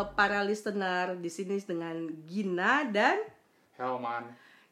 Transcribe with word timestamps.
eh, 0.00 0.06
para 0.16 0.40
listener 0.42 1.16
di 1.20 1.28
sini 1.28 1.60
dengan 1.60 2.08
Gina 2.24 2.88
dan 2.88 3.20
Helman. 3.76 4.24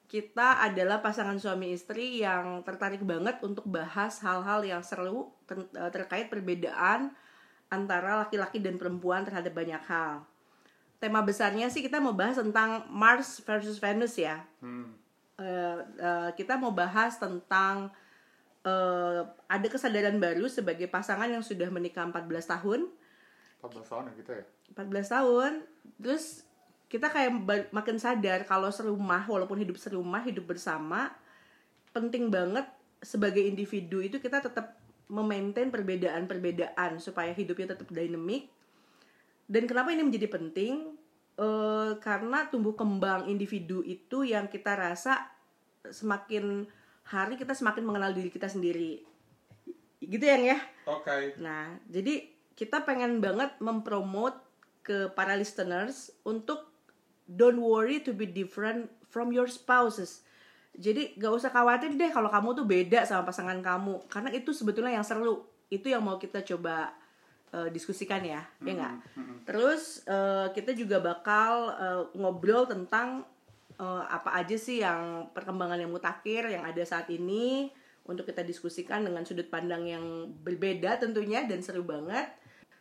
kita 0.08 0.64
adalah 0.64 1.04
pasangan 1.04 1.36
suami 1.36 1.76
istri 1.76 2.24
yang 2.24 2.64
tertarik 2.64 3.04
banget 3.04 3.36
untuk 3.44 3.68
bahas 3.68 4.20
hal-hal 4.24 4.64
yang 4.64 4.80
seru 4.80 5.28
ter- 5.44 5.68
eh, 5.76 5.90
terkait 5.92 6.32
perbedaan 6.32 7.12
antara 7.68 8.24
laki-laki 8.24 8.56
dan 8.64 8.80
perempuan 8.80 9.28
terhadap 9.28 9.52
banyak 9.52 9.80
hal. 9.84 10.24
Tema 10.98 11.22
besarnya 11.22 11.68
sih 11.70 11.84
kita 11.84 12.00
mau 12.00 12.16
bahas 12.16 12.40
tentang 12.40 12.88
Mars 12.90 13.38
versus 13.44 13.78
Venus 13.78 14.18
ya. 14.18 14.42
Hmm. 14.58 14.96
Eh, 15.38 15.78
eh, 16.02 16.30
kita 16.34 16.58
mau 16.58 16.74
bahas 16.74 17.14
tentang 17.20 17.92
eh, 18.66 19.22
ada 19.46 19.66
kesadaran 19.70 20.18
baru 20.18 20.50
sebagai 20.50 20.90
pasangan 20.90 21.30
yang 21.30 21.44
sudah 21.46 21.70
menikah 21.70 22.02
14 22.02 22.26
tahun 22.58 22.90
14 23.62 23.90
tahun 23.90 24.02
ya 24.10 24.14
kita 24.18 24.32
ya? 24.34 24.44
14 24.74 25.14
tahun 25.14 25.52
terus 26.00 26.44
kita 26.88 27.12
kayak 27.12 27.32
makin 27.72 27.96
sadar 28.00 28.48
kalau 28.48 28.72
serumah 28.72 29.28
walaupun 29.28 29.60
hidup 29.60 29.76
serumah 29.76 30.24
hidup 30.24 30.48
bersama 30.48 31.12
penting 31.92 32.32
banget 32.32 32.64
sebagai 33.04 33.44
individu 33.44 34.00
itu 34.00 34.18
kita 34.18 34.40
tetap 34.40 34.76
memaintain 35.08 35.72
perbedaan-perbedaan 35.72 37.00
supaya 37.00 37.32
hidupnya 37.32 37.76
tetap 37.76 37.88
dynamic 37.88 38.48
dan 39.48 39.64
kenapa 39.64 39.88
ini 39.96 40.04
menjadi 40.04 40.28
penting? 40.28 40.92
Eh, 41.40 41.92
karena 42.04 42.50
tumbuh 42.52 42.76
kembang 42.76 43.26
individu 43.32 43.80
itu 43.80 44.28
yang 44.28 44.46
kita 44.52 44.76
rasa 44.76 45.32
semakin 45.88 46.68
hari 47.08 47.40
kita 47.40 47.56
semakin 47.56 47.88
mengenal 47.88 48.12
diri 48.12 48.28
kita 48.28 48.44
sendiri. 48.44 49.00
Gitu 50.04 50.20
yang 50.20 50.44
ya? 50.44 50.58
Oke. 50.84 51.40
Nah, 51.40 51.80
jadi 51.88 52.28
kita 52.52 52.84
pengen 52.84 53.24
banget 53.24 53.56
mempromote 53.64 54.36
ke 54.88 55.12
para 55.12 55.36
listeners 55.36 56.08
untuk 56.24 56.72
don't 57.28 57.60
worry 57.60 58.00
to 58.00 58.16
be 58.16 58.24
different 58.24 58.88
from 59.12 59.28
your 59.28 59.44
spouses. 59.44 60.24
Jadi 60.78 61.18
gak 61.20 61.34
usah 61.36 61.52
khawatir 61.52 61.92
deh 61.92 62.08
kalau 62.08 62.32
kamu 62.32 62.56
tuh 62.56 62.64
beda 62.64 63.04
sama 63.04 63.28
pasangan 63.28 63.60
kamu, 63.60 64.08
karena 64.08 64.30
itu 64.32 64.56
sebetulnya 64.56 64.96
yang 64.96 65.04
seru. 65.04 65.44
Itu 65.68 65.92
yang 65.92 66.00
mau 66.00 66.16
kita 66.16 66.40
coba 66.40 66.96
eh, 67.52 67.68
diskusikan 67.68 68.24
ya, 68.24 68.40
ya 68.64 68.72
nggak? 68.72 68.94
Terus 69.44 70.06
eh, 70.08 70.48
kita 70.56 70.72
juga 70.72 71.02
bakal 71.04 71.52
eh, 71.76 72.02
ngobrol 72.16 72.64
tentang 72.64 73.28
eh, 73.76 74.04
apa 74.08 74.38
aja 74.38 74.56
sih 74.56 74.80
yang 74.80 75.28
perkembangan 75.36 75.82
yang 75.82 75.92
mutakhir 75.92 76.48
yang 76.48 76.64
ada 76.64 76.80
saat 76.86 77.10
ini 77.12 77.68
untuk 78.08 78.24
kita 78.24 78.40
diskusikan 78.40 79.04
dengan 79.04 79.26
sudut 79.28 79.52
pandang 79.52 79.84
yang 79.84 80.32
berbeda 80.40 80.96
tentunya 80.96 81.44
dan 81.44 81.60
seru 81.60 81.84
banget. 81.84 82.32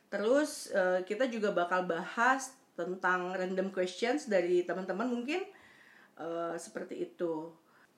Terus 0.08 0.72
eh, 0.72 1.04
kita 1.04 1.28
juga 1.28 1.52
bakal 1.52 1.84
bahas 1.84 2.56
tentang 2.78 3.34
random 3.34 3.74
questions 3.74 4.30
dari 4.30 4.64
teman-teman 4.64 5.10
mungkin 5.10 5.44
eh, 6.20 6.56
seperti 6.56 7.12
itu. 7.12 7.52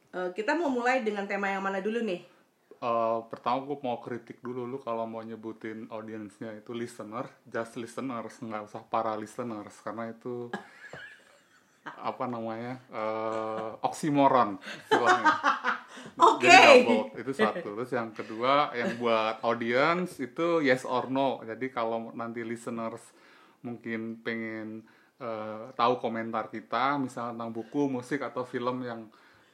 Eh, 0.10 0.34
kita 0.34 0.58
mau 0.58 0.74
mulai 0.74 1.06
dengan 1.06 1.30
tema 1.30 1.54
yang 1.54 1.62
mana 1.62 1.84
dulu 1.84 2.02
nih? 2.02 2.40
Eh, 2.80 3.20
pertama 3.28 3.60
gue 3.68 3.76
mau 3.84 4.00
kritik 4.00 4.40
dulu 4.40 4.64
lu 4.64 4.80
kalau 4.80 5.04
mau 5.04 5.20
nyebutin 5.20 5.92
audiensnya 5.92 6.56
itu 6.56 6.72
listener, 6.72 7.28
just 7.44 7.76
listeners, 7.76 8.40
nggak 8.40 8.72
usah 8.72 8.88
para 8.88 9.20
listeners 9.20 9.76
karena 9.84 10.16
itu 10.16 10.48
apa 12.10 12.24
namanya 12.24 12.80
eh, 12.88 13.70
oksimoron 13.84 14.58
istilahnya. 14.88 15.28
Oke. 16.20 16.52
Double 16.52 17.16
itu 17.16 17.32
satu. 17.32 17.70
Terus 17.80 17.92
yang 17.96 18.10
kedua 18.12 18.76
yang 18.76 19.00
buat 19.00 19.40
audience 19.44 20.20
itu 20.20 20.60
yes 20.60 20.84
or 20.84 21.08
no. 21.08 21.40
Jadi 21.48 21.72
kalau 21.72 22.12
nanti 22.12 22.44
listeners 22.44 23.02
mungkin 23.64 24.20
pengen 24.24 24.84
eh, 25.20 25.72
tahu 25.76 26.00
komentar 26.00 26.48
kita 26.52 27.00
misalnya 27.00 27.36
tentang 27.36 27.52
buku, 27.56 27.92
musik 27.92 28.24
atau 28.24 28.44
film 28.44 28.84
yang 28.84 29.08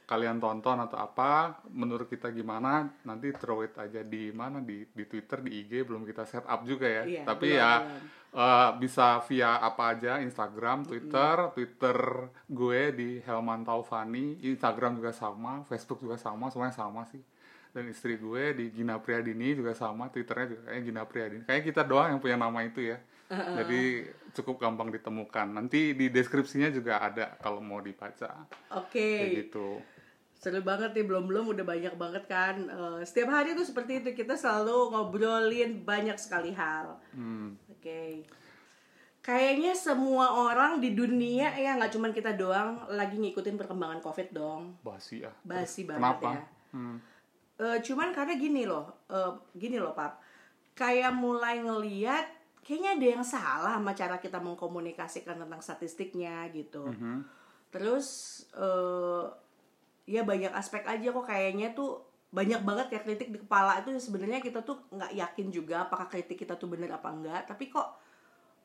kalian 0.06 0.38
tonton 0.38 0.78
atau 0.78 1.02
apa 1.02 1.58
menurut 1.74 2.06
kita 2.06 2.30
gimana 2.30 2.86
nanti 3.02 3.34
throw 3.34 3.66
it 3.66 3.74
aja 3.74 4.06
di 4.06 4.30
mana 4.30 4.62
di 4.62 4.86
di 4.86 5.02
Twitter 5.02 5.42
di 5.42 5.66
IG 5.66 5.82
belum 5.82 6.06
kita 6.06 6.22
set 6.22 6.46
up 6.46 6.62
juga 6.62 6.86
ya. 6.86 7.02
Iya, 7.02 7.22
tapi 7.26 7.50
belum, 7.50 7.58
ya 7.58 7.72
belum. 7.82 8.06
eh, 8.38 8.70
bisa 8.78 9.06
via 9.26 9.58
apa 9.58 9.82
aja 9.98 10.22
Instagram 10.22 10.86
Twitter 10.86 11.34
Twitter 11.50 11.98
gue 12.46 12.80
di 12.94 13.10
Helman 13.18 13.66
Taufani 13.66 14.38
Instagram 14.46 15.02
juga 15.02 15.10
sama 15.10 15.66
Facebook 15.66 15.98
juga 15.98 16.14
sama 16.14 16.54
semuanya 16.54 16.78
sama 16.78 17.02
sih. 17.10 17.20
Dan 17.74 17.90
istri 17.90 18.16
gue 18.16 18.54
di 18.56 18.72
Gina 18.72 18.96
Priadini 18.96 19.52
juga 19.52 19.76
sama 19.76 20.08
Twitternya 20.08 20.46
juga 20.48 20.62
kayak 20.70 20.82
Gina 20.86 21.02
Priadini 21.04 21.42
kayak 21.44 21.62
kita 21.66 21.82
doang 21.82 22.14
yang 22.14 22.20
punya 22.22 22.38
nama 22.38 22.62
itu 22.62 22.80
ya. 22.80 22.96
Jadi 23.26 24.06
cukup 24.32 24.62
gampang 24.62 24.88
ditemukan. 24.88 25.50
Nanti 25.50 25.92
di 25.92 26.08
deskripsinya 26.08 26.70
juga 26.70 27.02
ada 27.02 27.34
kalau 27.36 27.58
mau 27.58 27.82
dibaca. 27.82 28.46
Oke. 28.70 29.02
kayak 29.18 29.50
gitu 29.50 29.82
Seru 30.46 30.62
banget 30.62 30.94
nih, 30.94 31.02
belum-belum 31.02 31.58
udah 31.58 31.66
banyak 31.66 31.94
banget 31.98 32.24
kan. 32.30 32.54
Eh, 32.70 33.02
setiap 33.02 33.34
hari 33.34 33.58
tuh 33.58 33.66
seperti 33.66 33.98
itu, 33.98 34.14
kita 34.14 34.38
selalu 34.38 34.94
ngobrolin 34.94 35.82
banyak 35.82 36.14
sekali 36.14 36.54
hal. 36.54 37.02
hmm. 37.18 37.74
Oke. 37.74 38.22
Kayaknya 39.26 39.74
semua 39.74 40.38
orang 40.38 40.78
di 40.78 40.94
dunia 40.94 41.50
ya 41.58 41.74
nggak 41.74 41.90
cuman 41.98 42.14
kita 42.14 42.38
doang 42.38 42.78
lagi 42.94 43.18
ngikutin 43.18 43.58
perkembangan 43.58 43.98
COVID 43.98 44.28
dong. 44.30 44.78
basi 44.86 45.26
ya 45.26 45.34
Basi 45.42 45.82
banget 45.82 46.14
kenapa 46.14 46.30
ya. 46.30 46.42
Hmm. 46.70 46.96
Eh, 47.58 47.78
cuman 47.82 48.14
karena 48.14 48.38
gini 48.38 48.62
loh, 48.70 48.86
eh, 49.10 49.34
gini 49.58 49.82
loh 49.82 49.98
Pap. 49.98 50.22
Kayak 50.78 51.10
mulai 51.18 51.58
ngeliat 51.58 52.22
kayaknya 52.62 52.94
ada 52.94 53.06
yang 53.18 53.24
salah 53.26 53.74
sama 53.82 53.98
cara 53.98 54.22
kita 54.22 54.38
mengkomunikasikan 54.38 55.42
tentang 55.42 55.58
statistiknya 55.58 56.46
gitu. 56.54 56.86
Mhm. 56.86 57.26
Terus 57.74 58.06
eh 58.54 59.26
ya 60.06 60.22
banyak 60.22 60.54
aspek 60.54 60.86
aja 60.86 61.10
kok 61.10 61.26
kayaknya 61.26 61.74
tuh 61.74 62.06
banyak 62.30 62.62
banget 62.62 62.86
kayak 62.90 63.04
kritik 63.06 63.28
di 63.34 63.38
kepala 63.42 63.82
itu 63.82 63.90
sebenarnya 63.98 64.38
kita 64.42 64.62
tuh 64.62 64.86
nggak 64.90 65.12
yakin 65.14 65.46
juga 65.50 65.86
apakah 65.86 66.06
kritik 66.06 66.38
kita 66.38 66.54
tuh 66.54 66.70
bener 66.70 66.90
apa 66.94 67.10
enggak 67.10 67.42
tapi 67.46 67.70
kok 67.70 67.98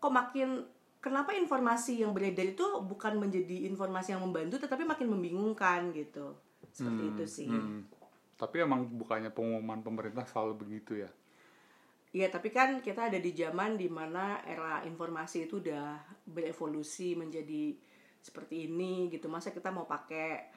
kok 0.01 0.13
makin 0.13 0.65
kenapa 1.01 1.33
informasi 1.33 2.05
yang 2.05 2.13
beredar 2.13 2.45
itu 2.45 2.65
bukan 2.85 3.17
menjadi 3.17 3.65
informasi 3.69 4.13
yang 4.13 4.21
membantu 4.21 4.61
tetapi 4.61 4.85
makin 4.85 5.09
membingungkan 5.09 5.89
gitu 5.93 6.37
seperti 6.71 7.03
itu 7.15 7.25
sih 7.25 7.49
Hmm. 7.49 7.83
Tapi 8.41 8.57
emang 8.57 8.89
bukannya 8.89 9.29
pengumuman 9.29 9.85
pemerintah 9.85 10.25
selalu 10.25 10.65
begitu 10.65 10.97
ya? 10.97 11.13
Iya 12.09 12.33
tapi 12.33 12.49
kan 12.49 12.81
kita 12.81 13.13
ada 13.13 13.21
di 13.21 13.37
zaman 13.37 13.77
di 13.77 13.85
mana 13.85 14.41
era 14.43 14.81
informasi 14.81 15.45
itu 15.45 15.61
udah 15.61 16.01
berevolusi 16.25 17.13
menjadi 17.13 17.77
seperti 18.17 18.65
ini 18.65 19.13
gitu 19.13 19.29
masa 19.29 19.53
kita 19.53 19.69
mau 19.69 19.85
pakai 19.85 20.49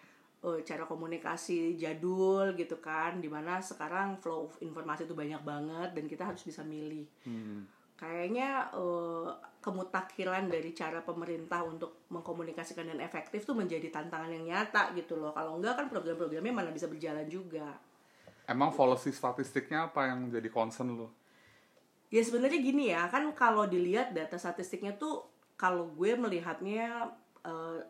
eh, 0.44 0.60
cara 0.62 0.84
komunikasi 0.84 1.74
jadul 1.74 2.52
gitu 2.54 2.76
kan 2.78 3.18
di 3.18 3.28
mana 3.32 3.58
sekarang 3.64 4.20
flow 4.20 4.46
of 4.48 4.54
informasi 4.60 5.08
itu 5.08 5.16
banyak 5.16 5.40
banget 5.42 5.88
dan 5.96 6.04
kita 6.04 6.22
harus 6.28 6.42
bisa 6.44 6.60
milih 6.62 7.04
Hmm. 7.24 7.64
kayaknya 7.96 8.68
eh, 8.74 9.28
kemutakhiran 9.64 10.44
dari 10.52 10.70
cara 10.76 11.00
pemerintah 11.00 11.64
untuk 11.64 12.04
mengkomunikasikan 12.12 12.84
dan 12.92 13.00
efektif 13.00 13.48
tuh 13.48 13.56
menjadi 13.56 13.88
tantangan 13.88 14.28
yang 14.28 14.44
nyata 14.44 14.92
gitu 14.92 15.16
loh 15.16 15.32
kalau 15.32 15.56
enggak 15.56 15.74
kan 15.80 15.86
program-programnya 15.88 16.52
mana 16.52 16.70
bisa 16.70 16.86
berjalan 16.86 17.24
juga 17.26 17.80
Emang 18.44 18.76
policy 18.76 19.08
statistiknya 19.08 19.88
apa 19.88 20.04
yang 20.12 20.28
jadi 20.28 20.52
concern 20.52 20.92
lo? 20.92 21.08
Ya 22.12 22.20
sebenarnya 22.22 22.60
gini 22.60 22.92
ya, 22.92 23.08
kan 23.08 23.24
kalau 23.32 23.64
dilihat 23.64 24.12
data 24.12 24.36
statistiknya 24.36 24.94
tuh 25.00 25.24
kalau 25.56 25.88
gue 25.96 26.12
melihatnya 26.14 27.08
eh, 27.40 27.80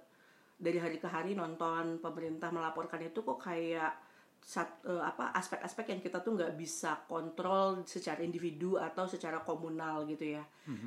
dari 0.64 0.80
hari 0.80 0.96
ke 0.96 1.04
hari 1.04 1.36
nonton 1.36 2.00
pemerintah 2.00 2.48
melaporkan 2.48 3.04
itu 3.04 3.20
kok 3.20 3.36
kayak 3.36 3.92
sat- 4.40 4.80
eh, 4.84 5.02
apa 5.04 5.32
aspek-aspek 5.36 5.92
yang 5.92 6.00
kita 6.00 6.24
tuh 6.24 6.36
nggak 6.36 6.56
bisa 6.56 7.04
kontrol 7.04 7.84
secara 7.84 8.24
individu 8.24 8.80
atau 8.80 9.04
secara 9.04 9.44
komunal 9.44 10.08
gitu 10.08 10.40
ya. 10.40 10.44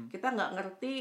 Kita 0.09 0.33
nggak 0.33 0.51
ngerti 0.57 0.93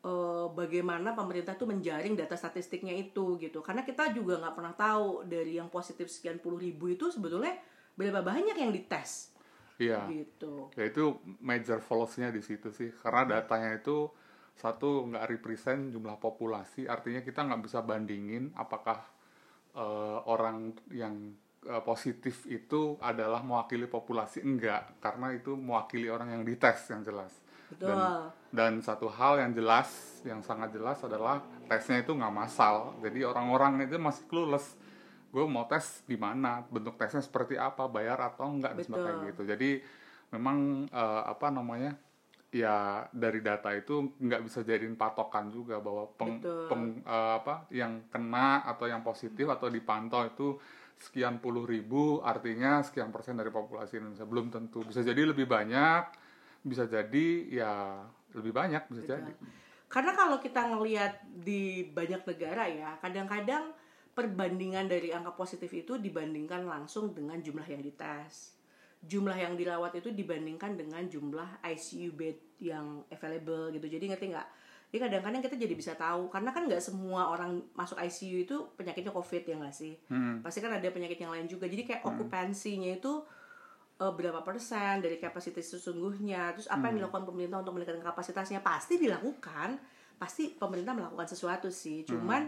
eh, 0.00 0.46
bagaimana 0.52 1.12
pemerintah 1.12 1.56
tuh 1.56 1.68
menjaring 1.68 2.16
data 2.16 2.32
statistiknya 2.32 2.96
itu 2.96 3.36
gitu. 3.36 3.60
Karena 3.60 3.84
kita 3.84 4.12
juga 4.16 4.40
nggak 4.40 4.56
pernah 4.56 4.72
tahu 4.72 5.28
dari 5.28 5.60
yang 5.60 5.68
positif 5.68 6.08
sekian 6.08 6.40
puluh 6.40 6.56
ribu 6.56 6.88
itu 6.88 7.12
sebetulnya 7.12 7.52
berapa 7.96 8.24
banyak 8.24 8.56
yang 8.56 8.72
dites 8.72 9.36
Iya. 9.76 10.08
gitu. 10.12 10.68
Ya 10.76 10.88
itu 10.88 11.16
major 11.40 11.80
fallacy-nya 11.80 12.32
di 12.32 12.40
situ 12.40 12.68
sih. 12.72 12.92
Karena 12.92 13.40
datanya 13.40 13.76
itu 13.76 14.08
satu 14.60 15.08
nggak 15.08 15.24
represent 15.32 15.88
jumlah 15.88 16.20
populasi, 16.20 16.84
artinya 16.84 17.24
kita 17.24 17.48
nggak 17.48 17.64
bisa 17.64 17.80
bandingin 17.80 18.52
apakah 18.52 19.00
eh, 19.72 20.18
orang 20.28 20.76
yang 20.92 21.32
eh, 21.64 21.80
positif 21.80 22.44
itu 22.44 23.00
adalah 23.00 23.40
mewakili 23.40 23.88
populasi 23.88 24.44
enggak, 24.44 25.00
karena 25.00 25.32
itu 25.32 25.56
mewakili 25.56 26.12
orang 26.12 26.36
yang 26.36 26.42
dites 26.44 26.92
yang 26.92 27.00
jelas. 27.00 27.32
Betul. 27.72 27.88
Dan, 27.88 28.00
dan 28.52 28.72
satu 28.84 29.08
hal 29.08 29.40
yang 29.40 29.56
jelas, 29.56 29.88
yang 30.26 30.44
sangat 30.44 30.74
jelas 30.74 31.00
adalah 31.06 31.40
tesnya 31.70 32.02
itu 32.02 32.12
nggak 32.12 32.34
massal. 32.34 32.98
Jadi 33.00 33.22
orang-orang 33.24 33.86
itu 33.86 33.96
masih 33.96 34.26
clueless. 34.26 34.76
Gue 35.30 35.46
mau 35.46 35.62
tes 35.70 36.02
di 36.10 36.18
mana, 36.18 36.66
bentuk 36.66 36.98
tesnya 36.98 37.22
seperti 37.22 37.54
apa, 37.54 37.86
bayar 37.86 38.18
atau 38.18 38.50
enggak 38.50 38.74
dan 38.74 38.82
sebagainya 38.82 39.24
gitu. 39.32 39.42
Jadi 39.46 39.70
memang 40.34 40.90
eh, 40.90 41.22
apa 41.30 41.48
namanya 41.48 41.94
ya 42.50 43.06
dari 43.14 43.40
data 43.40 43.70
itu 43.70 44.18
nggak 44.18 44.42
bisa 44.42 44.66
jadiin 44.66 44.98
patokan 44.98 45.54
juga 45.54 45.78
bahwa 45.78 46.10
peng, 46.18 46.42
Betul. 46.42 46.66
peng- 46.66 47.02
eh, 47.06 47.32
apa 47.38 47.70
yang 47.70 48.10
kena 48.10 48.66
atau 48.66 48.90
yang 48.90 49.06
positif 49.06 49.46
atau 49.46 49.70
dipantau 49.70 50.26
itu 50.26 50.58
sekian 51.00 51.40
puluh 51.40 51.64
ribu 51.64 52.20
artinya 52.20 52.82
sekian 52.84 53.08
persen 53.08 53.38
dari 53.38 53.48
populasi 53.48 54.02
Indonesia 54.02 54.26
belum 54.28 54.52
tentu 54.52 54.84
bisa 54.84 55.00
jadi 55.00 55.24
lebih 55.24 55.48
banyak 55.48 56.04
bisa 56.60 56.84
jadi 56.84 57.26
ya 57.48 58.04
lebih 58.36 58.52
banyak 58.52 58.82
bisa 58.92 59.02
Betul. 59.06 59.14
jadi 59.16 59.32
Karena 59.90 60.14
kalau 60.14 60.38
kita 60.38 60.70
ngelihat 60.70 61.18
di 61.42 61.82
banyak 61.90 62.22
negara 62.22 62.70
ya, 62.70 62.94
kadang-kadang 63.02 63.74
perbandingan 64.14 64.86
dari 64.86 65.10
angka 65.10 65.34
positif 65.34 65.66
itu 65.74 65.98
dibandingkan 65.98 66.62
langsung 66.62 67.10
dengan 67.10 67.42
jumlah 67.42 67.66
yang 67.66 67.82
dites. 67.82 68.54
Jumlah 69.00 69.36
yang 69.36 69.56
dirawat 69.56 69.96
itu 69.96 70.12
dibandingkan 70.12 70.76
dengan 70.76 71.00
jumlah 71.08 71.64
ICU 71.64 72.12
bed 72.12 72.36
yang 72.60 73.00
available 73.08 73.72
gitu. 73.72 73.86
Jadi 73.88 74.04
ngerti 74.12 74.26
nggak? 74.36 74.48
Jadi 74.90 74.98
kadang-kadang 75.06 75.40
kita 75.46 75.56
jadi 75.56 75.74
bisa 75.78 75.92
tahu 75.94 76.28
karena 76.28 76.50
kan 76.50 76.66
nggak 76.66 76.82
semua 76.82 77.30
orang 77.30 77.62
masuk 77.78 77.96
ICU 77.96 78.36
itu 78.44 78.56
penyakitnya 78.74 79.14
COVID 79.14 79.42
ya 79.46 79.54
nggak 79.56 79.74
sih? 79.74 79.94
Hmm. 80.10 80.44
Pasti 80.44 80.58
kan 80.60 80.74
ada 80.74 80.84
penyakit 80.90 81.16
yang 81.16 81.32
lain 81.32 81.46
juga. 81.48 81.70
Jadi 81.70 81.86
kayak 81.86 82.02
okupansinya 82.04 82.90
itu 82.98 83.24
eh, 84.02 84.12
berapa 84.12 84.44
persen 84.44 85.00
dari 85.00 85.16
kapasitas 85.16 85.78
sesungguhnya 85.78 86.58
terus 86.58 86.68
apa 86.68 86.90
yang 86.90 87.00
dilakukan 87.00 87.24
pemerintah 87.24 87.62
untuk 87.64 87.78
meningkatkan 87.78 88.04
kapasitasnya 88.04 88.60
pasti 88.60 89.00
dilakukan 89.00 89.80
pasti 90.20 90.52
pemerintah 90.52 90.92
melakukan 90.92 91.24
sesuatu 91.24 91.72
sih 91.72 92.04
cuman 92.04 92.44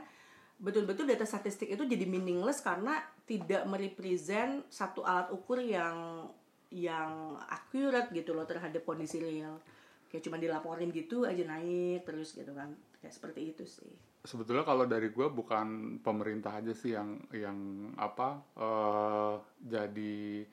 betul-betul 0.62 1.10
data 1.10 1.26
statistik 1.26 1.74
itu 1.74 1.82
jadi 1.82 2.06
meaningless 2.06 2.62
karena 2.62 3.02
tidak 3.26 3.66
merepresent 3.66 4.62
satu 4.70 5.02
alat 5.02 5.34
ukur 5.34 5.58
yang 5.58 6.28
yang 6.72 7.36
akurat 7.52 8.08
gitu 8.08 8.32
loh 8.32 8.48
terhadap 8.48 8.82
kondisi 8.82 9.20
real. 9.20 9.60
Kayak 10.08 10.28
cuma 10.28 10.36
dilaporin 10.40 10.88
gitu 10.92 11.28
aja 11.28 11.44
naik 11.44 12.08
terus 12.08 12.32
gitu 12.32 12.52
kan. 12.56 12.72
Kayak 13.00 13.14
seperti 13.14 13.40
itu 13.52 13.64
sih. 13.68 13.92
Sebetulnya 14.24 14.64
kalau 14.64 14.88
dari 14.88 15.12
gue 15.12 15.28
bukan 15.28 15.98
pemerintah 16.00 16.62
aja 16.62 16.72
sih 16.72 16.96
yang 16.96 17.20
yang 17.34 17.90
apa 18.00 18.40
eh, 18.56 19.34
jadi 19.60 20.46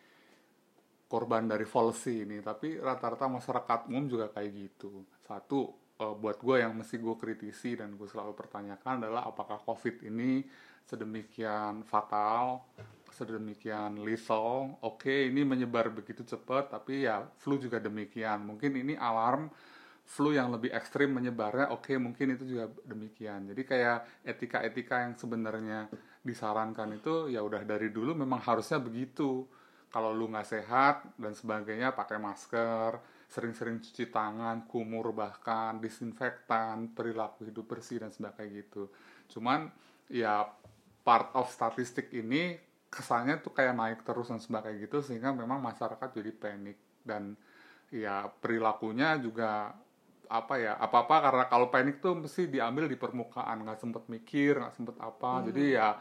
korban 1.07 1.47
dari 1.47 1.63
policy 1.63 2.27
ini. 2.27 2.43
Tapi 2.43 2.77
rata-rata 2.79 3.31
masyarakat 3.31 3.79
umum 3.87 4.11
juga 4.11 4.27
kayak 4.31 4.51
gitu. 4.51 5.07
Satu 5.23 5.71
eh, 5.99 6.15
buat 6.19 6.39
gue 6.43 6.55
yang 6.59 6.75
mesti 6.75 6.99
gue 6.99 7.15
kritisi 7.15 7.79
dan 7.79 7.95
gue 7.95 8.07
selalu 8.07 8.35
pertanyakan 8.35 9.07
adalah 9.07 9.27
apakah 9.31 9.63
covid 9.63 10.03
ini 10.03 10.43
sedemikian 10.89 11.85
fatal 11.85 12.65
sedemikian 13.19 13.99
lethal 13.99 14.79
oke 14.79 15.11
ini 15.11 15.43
menyebar 15.43 15.91
begitu 15.91 16.23
cepat 16.23 16.71
tapi 16.71 17.03
ya 17.03 17.27
flu 17.35 17.59
juga 17.59 17.83
demikian. 17.83 18.47
Mungkin 18.47 18.71
ini 18.79 18.95
alarm 18.95 19.51
flu 20.09 20.33
yang 20.33 20.49
lebih 20.49 20.71
ekstrim 20.73 21.13
menyebarnya 21.13 21.69
oke 21.69 21.93
mungkin 21.99 22.39
itu 22.39 22.47
juga 22.47 22.71
demikian. 22.87 23.51
Jadi 23.51 23.61
kayak 23.67 24.25
etika-etika 24.25 25.05
yang 25.05 25.13
sebenarnya 25.19 25.91
disarankan 26.23 26.97
itu 26.97 27.29
ya 27.29 27.43
udah 27.43 27.61
dari 27.67 27.91
dulu 27.91 28.15
memang 28.15 28.39
harusnya 28.39 28.79
begitu. 28.79 29.45
Kalau 29.89 30.13
lu 30.13 30.29
nggak 30.31 30.47
sehat 30.47 30.95
dan 31.17 31.33
sebagainya 31.35 31.93
pakai 31.93 32.17
masker 32.21 33.19
sering-sering 33.29 33.77
cuci 33.77 34.09
tangan 34.09 34.65
kumur 34.65 35.13
bahkan 35.13 35.77
disinfektan 35.77 36.97
perilaku 36.97 37.45
hidup 37.45 37.69
bersih 37.69 38.01
dan 38.01 38.09
sebagainya 38.09 38.65
gitu. 38.65 38.89
Cuman 39.29 39.69
ya 40.09 40.49
part 41.05 41.29
of 41.37 41.49
statistik 41.53 42.09
ini 42.17 42.57
kesannya 42.89 43.39
tuh 43.39 43.53
kayak 43.53 43.77
naik 43.77 43.99
terus 44.01 44.33
dan 44.33 44.41
sebagainya 44.41 44.89
gitu 44.89 45.05
sehingga 45.05 45.29
memang 45.31 45.61
masyarakat 45.61 46.09
jadi 46.09 46.31
panik. 46.33 46.77
Dan 47.05 47.37
ya 47.89 48.29
perilakunya 48.29 49.17
juga 49.21 49.73
apa 50.29 50.61
ya 50.61 50.77
apa 50.77 51.09
apa 51.09 51.15
karena 51.25 51.43
kalau 51.49 51.67
panik 51.73 52.05
tuh 52.05 52.13
mesti 52.13 52.45
diambil 52.45 52.85
di 52.85 52.93
permukaan 52.93 53.65
nggak 53.65 53.81
sempet 53.81 54.03
mikir 54.09 54.61
nggak 54.61 54.75
sempet 54.77 54.95
apa. 55.01 55.45
Jadi 55.49 55.63
ya 55.73 55.97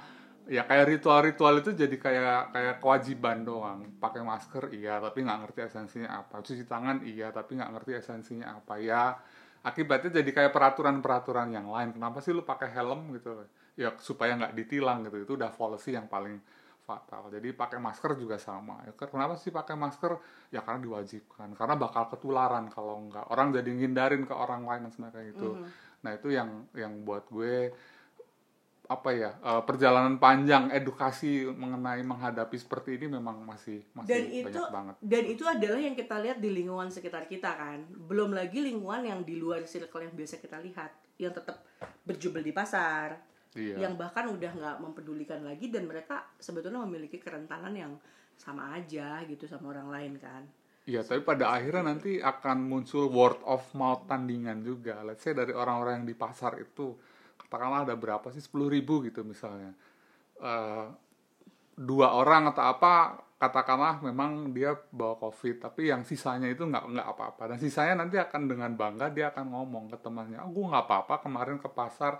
ya 0.48 0.64
kayak 0.64 0.96
ritual-ritual 0.96 1.60
itu 1.60 1.76
jadi 1.76 1.96
kayak 1.96 2.40
kayak 2.52 2.76
kewajiban 2.80 3.44
doang. 3.44 3.78
Pakai 4.00 4.20
masker 4.24 4.72
iya 4.72 5.00
tapi 5.00 5.24
nggak 5.24 5.38
ngerti 5.44 5.60
esensinya 5.68 6.24
apa. 6.24 6.40
Cuci 6.44 6.64
tangan 6.68 7.04
iya 7.04 7.32
tapi 7.32 7.56
nggak 7.56 7.72
ngerti 7.72 7.92
esensinya 8.00 8.60
apa. 8.60 8.76
Ya 8.80 9.16
akibatnya 9.64 10.20
jadi 10.20 10.30
kayak 10.32 10.52
peraturan-peraturan 10.52 11.48
yang 11.52 11.68
lain. 11.72 11.96
Kenapa 11.96 12.20
sih 12.20 12.36
lu 12.36 12.44
pakai 12.44 12.68
helm 12.72 13.16
gitu? 13.16 13.48
Ya 13.80 13.96
supaya 13.96 14.36
nggak 14.36 14.52
ditilang 14.56 15.08
gitu. 15.08 15.24
Itu 15.24 15.32
udah 15.40 15.52
policy 15.56 15.96
yang 15.96 16.04
paling 16.04 16.40
fatal. 16.88 17.28
Jadi 17.28 17.52
pakai 17.52 17.76
masker 17.76 18.16
juga 18.16 18.40
sama. 18.40 18.80
Ya, 18.88 18.96
kenapa 18.96 19.36
sih 19.36 19.52
pakai 19.52 19.76
masker? 19.76 20.16
Ya 20.48 20.64
karena 20.64 20.80
diwajibkan. 20.80 21.52
Karena 21.52 21.76
bakal 21.76 22.08
ketularan 22.08 22.72
kalau 22.72 22.96
nggak. 23.12 23.28
Orang 23.28 23.52
jadi 23.52 23.68
ngindarin 23.68 24.24
ke 24.24 24.32
orang 24.32 24.64
lain 24.64 24.88
dan 24.88 24.92
sebagainya 24.96 25.36
gitu. 25.36 25.60
Nah 26.00 26.16
itu 26.16 26.32
yang 26.32 26.64
yang 26.72 27.04
buat 27.04 27.28
gue 27.28 27.76
apa 28.88 29.12
ya 29.12 29.36
eh, 29.36 29.62
perjalanan 29.68 30.16
panjang 30.16 30.72
edukasi 30.72 31.44
mengenai 31.44 32.00
menghadapi 32.00 32.56
seperti 32.56 32.96
ini 32.96 33.20
memang 33.20 33.44
masih 33.44 33.84
masih 33.92 34.08
dan 34.08 34.24
itu 34.32 34.48
banyak 34.48 34.72
banget. 34.72 34.94
dan 35.04 35.24
itu 35.28 35.44
adalah 35.44 35.76
yang 35.76 35.92
kita 35.92 36.16
lihat 36.24 36.40
di 36.40 36.48
lingkungan 36.48 36.88
sekitar 36.88 37.28
kita 37.28 37.52
kan. 37.52 37.84
Belum 38.08 38.32
lagi 38.32 38.64
lingkungan 38.64 39.04
yang 39.04 39.20
di 39.28 39.36
luar 39.36 39.68
circle 39.68 40.08
yang 40.08 40.16
biasa 40.16 40.40
kita 40.40 40.56
lihat 40.64 40.88
yang 41.20 41.36
tetap 41.36 41.60
berjubel 42.08 42.40
di 42.40 42.56
pasar 42.56 43.27
iya 43.56 43.88
yang 43.88 43.94
bahkan 43.96 44.28
udah 44.28 44.52
nggak 44.52 44.76
mempedulikan 44.82 45.40
lagi 45.40 45.72
dan 45.72 45.88
mereka 45.88 46.26
sebetulnya 46.36 46.84
memiliki 46.84 47.16
kerentanan 47.16 47.72
yang 47.72 47.92
sama 48.38 48.76
aja 48.76 49.22
gitu 49.24 49.48
sama 49.48 49.72
orang 49.72 49.88
lain 49.88 50.14
kan 50.20 50.44
Iya, 50.88 51.04
tapi 51.04 51.20
pada 51.20 51.52
akhirnya 51.52 51.92
nanti 51.92 52.16
akan 52.16 52.64
muncul 52.64 53.12
word 53.12 53.44
of 53.44 53.60
mouth 53.76 54.08
tandingan 54.08 54.64
juga. 54.64 55.04
Let's 55.04 55.20
say 55.20 55.36
dari 55.36 55.52
orang-orang 55.52 56.00
yang 56.00 56.08
di 56.08 56.16
pasar 56.16 56.56
itu, 56.56 56.96
katakanlah 57.36 57.84
ada 57.84 57.92
berapa 57.92 58.24
sih, 58.32 58.40
10 58.40 58.72
ribu 58.72 59.04
gitu 59.04 59.20
misalnya. 59.20 59.76
Eh, 60.40 60.86
dua 61.76 62.16
orang 62.16 62.48
atau 62.56 62.64
apa, 62.72 63.20
katakanlah 63.36 64.00
memang 64.00 64.48
dia 64.56 64.72
bawa 64.88 65.20
covid, 65.20 65.60
tapi 65.60 65.92
yang 65.92 66.08
sisanya 66.08 66.48
itu 66.48 66.64
nggak 66.64 66.88
nggak 66.88 67.08
apa-apa. 67.12 67.42
Dan 67.52 67.58
sisanya 67.60 68.00
nanti 68.00 68.16
akan 68.16 68.48
dengan 68.48 68.72
bangga 68.72 69.12
dia 69.12 69.28
akan 69.28 69.44
ngomong 69.44 69.92
ke 69.92 70.00
temannya, 70.00 70.40
oh, 70.40 70.48
gue 70.48 70.72
nggak 70.72 70.84
apa-apa 70.88 71.14
kemarin 71.20 71.60
ke 71.60 71.68
pasar. 71.68 72.16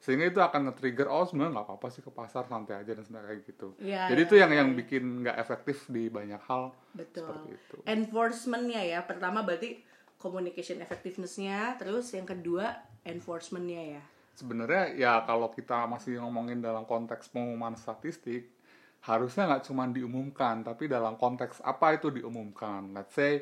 Sehingga 0.00 0.32
itu 0.32 0.40
akan 0.40 0.72
nge-trigger, 0.72 1.12
oh 1.12 1.28
sebenarnya 1.28 1.60
nggak 1.60 1.66
apa-apa 1.68 1.88
sih 1.92 2.00
ke 2.00 2.08
pasar, 2.08 2.48
santai 2.48 2.80
aja 2.80 2.96
dan 2.96 3.04
sebagainya 3.04 3.28
kayak 3.36 3.42
gitu. 3.44 3.68
Iya, 3.76 4.08
Jadi 4.08 4.20
iya, 4.24 4.28
itu 4.28 4.34
yang 4.40 4.50
iya, 4.50 4.58
yang 4.64 4.68
iya. 4.72 4.78
bikin 4.80 5.04
nggak 5.20 5.36
efektif 5.36 5.76
di 5.92 6.08
banyak 6.08 6.40
hal 6.48 6.72
betul 6.90 7.28
seperti 7.28 7.50
itu. 7.54 7.76
enforcementnya 7.86 8.82
ya 8.82 9.00
pertama 9.06 9.46
berarti 9.46 9.78
communication 10.18 10.82
effectiveness-nya 10.82 11.78
terus 11.78 12.10
yang 12.12 12.26
kedua 12.26 12.74
enforcement-nya 13.06 14.00
ya 14.00 14.02
sebenarnya 14.34 14.84
ya 14.98 15.12
kalau 15.24 15.48
kita 15.54 15.86
masih 15.86 16.18
ngomongin 16.18 16.58
dalam 16.58 16.82
konteks 16.84 17.30
pengumuman 17.30 17.78
statistik 17.78 18.50
harusnya 19.00 19.48
nggak 19.48 19.64
cuma 19.64 19.88
diumumkan 19.88 20.60
tapi 20.60 20.84
dalam 20.84 21.16
konteks 21.16 21.64
apa 21.64 21.96
itu 21.96 22.12
diumumkan 22.12 22.92
let's 22.92 23.16
say 23.16 23.40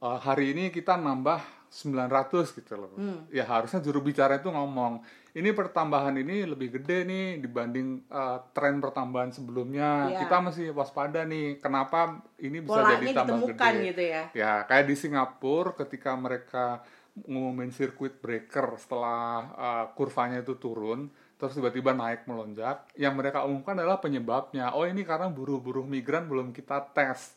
uh, 0.00 0.18
hari 0.18 0.52
ini 0.52 0.68
kita 0.68 0.96
nambah 0.96 1.40
900 1.70 2.58
gitu 2.58 2.74
loh 2.74 2.90
ya 3.30 3.46
harusnya 3.46 3.78
juru 3.78 4.02
bicara 4.02 4.36
itu 4.36 4.50
ngomong 4.50 4.98
ini 5.30 5.54
pertambahan 5.54 6.18
ini 6.18 6.42
lebih 6.42 6.74
gede 6.74 7.06
nih 7.06 7.38
dibanding 7.38 8.02
uh, 8.10 8.42
tren 8.50 8.82
pertambahan 8.82 9.30
sebelumnya 9.30 10.10
Iya. 10.10 10.18
kita 10.20 10.36
masih 10.42 10.66
waspada 10.72 11.22
nih 11.22 11.62
kenapa 11.62 12.18
ini 12.36 12.58
bisa 12.58 12.74
polanya 12.74 12.98
jadi 12.98 13.06
tambah 13.14 13.26
ditemukan 13.38 13.72
gede 13.72 13.86
gitu 13.86 14.02
ya 14.04 14.22
Ya, 14.34 14.52
kayak 14.66 14.84
di 14.84 14.96
Singapura 14.98 15.78
ketika 15.78 16.10
mereka 16.12 16.82
ngumumin 17.14 17.70
circuit 17.70 18.18
breaker 18.18 18.74
setelah 18.74 19.26
uh, 19.52 19.84
kurvanya 19.92 20.40
itu 20.40 20.54
turun, 20.56 21.10
terus 21.36 21.52
tiba-tiba 21.52 21.90
naik 21.90 22.24
melonjak, 22.24 22.86
yang 22.94 23.18
mereka 23.18 23.42
umumkan 23.42 23.74
adalah 23.74 23.98
penyebabnya. 23.98 24.70
Oh, 24.72 24.86
ini 24.86 25.02
karena 25.02 25.26
buruh-buruh 25.26 25.84
migran 25.84 26.30
belum 26.30 26.54
kita 26.54 26.80
tes. 26.94 27.34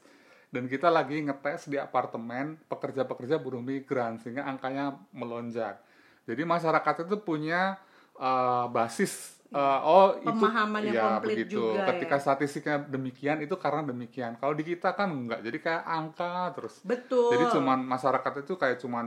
Dan 0.54 0.70
kita 0.70 0.94
lagi 0.94 1.18
ngetes 1.18 1.66
di 1.66 1.82
apartemen 1.82 2.62
pekerja-pekerja 2.70 3.42
buruh 3.42 3.66
migran 3.66 4.22
sehingga 4.22 4.46
angkanya 4.46 4.94
melonjak. 5.10 5.82
Jadi 6.30 6.46
masyarakat 6.46 7.10
itu 7.10 7.18
punya 7.26 7.82
uh, 8.22 8.70
basis 8.70 9.44
uh, 9.54 9.80
oh 9.86 10.08
itu 10.18 10.30
Pemahaman 10.30 10.82
yang 10.90 10.96
ya, 10.98 11.04
komplit 11.18 11.38
begitu. 11.46 11.54
juga 11.62 11.82
Ketika 11.94 12.18
ya. 12.18 12.22
statistiknya 12.22 12.78
demikian 12.90 13.38
itu 13.46 13.56
karena 13.56 13.82
demikian. 13.86 14.36
Kalau 14.42 14.54
di 14.58 14.64
kita 14.66 14.98
kan 14.98 15.10
enggak. 15.14 15.40
Jadi 15.46 15.58
kayak 15.62 15.84
angka 15.86 16.54
terus. 16.58 16.76
betul 16.82 17.32
Jadi 17.32 17.46
cuman 17.54 17.80
masyarakat 17.86 18.34
itu 18.44 18.54
kayak 18.58 18.78
cuman 18.82 19.06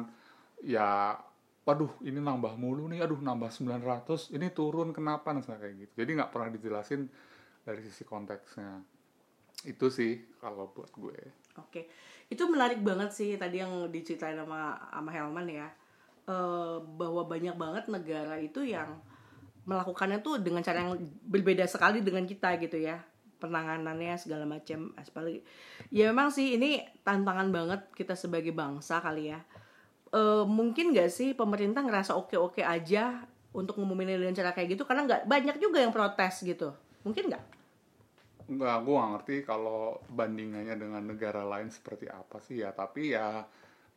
ya 0.62 1.18
waduh 1.66 1.90
ini 2.06 2.22
nambah 2.22 2.54
mulu 2.54 2.86
nih, 2.86 3.02
aduh 3.02 3.18
nambah 3.18 3.50
900, 3.50 4.30
ini 4.38 4.54
turun 4.54 4.94
kenapa 4.94 5.34
sebagainya 5.34 5.58
kayak 5.58 5.74
gitu. 5.82 5.92
Jadi 5.98 6.10
nggak 6.14 6.30
pernah 6.30 6.48
dijelasin 6.54 7.00
dari 7.66 7.80
sisi 7.82 8.06
konteksnya. 8.06 8.86
Itu 9.66 9.90
sih 9.90 10.22
kalau 10.38 10.70
buat 10.70 10.94
gue. 10.94 11.18
Oke, 11.58 11.90
itu 12.30 12.42
menarik 12.46 12.78
banget 12.86 13.10
sih 13.10 13.34
tadi 13.34 13.58
yang 13.58 13.90
diceritain 13.90 14.38
sama 14.38 14.78
sama 14.94 15.10
Helman 15.10 15.50
ya, 15.50 15.68
Eh, 16.26 16.78
bahwa 16.98 17.22
banyak 17.22 17.54
banget 17.54 17.86
negara 17.86 18.34
itu 18.42 18.66
yang 18.66 18.98
melakukannya 19.62 20.18
tuh 20.26 20.42
dengan 20.42 20.58
cara 20.58 20.82
yang 20.82 20.98
berbeda 21.22 21.62
sekali 21.70 22.02
dengan 22.02 22.26
kita 22.26 22.58
gitu 22.58 22.82
ya, 22.82 22.98
penanganannya 23.38 24.18
segala 24.18 24.42
macam, 24.42 24.90
apalagi 24.98 25.46
ya 25.94 26.10
memang 26.10 26.34
sih 26.34 26.58
ini 26.58 26.82
tantangan 27.06 27.46
banget 27.54 27.80
kita 27.94 28.18
sebagai 28.18 28.50
bangsa 28.50 28.98
kali 28.98 29.30
ya. 29.30 29.38
eh, 30.10 30.44
mungkin 30.50 30.90
nggak 30.90 31.10
sih 31.14 31.30
pemerintah 31.38 31.86
ngerasa 31.86 32.18
oke-oke 32.18 32.62
aja 32.66 33.22
untuk 33.54 33.78
ngumumin 33.78 34.18
dengan 34.18 34.34
cara 34.34 34.50
kayak 34.50 34.74
gitu? 34.74 34.82
Karena 34.82 35.06
nggak 35.06 35.22
banyak 35.30 35.56
juga 35.62 35.78
yang 35.78 35.94
protes 35.94 36.42
gitu. 36.42 36.74
Mungkin 37.06 37.30
nggak 37.30 37.42
Enggak, 38.46 38.86
gue 38.86 38.94
gak 38.94 39.10
ngerti 39.18 39.34
kalau 39.42 39.98
bandingannya 40.06 40.74
dengan 40.78 41.02
negara 41.02 41.42
lain 41.42 41.70
seperti 41.70 42.06
apa 42.06 42.38
sih 42.38 42.62
ya. 42.62 42.70
Tapi 42.70 43.14
ya 43.14 43.42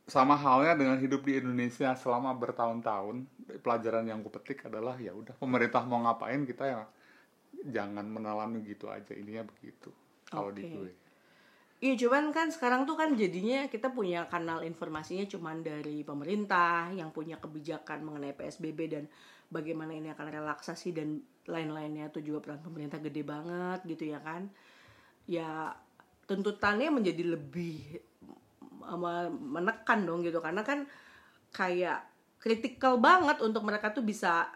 sama 0.09 0.33
halnya 0.33 0.73
dengan 0.73 0.97
hidup 0.97 1.21
di 1.21 1.37
Indonesia 1.37 1.93
selama 1.93 2.33
bertahun-tahun. 2.33 3.29
Pelajaran 3.61 4.09
yang 4.09 4.25
gue 4.25 4.33
petik 4.33 4.65
adalah 4.65 4.97
ya 4.97 5.13
udah 5.13 5.37
pemerintah 5.37 5.85
mau 5.85 6.01
ngapain 6.01 6.45
kita 6.49 6.65
ya 6.65 6.81
jangan 7.69 8.05
menelan 8.09 8.57
gitu 8.65 8.89
aja. 8.89 9.13
Ininya 9.13 9.45
begitu. 9.45 9.93
Kalau 10.25 10.49
di 10.49 10.65
Oke. 10.65 10.73
gue. 10.73 10.91
Iya 11.79 11.95
cuman 11.95 12.35
kan 12.35 12.51
sekarang 12.51 12.83
tuh 12.83 12.99
kan 12.99 13.15
jadinya 13.15 13.63
kita 13.71 13.95
punya 13.95 14.27
kanal 14.27 14.67
informasinya 14.67 15.23
cuman 15.23 15.63
dari 15.63 16.03
pemerintah 16.03 16.91
yang 16.91 17.15
punya 17.15 17.39
kebijakan 17.39 18.03
mengenai 18.03 18.35
PSBB 18.35 18.79
dan 18.91 19.07
bagaimana 19.47 19.95
ini 19.95 20.11
akan 20.11 20.27
relaksasi 20.27 20.91
dan 20.91 21.23
lain-lainnya 21.49 22.13
tuh 22.13 22.21
juga 22.21 22.45
peran 22.45 22.61
pemerintah 22.61 23.01
gede 23.01 23.25
banget 23.25 23.79
gitu 23.89 24.13
ya 24.13 24.21
kan. 24.21 24.45
Ya 25.25 25.73
tuntutannya 26.29 26.93
menjadi 26.93 27.33
lebih 27.33 28.05
menekan 29.41 30.05
dong 30.05 30.21
gitu 30.21 30.41
karena 30.41 30.61
kan 30.61 30.85
kayak 31.53 32.05
kritikal 32.39 32.97
banget 32.97 33.41
untuk 33.41 33.61
mereka 33.65 33.91
tuh 33.93 34.01
bisa 34.01 34.49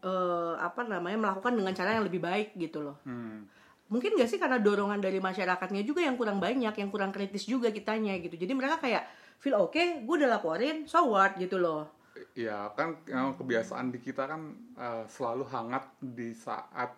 eh, 0.00 0.54
apa 0.58 0.86
namanya 0.86 1.18
melakukan 1.18 1.54
dengan 1.54 1.74
cara 1.76 1.94
yang 1.98 2.06
lebih 2.06 2.22
baik 2.22 2.56
gitu 2.56 2.80
loh 2.82 2.96
Hmm. 3.04 3.46
mungkin 3.90 4.14
gak 4.14 4.30
sih 4.30 4.38
karena 4.38 4.62
dorongan 4.62 5.02
dari 5.02 5.18
masyarakatnya 5.18 5.82
juga 5.82 6.00
yang 6.06 6.14
kurang 6.14 6.38
banyak 6.38 6.72
yang 6.72 6.90
kurang 6.94 7.10
kritis 7.10 7.44
juga 7.46 7.74
kitanya 7.74 8.16
gitu 8.22 8.38
jadi 8.38 8.54
mereka 8.54 8.78
kayak 8.78 9.02
feel 9.42 9.58
oke 9.58 9.76
gue 9.76 10.14
udah 10.14 10.30
laporin 10.30 10.86
so 10.86 11.10
what 11.10 11.34
gitu 11.36 11.58
loh 11.58 11.90
Ya 12.34 12.70
kan 12.74 13.00
yang 13.06 13.38
kebiasaan 13.38 13.94
di 13.94 13.98
kita 14.02 14.26
kan 14.26 14.54
eh, 14.76 15.04
selalu 15.06 15.44
hangat 15.50 15.84
di 16.02 16.34
saat 16.34 16.90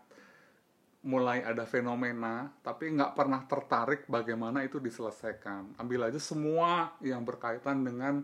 mulai 1.03 1.43
ada 1.43 1.67
fenomena 1.67 2.47
tapi 2.63 2.95
nggak 2.95 3.19
pernah 3.19 3.43
tertarik 3.45 4.07
bagaimana 4.07 4.63
itu 4.63 4.79
diselesaikan. 4.79 5.77
Ambil 5.79 6.09
aja 6.09 6.21
semua 6.23 6.95
yang 7.03 7.27
berkaitan 7.27 7.83
dengan 7.83 8.23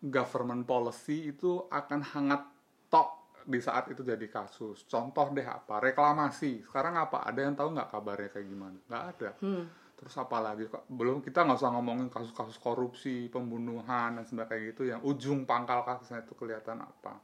government 0.00 0.64
policy 0.64 1.34
itu 1.34 1.66
akan 1.68 2.00
hangat 2.00 2.42
tok 2.88 3.42
di 3.44 3.58
saat 3.60 3.90
itu 3.90 4.00
jadi 4.06 4.26
kasus. 4.30 4.86
Contoh 4.86 5.28
deh 5.34 5.44
apa? 5.44 5.82
Reklamasi. 5.82 6.64
Sekarang 6.64 6.96
apa? 6.96 7.26
Ada 7.26 7.40
yang 7.44 7.54
tahu 7.58 7.68
nggak 7.74 7.90
kabarnya 7.90 8.30
kayak 8.32 8.46
gimana? 8.48 8.78
Nggak 8.88 9.04
ada. 9.16 9.30
hmm. 9.42 9.64
Terus 10.00 10.16
apa 10.16 10.40
lagi? 10.40 10.64
Kok- 10.64 10.88
Belum 10.88 11.20
kita 11.20 11.44
nggak 11.44 11.60
usah 11.60 11.70
ngomongin 11.76 12.08
kasus-kasus 12.08 12.56
korupsi, 12.56 13.28
pembunuhan 13.28 14.16
dan 14.16 14.24
sebagainya 14.24 14.72
gitu 14.72 14.82
yang 14.88 15.00
ujung 15.04 15.44
pangkal 15.44 15.84
kasusnya 15.84 16.24
itu 16.24 16.32
kelihatan 16.32 16.80
apa. 16.80 17.20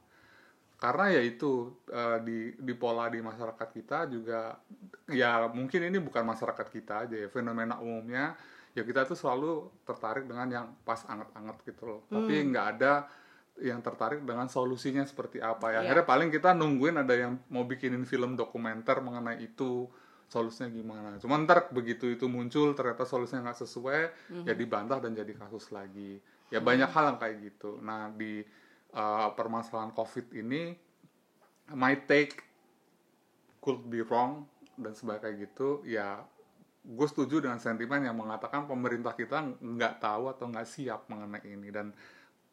Karena 0.77 1.09
ya 1.09 1.21
itu 1.25 1.73
eh, 1.89 2.21
di 2.21 2.53
di 2.53 2.73
pola 2.77 3.09
di 3.09 3.17
masyarakat 3.17 3.69
kita 3.73 4.05
juga 4.05 4.53
ya 5.09 5.49
mungkin 5.49 5.89
ini 5.89 5.97
bukan 5.97 6.21
masyarakat 6.21 6.67
kita 6.69 7.09
aja 7.09 7.15
ya 7.17 7.29
fenomena 7.33 7.81
umumnya 7.81 8.37
ya 8.77 8.85
kita 8.85 9.09
tuh 9.09 9.17
selalu 9.17 9.73
tertarik 9.81 10.29
dengan 10.29 10.45
yang 10.53 10.67
pas 10.85 11.01
anget-anget 11.09 11.57
gitu 11.65 11.81
loh. 11.89 11.99
Tapi 12.05 12.29
nggak 12.53 12.67
ada 12.77 12.93
yang 13.57 13.81
tertarik 13.81 14.21
dengan 14.21 14.45
solusinya 14.45 15.01
seperti 15.01 15.41
apa 15.41 15.73
ya. 15.73 15.81
Iya. 15.81 15.97
Akhirnya 15.97 16.05
paling 16.05 16.29
kita 16.29 16.53
nungguin 16.53 17.01
ada 17.01 17.15
yang 17.17 17.41
mau 17.49 17.65
bikinin 17.65 18.05
film 18.05 18.37
dokumenter 18.37 19.01
mengenai 19.01 19.41
itu 19.41 19.89
solusinya 20.27 20.69
gimana. 20.71 21.09
Cuma 21.23 21.39
ntar 21.39 21.71
begitu 21.71 22.11
itu 22.11 22.27
muncul 22.27 22.75
ternyata 22.75 23.07
solusinya 23.07 23.47
nggak 23.51 23.59
sesuai, 23.63 24.01
ya 24.43 24.53
dibantah 24.53 24.99
dan 24.99 25.15
jadi 25.15 25.31
kasus 25.35 25.71
lagi. 25.71 26.19
Ya 26.51 26.59
banyak 26.59 26.87
hal 26.91 27.15
yang 27.15 27.19
kayak 27.19 27.35
gitu. 27.43 27.79
Nah 27.79 28.11
di 28.11 28.43
uh, 28.95 29.31
permasalahan 29.35 29.95
COVID 29.95 30.35
ini, 30.35 30.75
my 31.75 31.95
take 32.07 32.43
could 33.63 33.83
be 33.87 34.03
wrong 34.03 34.47
dan 34.75 34.91
sebagainya 34.95 35.47
gitu. 35.47 35.83
Ya 35.87 36.23
gue 36.87 37.07
setuju 37.07 37.43
dengan 37.43 37.59
sentimen 37.59 37.99
yang 37.99 38.15
mengatakan 38.15 38.63
pemerintah 38.63 39.11
kita 39.11 39.59
nggak 39.59 39.99
tahu 39.99 40.31
atau 40.31 40.47
nggak 40.47 40.67
siap 40.67 41.11
mengenai 41.11 41.43
ini 41.43 41.67
dan 41.71 41.91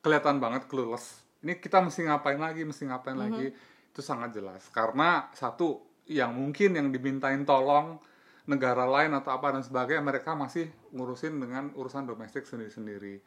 kelihatan 0.02 0.42
banget 0.42 0.66
clueless. 0.66 1.22
Ini 1.44 1.60
kita 1.60 1.78
mesti 1.82 2.08
ngapain 2.08 2.40
lagi, 2.40 2.66
mesti 2.66 2.88
ngapain 2.88 3.18
lagi 3.18 3.52
itu 3.94 4.00
sangat 4.02 4.34
jelas. 4.34 4.66
Karena 4.74 5.30
satu 5.36 5.93
yang 6.10 6.36
mungkin 6.36 6.76
yang 6.76 6.88
dimintain 6.92 7.42
tolong 7.48 8.00
negara 8.44 8.84
lain 8.84 9.16
atau 9.16 9.32
apa 9.32 9.56
dan 9.56 9.64
sebagainya 9.64 10.04
mereka 10.04 10.36
masih 10.36 10.68
ngurusin 10.92 11.40
dengan 11.40 11.72
urusan 11.72 12.04
domestik 12.04 12.44
sendiri-sendiri. 12.44 13.20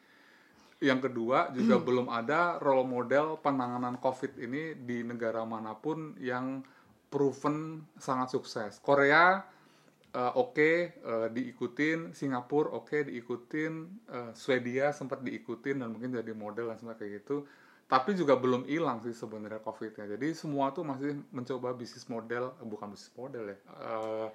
Yang 0.77 1.09
kedua 1.09 1.49
juga 1.57 1.81
belum 1.81 2.05
ada 2.13 2.61
role 2.61 2.85
model 2.85 3.41
penanganan 3.41 3.97
COVID 3.97 4.37
ini 4.37 4.77
di 4.77 5.01
negara 5.01 5.41
mana 5.41 5.73
pun 5.73 6.13
yang 6.21 6.61
proven 7.09 7.81
sangat 7.97 8.37
sukses. 8.37 8.77
Korea 8.77 9.41
eh, 10.13 10.33
oke 10.37 10.71
eh, 10.93 11.27
diikutin, 11.33 12.13
Singapura 12.13 12.77
oke 12.77 13.09
diikutin, 13.09 13.73
eh, 14.05 14.31
Swedia 14.37 14.93
sempat 14.93 15.25
diikutin 15.25 15.81
dan 15.81 15.97
mungkin 15.97 16.13
jadi 16.13 16.33
model 16.37 16.69
dan 16.69 16.77
sebagainya 16.77 17.01
kayak 17.01 17.13
gitu. 17.25 17.37
Tapi 17.87 18.19
juga 18.19 18.35
belum 18.35 18.67
hilang 18.67 18.99
sih 18.99 19.15
sebenarnya 19.15 19.63
COVID-nya. 19.63 20.11
Jadi 20.11 20.35
semua 20.35 20.75
tuh 20.75 20.83
masih 20.83 21.23
mencoba 21.31 21.71
bisnis 21.71 22.03
model, 22.11 22.51
eh, 22.59 22.67
bukan 22.67 22.91
bisnis 22.91 23.15
model 23.15 23.47
ya, 23.47 23.57
eh, 23.79 24.27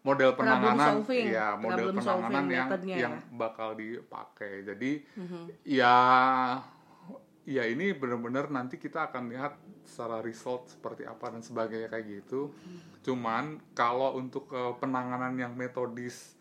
model 0.00 0.30
penanganan, 0.36 1.00
solving. 1.00 1.26
ya 1.32 1.56
model 1.56 1.96
penanganan 1.96 2.44
yang 2.48 2.68
yang 2.84 3.14
ya. 3.16 3.32
bakal 3.32 3.72
dipakai. 3.72 4.64
Jadi 4.64 5.00
Mhm. 5.16 5.42
ya 5.64 5.96
ya 7.48 7.64
ini 7.64 7.96
benar-benar 7.96 8.52
nanti 8.52 8.76
kita 8.76 9.08
akan 9.08 9.32
lihat 9.32 9.56
secara 9.82 10.20
result 10.20 10.68
seperti 10.68 11.08
apa 11.08 11.32
dan 11.32 11.40
sebagainya 11.40 11.88
kayak 11.88 12.06
gitu. 12.20 12.52
Cuman 13.00 13.64
kalau 13.72 14.20
untuk 14.20 14.52
eh, 14.52 14.76
penanganan 14.76 15.40
yang 15.40 15.56
metodis 15.56 16.36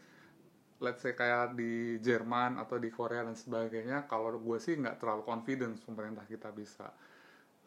let's 0.80 1.04
say 1.04 1.14
kayak 1.14 1.60
di 1.60 2.00
Jerman 2.00 2.56
atau 2.60 2.80
di 2.80 2.88
Korea 2.90 3.28
dan 3.28 3.36
sebagainya, 3.36 4.08
kalau 4.08 4.36
gue 4.40 4.58
sih 4.58 4.80
nggak 4.80 5.00
terlalu 5.00 5.24
confidence 5.28 5.84
pemerintah 5.84 6.24
kita 6.24 6.50
bisa. 6.56 6.88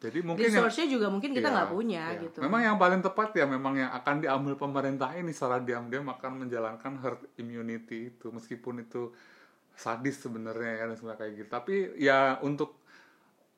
Jadi 0.03 0.19
mungkin 0.19 0.51
resource-nya 0.51 0.87
juga 0.91 1.07
mungkin 1.07 1.31
kita 1.31 1.47
Iya, 1.47 1.55
nggak 1.55 1.69
punya 1.71 2.03
iya. 2.11 2.21
gitu 2.27 2.37
Memang 2.43 2.59
yang 2.59 2.75
paling 2.75 2.99
tepat 2.99 3.39
ya 3.39 3.47
memang 3.47 3.79
yang 3.79 3.87
akan 3.95 4.19
diambil 4.19 4.59
pemerintah 4.59 5.15
ini 5.15 5.31
secara 5.31 5.63
diam-diam 5.63 6.03
akan 6.11 6.43
menjalankan 6.43 6.99
herd 6.99 7.23
immunity 7.39 8.11
itu 8.11 8.27
meskipun 8.27 8.83
itu 8.83 9.15
sadis 9.71 10.19
sebenarnya 10.19 10.83
ya 10.83 10.83
dan 10.91 10.97
sebagainya 10.99 11.19
kayak 11.23 11.33
gitu. 11.39 11.49
Tapi 11.55 11.75
ya 12.03 12.35
untuk 12.43 12.83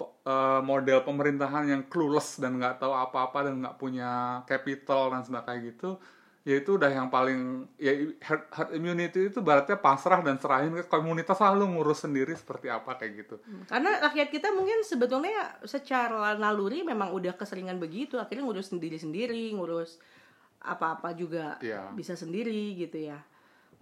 eh, 0.05 0.61
model 0.61 1.01
pemerintahan 1.01 1.65
yang 1.65 1.81
clueless 1.89 2.37
dan 2.37 2.61
nggak 2.61 2.77
tahu 2.77 2.93
apa-apa 2.93 3.49
dan 3.49 3.65
nggak 3.65 3.77
punya 3.81 4.45
capital 4.45 5.17
dan 5.17 5.25
sebagainya 5.25 5.49
kayak 5.49 5.61
gitu 5.73 5.97
ya 6.45 6.55
itu 6.55 6.77
udah 6.77 6.87
yang 6.87 7.09
paling 7.09 7.65
ya 7.75 7.89
herd, 8.21 8.43
herd 8.47 8.69
immunity 8.71 9.27
itu 9.27 9.41
berarti 9.41 9.73
pasrah 9.75 10.21
dan 10.21 10.37
serahin 10.37 10.69
ke 10.71 10.85
komunitas 10.85 11.35
lalu 11.35 11.65
ngurus 11.67 12.05
sendiri 12.05 12.31
seperti 12.31 12.69
apa 12.69 12.93
kayak 12.93 13.11
gitu. 13.19 13.35
karena 13.65 13.97
rakyat 13.99 14.29
kita 14.29 14.53
mungkin 14.53 14.79
sebetulnya 14.81 15.33
secara 15.63 16.33
naluri 16.35 16.81
memang 16.81 17.09
udah 17.11 17.33
keseringan 17.33 17.75
begitu 17.75 18.15
akhirnya 18.15 18.45
ngurus 18.45 18.69
sendiri 18.69 18.95
sendiri 18.95 19.49
ngurus 19.51 19.97
apa-apa 20.61 21.13
juga 21.13 21.57
Iya. 21.59 21.89
bisa 21.91 22.13
sendiri 22.13 22.73
gitu 22.75 22.99
ya 23.03 23.17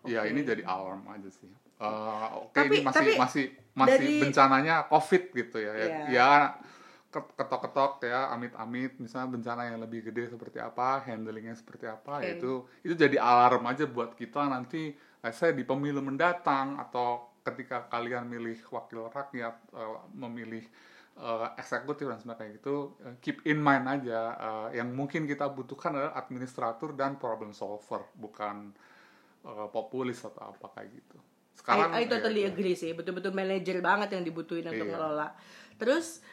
Ya 0.03 0.19
Oke. 0.19 0.31
ini 0.31 0.43
jadi 0.43 0.63
alarm 0.63 0.99
aja 1.09 1.31
sih. 1.31 1.47
Eh, 1.47 2.27
Oke 2.37 2.59
Tapi- 2.59 2.75
ini 2.75 2.83
masih 2.83 2.95
tapi 2.97 3.11
masih 3.15 3.45
masih 3.73 3.91
dari- 3.97 4.19
bencananya 4.19 4.75
COVID 4.85 5.23
gitu 5.33 5.57
ya. 5.59 5.71
Ya- 5.71 5.79
Iya. 5.79 6.03
Ya 6.05 6.29
ket- 6.43 6.55
ketok-ketok 7.13 8.01
ya 8.01 8.33
amit-amit 8.33 8.97
misalnya 8.97 9.37
bencana 9.37 9.69
yang 9.69 9.77
lebih 9.77 10.09
gede 10.09 10.33
seperti 10.33 10.57
apa, 10.57 11.05
handlingnya 11.05 11.53
seperti 11.53 11.85
apa 11.85 12.19
Oke. 12.19 12.41
itu 12.41 12.51
itu 12.81 12.93
jadi 12.97 13.21
alarm 13.21 13.69
aja 13.69 13.85
buat 13.85 14.17
kita 14.17 14.49
nanti 14.49 14.91
let's 15.21 15.37
say 15.37 15.53
di 15.53 15.61
pemilu 15.61 16.01
mendatang 16.01 16.81
atau 16.81 17.29
ketika 17.43 17.85
kalian 17.87 18.25
milih 18.25 18.57
wakil 18.71 19.11
rakyat 19.11 19.55
eh, 19.75 19.97
memilih 20.15 20.63
eh, 21.19 21.47
eksekutif 21.59 22.07
dan 22.07 22.17
sebagainya 22.17 22.57
gitu 22.57 22.97
eh, 23.03 23.15
keep 23.19 23.43
in 23.45 23.59
mind 23.59 23.85
aja 23.85 24.19
eh, 24.33 24.67
yang 24.81 24.89
mungkin 24.91 25.27
kita 25.27 25.51
butuhkan 25.51 25.93
adalah 25.93 26.15
administrator 26.17 26.95
dan 26.95 27.19
problem 27.19 27.51
solver 27.53 28.07
bukan 28.15 28.71
eh, 29.45 29.67
populis 29.69 30.23
atau 30.23 30.55
apa 30.55 30.67
kayak 30.73 30.89
gitu. 30.97 31.17
Sekarang 31.53 31.93
I, 31.93 32.03
I 32.03 32.09
totally 32.09 32.43
ya, 32.43 32.49
agree 32.49 32.73
sih 32.73 32.97
betul-betul 32.97 33.29
manajer 33.29 33.77
banget 33.77 34.17
yang 34.17 34.23
dibutuhin 34.25 34.65
untuk 34.65 34.89
Iya. 34.89 34.97
ngelola 34.97 35.27
terus 35.77 36.23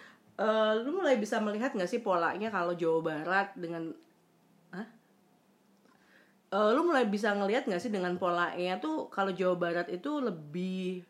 eh, 0.41 0.73
lu 0.81 0.91
mulai 1.05 1.21
bisa 1.21 1.37
melihat 1.39 1.77
nggak 1.77 1.91
sih 1.91 2.01
polanya 2.01 2.49
kalau 2.49 2.73
Jawa 2.73 3.01
Barat 3.05 3.53
dengan 3.55 3.93
Hah? 4.73 4.89
Eh, 6.51 6.71
lu 6.75 6.89
mulai 6.89 7.05
bisa 7.05 7.37
ngelihat 7.37 7.69
nggak 7.69 7.83
sih 7.83 7.93
dengan 7.93 8.17
polanya 8.17 8.81
tuh 8.81 9.13
kalau 9.13 9.31
Jawa 9.31 9.55
Barat 9.61 9.87
itu 9.93 10.19
lebih 10.19 11.05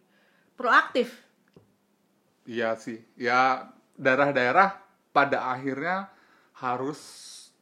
proaktif 0.58 1.30
Iya 2.50 2.74
sih. 2.74 2.98
Ya 3.14 3.70
daerah-daerah 3.94 4.80
pada 5.14 5.54
akhirnya 5.54 6.10
harus 6.58 6.98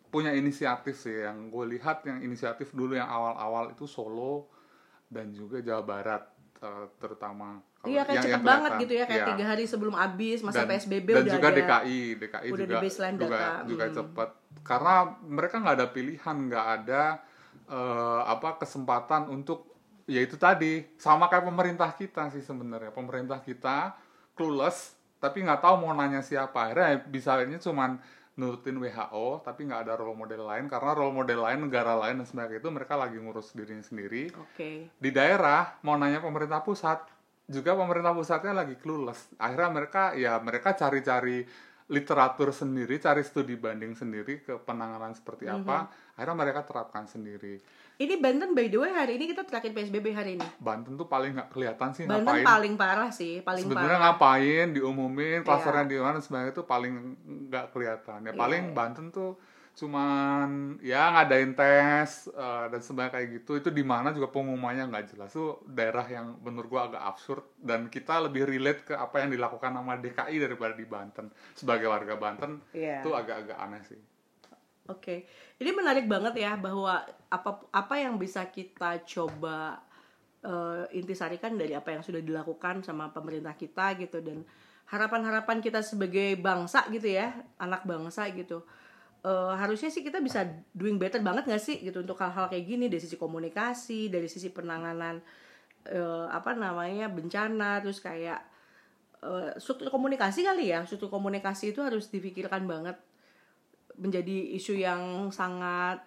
punya 0.08 0.32
inisiatif 0.32 0.96
sih. 0.96 1.28
Yang 1.28 1.52
gue 1.52 1.64
lihat 1.78 2.08
yang 2.08 2.25
inisiatif 2.25 2.72
dulu 2.72 2.96
yang 2.96 3.08
awal-awal 3.08 3.75
itu 3.75 3.84
Solo 3.84 4.48
dan 5.12 5.34
juga 5.37 5.60
Jawa 5.60 5.84
Barat. 5.84 6.25
Terutama 6.96 7.48
kalau 7.76 7.88
Iya 7.88 8.02
yang- 8.04 8.18
cepet 8.18 8.32
yang 8.32 8.42
banget 8.42 8.70
gitu 8.80 8.92
ya 8.92 9.04
kayak 9.04 9.20
Iya. 9.20 9.28
tiga 9.30 9.44
hari 9.46 9.64
sebelum 9.64 9.94
habis 9.94 10.38
masa 10.42 10.62
dan, 10.62 10.68
PSBB 10.68 11.08
dan 11.08 11.22
udah 11.22 11.32
juga 11.32 11.48
ada. 11.48 11.56
DKI 11.56 12.00
DKI 12.16 12.48
udah 12.48 12.58
di 12.58 12.66
juga 12.68 12.82
baseline 12.82 13.16
juga 13.16 13.30
data. 13.30 13.50
juga 13.64 13.84
Hmm. 13.84 13.94
cepat 13.94 14.28
karena 14.60 14.94
mereka 15.22 15.54
nggak 15.56 15.76
ada 15.76 15.88
pilihan 15.88 16.36
nggak 16.44 16.66
ada 16.76 17.02
eh, 17.68 18.22
apa 18.24 18.56
kesempatan 18.56 19.28
untuk 19.28 19.68
ya 20.04 20.18
itu 20.18 20.34
tadi 20.34 20.88
sama 20.96 21.28
kayak 21.28 21.44
pemerintah 21.44 21.92
kita 21.92 22.26
sih 22.28 22.40
sebenarnya 22.40 22.88
pemerintah 22.90 23.38
kita 23.38 23.92
clueless 24.32 24.96
tapi 25.16 25.42
nggak 25.42 25.60
tahu 25.60 25.74
mau 25.78 25.92
nanya 25.92 26.18
siapa 26.18 26.64
akhirnya 26.64 27.04
bisanya 27.04 27.58
cuman 27.58 28.00
nurutin 28.38 28.78
WHO 28.78 29.42
tapi 29.42 29.66
nggak 29.66 29.90
ada 29.90 29.99
role 29.99 30.14
model 30.14 30.47
lain 30.47 30.71
karena 30.71 30.95
role 30.95 31.11
model 31.11 31.42
lain 31.42 31.66
negara 31.66 31.99
lain 31.99 32.23
dan 32.23 32.26
sebagainya 32.26 32.62
itu 32.62 32.71
mereka 32.71 32.95
lagi 32.95 33.18
ngurus 33.18 33.50
dirinya 33.52 33.83
sendiri. 33.83 34.30
Oke. 34.30 34.95
di 34.95 35.11
daerah 35.11 35.76
mau 35.83 35.99
nanya 35.99 36.23
pemerintah 36.23 36.62
pusat 36.62 37.02
juga 37.50 37.75
pemerintah 37.75 38.14
pusatnya 38.14 38.54
lagi 38.54 38.78
clueless. 38.78 39.35
Akhirnya 39.42 39.71
mereka 39.75 40.02
ya 40.14 40.38
mereka 40.38 40.78
cari-cari 40.78 41.42
literatur 41.88 42.52
sendiri 42.52 43.00
cari 43.00 43.25
studi 43.25 43.57
banding 43.57 43.97
sendiri 43.97 44.45
ke 44.45 44.61
penanganan 44.62 45.16
seperti 45.16 45.49
apa. 45.49 45.90
Akhirnya 46.14 46.37
mereka 46.37 46.61
terapkan 46.62 47.09
sendiri 47.09 47.59
Ini 47.99 48.14
Banten 48.23 48.55
by 48.55 48.71
the 48.71 48.78
way 48.78 48.95
hari 48.95 49.19
ini 49.19 49.26
kita 49.26 49.43
terakhir 49.43 49.75
PSBB 49.75 50.14
hari 50.14 50.38
ini. 50.38 50.47
Banten 50.62 50.95
tuh 50.95 51.11
paling 51.11 51.35
nggak 51.35 51.50
kelihatan 51.50 51.90
sih 51.90 52.07
Banten 52.07 52.31
ngapain 52.31 52.47
paling 52.47 52.75
parah 52.78 53.11
sih, 53.11 53.43
paling 53.43 53.67
sebenarnya 53.67 53.99
ngapain 53.99 54.67
diumumin 54.71 55.43
klasternya 55.43 55.83
Iya. 55.83 55.90
di 55.90 55.97
mana 55.99 56.19
sebenarnya 56.23 56.52
itu 56.55 56.62
paling 56.62 56.95
nggak 57.50 57.67
kelihatan 57.75 58.19
ya 58.23 58.31
Iya, 58.31 58.38
paling 58.38 58.62
iya. 58.71 58.75
Banten 58.75 59.07
tuh 59.11 59.35
cuman 59.75 60.49
ya 60.78 61.11
ngadain 61.11 61.55
tes 61.55 62.26
eh, 62.28 62.67
dan 62.67 62.78
sebagainya 62.78 63.12
kayak 63.14 63.28
gitu 63.37 63.52
itu 63.57 63.71
di 63.71 63.83
mana 63.83 64.11
juga 64.11 64.26
pengumumannya 64.28 64.90
nggak 64.90 65.07
jelas 65.14 65.31
tuh 65.31 65.62
daerah 65.67 66.02
yang 66.02 66.38
menurut 66.38 66.67
gua 66.67 66.83
agak 66.87 67.02
absurd 67.05 67.43
dan 67.59 67.87
kita 67.87 68.19
lebih 68.21 68.47
relate 68.47 68.83
ke 68.83 68.95
apa 68.95 69.23
yang 69.23 69.31
dilakukan 69.31 69.71
sama 69.71 69.95
DKI 69.97 70.38
daripada 70.40 70.75
di 70.75 70.83
Banten 70.83 71.26
sebagai 71.50 71.87
warga 71.87 72.14
Banten 72.14 72.62
Iya. 72.71 73.02
itu 73.02 73.11
agak-agak 73.11 73.59
aneh 73.59 73.83
sih 73.83 73.99
Oke, 74.88 75.28
ini 75.61 75.69
menarik 75.69 76.09
banget 76.09 76.33
ya 76.40 76.57
bahwa 76.57 77.05
apa 77.28 77.68
apa 77.73 77.94
yang 78.00 78.16
bisa 78.16 78.49
kita 78.49 79.04
coba 79.04 79.85
eh, 80.44 80.85
intisarikan 80.97 81.54
dari 81.56 81.76
apa 81.76 81.92
yang 81.92 82.02
sudah 82.04 82.20
dilakukan 82.25 82.80
sama 82.85 83.12
pemerintah 83.12 83.54
kita 83.56 83.97
gitu. 84.00 84.25
Dan 84.25 84.44
harapan-harapan 84.88 85.61
kita 85.61 85.85
sebagai 85.85 86.40
bangsa 86.40 86.88
gitu 86.88 87.08
ya, 87.12 87.37
anak 87.61 87.85
bangsa 87.85 88.28
gitu. 88.32 88.64
Eh, 89.26 89.52
harusnya 89.58 89.90
sih 89.90 90.06
kita 90.06 90.23
bisa 90.23 90.47
doing 90.70 90.97
better 90.97 91.18
banget 91.20 91.50
nggak 91.50 91.62
sih 91.62 91.76
gitu 91.82 92.00
untuk 92.06 92.16
hal-hal 92.23 92.47
kayak 92.49 92.64
gini? 92.64 92.87
Dari 92.87 93.02
sisi 93.02 93.18
komunikasi, 93.18 94.08
dari 94.08 94.30
sisi 94.30 94.49
penanganan 94.54 95.20
eh, 95.90 96.26
apa 96.30 96.54
namanya 96.54 97.11
bencana, 97.11 97.82
terus 97.82 97.99
kayak 98.00 98.40
eh, 99.20 99.52
struktur 99.58 99.90
komunikasi 99.90 100.47
kali 100.47 100.70
ya, 100.70 100.87
struktur 100.87 101.11
komunikasi 101.12 101.75
itu 101.75 101.82
harus 101.85 102.08
dipikirkan 102.08 102.64
banget. 102.64 102.97
Menjadi 103.99 104.54
isu 104.54 104.78
yang 104.78 105.35
sangat 105.35 106.06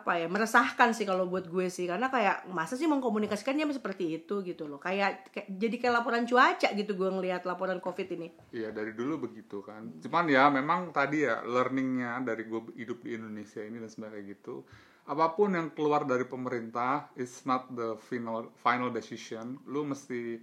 apa 0.00 0.18
ya 0.18 0.26
meresahkan 0.26 0.90
sih 0.90 1.06
kalau 1.06 1.30
buat 1.30 1.46
gue 1.46 1.70
sih 1.70 1.86
karena 1.86 2.10
kayak 2.10 2.50
masa 2.50 2.74
sih 2.74 2.90
mengkomunikasikannya 2.90 3.70
seperti 3.70 4.18
itu 4.22 4.42
gitu 4.42 4.66
loh 4.66 4.82
kayak, 4.82 5.30
kayak 5.30 5.48
jadi 5.54 5.76
kayak 5.78 5.94
laporan 6.02 6.24
cuaca 6.26 6.68
gitu 6.74 6.92
gue 6.98 7.10
ngelihat 7.14 7.46
laporan 7.46 7.78
covid 7.78 8.08
ini 8.10 8.34
Iya 8.54 8.70
dari 8.70 8.92
dulu 8.94 9.28
begitu 9.28 9.60
kan. 9.62 9.98
Cuman 10.00 10.30
ya 10.30 10.46
memang 10.48 10.94
tadi 10.94 11.26
ya 11.26 11.42
learningnya 11.42 12.22
dari 12.22 12.46
gue 12.46 12.60
hidup 12.78 13.02
di 13.02 13.18
Indonesia 13.18 13.60
ini 13.62 13.82
dan 13.82 13.90
sebagainya 13.90 14.38
gitu. 14.38 14.62
Apa 15.04 15.36
pun 15.36 15.52
yang 15.52 15.68
keluar 15.76 16.08
dari 16.08 16.24
pemerintah 16.24 17.12
is 17.18 17.44
not 17.44 17.68
the 17.74 17.98
final 18.00 18.54
final 18.56 18.88
decision. 18.88 19.60
Lu 19.68 19.84
mesti 19.84 20.40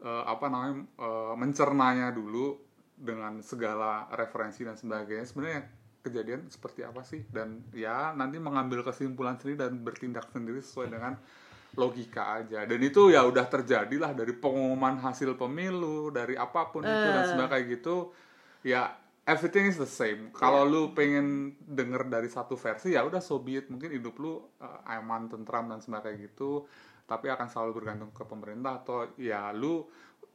eh, 0.00 0.24
apa 0.26 0.46
namanya 0.50 0.88
eh, 0.98 1.34
mencernanya 1.36 2.08
dulu 2.10 2.58
dengan 3.00 3.40
segala 3.40 4.08
referensi 4.12 4.64
dan 4.66 4.76
sebagainya. 4.76 5.24
Sebenarnya 5.24 5.62
kejadian 6.00 6.48
seperti 6.48 6.84
apa 6.84 7.04
sih? 7.04 7.24
Dan 7.28 7.64
ya 7.72 8.12
nanti 8.16 8.40
mengambil 8.40 8.84
kesimpulan 8.84 9.36
sendiri 9.36 9.64
dan 9.64 9.80
bertindak 9.80 10.28
sendiri 10.32 10.60
sesuai 10.60 10.88
dengan 10.90 11.14
logika 11.78 12.42
aja. 12.42 12.66
Dan 12.66 12.80
itu 12.82 13.14
ya 13.14 13.22
udah 13.22 13.46
terjadi 13.46 13.96
lah 14.00 14.10
dari 14.10 14.34
pengumuman 14.34 14.98
hasil 14.98 15.38
pemilu 15.38 16.10
dari 16.10 16.34
apa 16.34 16.72
pun 16.72 16.82
itu 16.82 17.08
dan 17.14 17.24
sebagainya 17.30 17.50
kayak 17.50 17.66
gitu. 17.78 17.96
Ya 18.66 18.90
everything 19.28 19.70
is 19.70 19.78
the 19.78 19.86
same. 19.86 20.34
Kalau 20.34 20.66
lu 20.66 20.90
pengen 20.90 21.54
denger 21.62 22.10
dari 22.10 22.26
satu 22.26 22.58
versi 22.58 22.98
ya 22.98 23.06
udah 23.06 23.22
so 23.22 23.38
be 23.38 23.62
it. 23.62 23.70
Mungkin 23.70 23.94
hidup 23.94 24.18
lu 24.18 24.42
uh, 24.58 24.82
aman 24.88 25.30
tentram 25.30 25.70
dan 25.70 25.78
sebagainya 25.78 26.04
kayak 26.10 26.16
gitu. 26.34 26.66
Tapi 27.06 27.26
akan 27.30 27.46
selalu 27.50 27.70
bergantung 27.82 28.10
ke 28.14 28.22
pemerintah 28.26 28.82
atau 28.82 29.06
ya 29.18 29.50
lu 29.54 29.86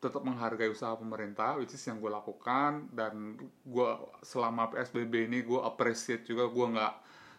tetap 0.06 0.22
menghargai 0.22 0.70
usaha 0.70 0.94
pemerintah 0.94 1.58
which 1.58 1.74
is 1.74 1.82
yang 1.82 1.98
gue 1.98 2.08
lakukan 2.08 2.86
dan 2.94 3.34
gue 3.66 3.90
selama 4.22 4.70
psbb 4.70 5.26
ini 5.26 5.42
gue 5.42 5.58
appreciate 5.58 6.22
juga 6.24 6.46
gue 6.46 6.66
nggak 6.78 6.94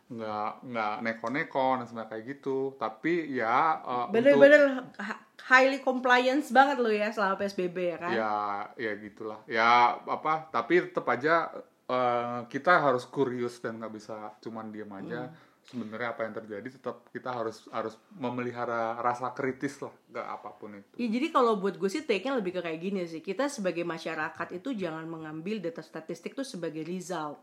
nggak 0.07 0.51
nggak 0.71 0.95
neko-neko 1.03 1.83
dan 1.83 1.87
sebagainya 1.87 2.11
kayak 2.15 2.25
gitu. 2.31 2.59
Tapi 2.79 3.27
ya 3.27 3.83
uh, 3.83 4.07
untuk- 4.07 4.15
bener-bener 4.15 4.63
ha- 5.03 5.23
highly 5.51 5.83
compliance 5.83 6.55
banget 6.55 6.79
lo 6.79 6.91
ya 6.91 7.11
selama 7.11 7.35
psbb 7.35 7.77
ya 7.95 7.97
kan? 7.99 8.11
Ya 8.15 8.35
ya 8.79 8.93
gitulah. 8.99 9.43
Ya 9.51 9.99
apa 9.99 10.47
tapi 10.55 10.87
tetap 10.87 11.11
aja 11.11 11.51
eh, 11.87 12.41
kita 12.47 12.83
harus 12.83 13.03
kurius 13.07 13.59
dan 13.59 13.83
nggak 13.83 13.95
bisa 13.95 14.31
cuman 14.43 14.71
diam 14.71 14.91
aja 14.95 15.31
sebenarnya 15.67 16.15
apa 16.15 16.23
yang 16.23 16.35
terjadi 16.39 16.79
tetap 16.79 17.11
kita 17.11 17.35
harus 17.35 17.67
harus 17.75 17.99
memelihara 18.15 19.03
rasa 19.03 19.35
kritis 19.35 19.83
lah 19.83 19.91
ke 19.91 20.23
apa 20.23 20.55
pun 20.55 20.79
itu 20.79 20.95
Ya, 20.95 21.07
jadi 21.11 21.35
kalau 21.35 21.59
buat 21.59 21.75
gue 21.75 21.91
sih 21.91 22.07
take-nya 22.07 22.39
lebih 22.39 22.55
ke 22.55 22.61
kayak 22.63 22.79
gini 22.79 23.03
sih. 23.05 23.19
Kita 23.19 23.51
sebagai 23.51 23.83
masyarakat 23.83 24.49
itu 24.55 24.71
jangan 24.79 25.05
mengambil 25.11 25.59
data 25.59 25.83
statistik 25.83 26.39
itu 26.39 26.47
sebagai 26.47 26.87
result. 26.87 27.43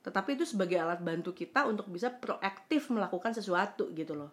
Tetapi 0.00 0.38
itu 0.38 0.46
sebagai 0.46 0.78
alat 0.80 1.02
bantu 1.02 1.34
kita 1.34 1.66
untuk 1.66 1.90
bisa 1.90 2.08
proaktif 2.08 2.88
melakukan 2.88 3.34
sesuatu 3.34 3.90
gitu 3.92 4.14
loh. 4.14 4.30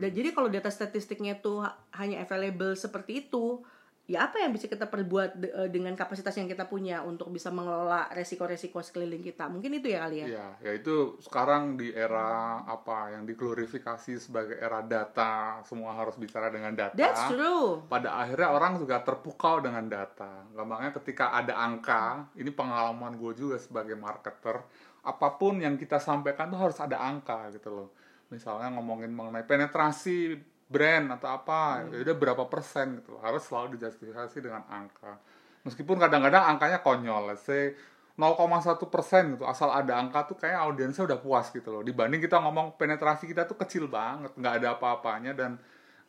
Dan 0.00 0.16
jadi 0.16 0.32
kalau 0.32 0.48
data 0.48 0.72
statistiknya 0.72 1.36
itu 1.36 1.60
ha- 1.60 1.76
hanya 2.00 2.24
available 2.24 2.72
seperti 2.72 3.28
itu, 3.28 3.60
ya 4.04 4.28
apa 4.28 4.36
yang 4.36 4.52
bisa 4.52 4.68
kita 4.68 4.84
perbuat 4.84 5.30
de- 5.40 5.48
eh, 5.48 5.68
dengan 5.72 5.96
kapasitas 5.96 6.36
yang 6.36 6.44
kita 6.44 6.68
punya 6.68 7.00
untuk 7.00 7.32
bisa 7.32 7.48
mengelola 7.48 8.04
resiko-resiko 8.12 8.84
sekeliling 8.84 9.24
kita? 9.24 9.48
Mungkin 9.48 9.80
itu 9.80 9.88
ya 9.88 10.04
kali 10.04 10.16
ya. 10.22 10.26
ya 10.28 10.46
ya 10.60 10.72
itu 10.76 11.16
sekarang 11.24 11.80
di 11.80 11.88
era 11.96 12.60
apa 12.68 13.16
yang 13.16 13.24
diglorifikasi 13.24 14.20
sebagai 14.20 14.60
era 14.60 14.84
data 14.84 15.64
semua 15.64 15.96
harus 15.96 16.20
bicara 16.20 16.52
dengan 16.52 16.76
data 16.76 16.92
That's 16.92 17.32
true. 17.32 17.80
pada 17.88 18.20
akhirnya 18.20 18.52
orang 18.52 18.76
juga 18.76 19.00
terpukau 19.00 19.64
dengan 19.64 19.88
data. 19.88 20.44
Gampangnya 20.52 20.92
ketika 21.00 21.32
ada 21.32 21.56
angka, 21.56 22.28
ini 22.36 22.52
pengalaman 22.52 23.16
gue 23.16 23.32
juga 23.32 23.56
sebagai 23.56 23.96
marketer, 23.96 24.60
apa 25.00 25.28
pun 25.40 25.60
yang 25.64 25.80
kita 25.80 25.96
sampaikan 25.96 26.52
tuh 26.52 26.60
harus 26.60 26.76
ada 26.76 27.00
angka 27.00 27.48
gitu 27.56 27.72
loh. 27.72 27.88
Misalnya 28.28 28.68
ngomongin 28.72 29.12
mengenai 29.12 29.48
penetrasi 29.48 30.36
brand 30.74 31.06
atau 31.14 31.30
apa, 31.38 31.86
ya 31.94 32.02
udah 32.02 32.16
berapa 32.18 32.44
persen 32.50 32.98
gitu, 32.98 33.14
harus 33.22 33.46
selalu 33.46 33.78
dijustifikasi 33.78 34.34
dengan 34.42 34.66
angka. 34.66 35.22
Meskipun 35.62 36.02
kadang-kadang 36.02 36.50
angkanya 36.50 36.82
konyol, 36.82 37.30
let's 37.30 37.46
say 37.46 37.78
0,1 38.18 38.82
persen 38.90 39.38
gitu, 39.38 39.46
asal 39.46 39.70
ada 39.70 39.94
angka 39.94 40.34
tuh 40.34 40.36
kayak 40.42 40.58
audiensnya 40.58 41.06
udah 41.06 41.18
puas 41.22 41.54
gitu 41.54 41.70
loh. 41.70 41.82
Dibanding 41.86 42.18
kita 42.18 42.42
ngomong 42.42 42.74
penetrasi 42.74 43.30
kita 43.30 43.46
tuh 43.46 43.54
kecil 43.54 43.86
banget, 43.86 44.34
nggak 44.34 44.54
ada 44.58 44.68
apa-apanya 44.74 45.32
dan 45.38 45.56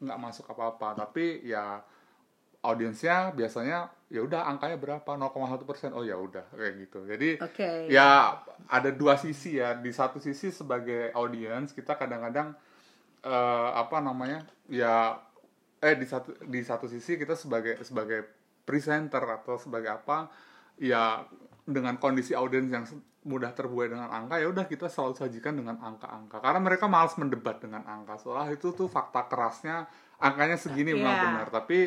nggak 0.01 0.17
masuk 0.17 0.49
apa-apa. 0.49 1.05
Tapi 1.05 1.45
ya 1.45 1.85
audiensnya 2.65 3.29
biasanya 3.37 3.93
ya 4.09 4.25
udah 4.25 4.49
angkanya 4.49 4.77
berapa 4.81 5.05
0,1 5.05 5.61
persen 5.69 5.93
oh 5.93 6.01
ya 6.01 6.17
udah 6.17 6.49
kayak 6.53 6.73
gitu 6.81 6.99
jadi 7.05 7.29
Oke. 7.41 7.69
ya 7.93 8.41
ada 8.69 8.89
dua 8.89 9.17
sisi 9.21 9.61
ya 9.61 9.77
di 9.77 9.93
satu 9.93 10.17
sisi 10.17 10.49
sebagai 10.49 11.13
audiens 11.13 11.73
kita 11.73 11.93
kadang-kadang 11.93 12.57
eh, 13.25 13.69
apa 13.73 13.97
namanya 14.05 14.45
ya 14.69 15.17
eh 15.81 15.95
di 15.97 16.05
satu 16.05 16.37
di 16.45 16.61
satu 16.61 16.85
sisi 16.85 17.17
kita 17.17 17.33
sebagai 17.33 17.81
sebagai 17.81 18.25
presenter 18.65 19.21
atau 19.21 19.57
sebagai 19.57 19.91
apa 19.93 20.29
ya 20.77 21.25
dengan 21.65 21.97
kondisi 21.97 22.37
audiens 22.37 22.69
yang 22.69 22.85
mudah 23.25 23.57
terbuai 23.57 23.89
dengan 23.89 24.09
angka 24.13 24.37
ya 24.37 24.45
udah 24.53 24.69
kita 24.69 24.85
selalu 24.85 25.17
sajikan 25.17 25.57
dengan 25.57 25.81
angka-angka. 25.81 26.37
Karena 26.45 26.61
mereka 26.61 26.85
malas 26.85 27.17
mendebat 27.17 27.57
dengan 27.57 27.81
angka. 27.89 28.21
Soalnya 28.21 28.53
itu 28.53 28.69
tuh 28.69 28.85
fakta 28.85 29.25
kerasnya 29.25 29.89
angkanya 30.21 30.61
segini 30.61 30.93
memang 30.93 31.17
Iya. 31.17 31.23
benar. 31.25 31.47
Tapi 31.49 31.79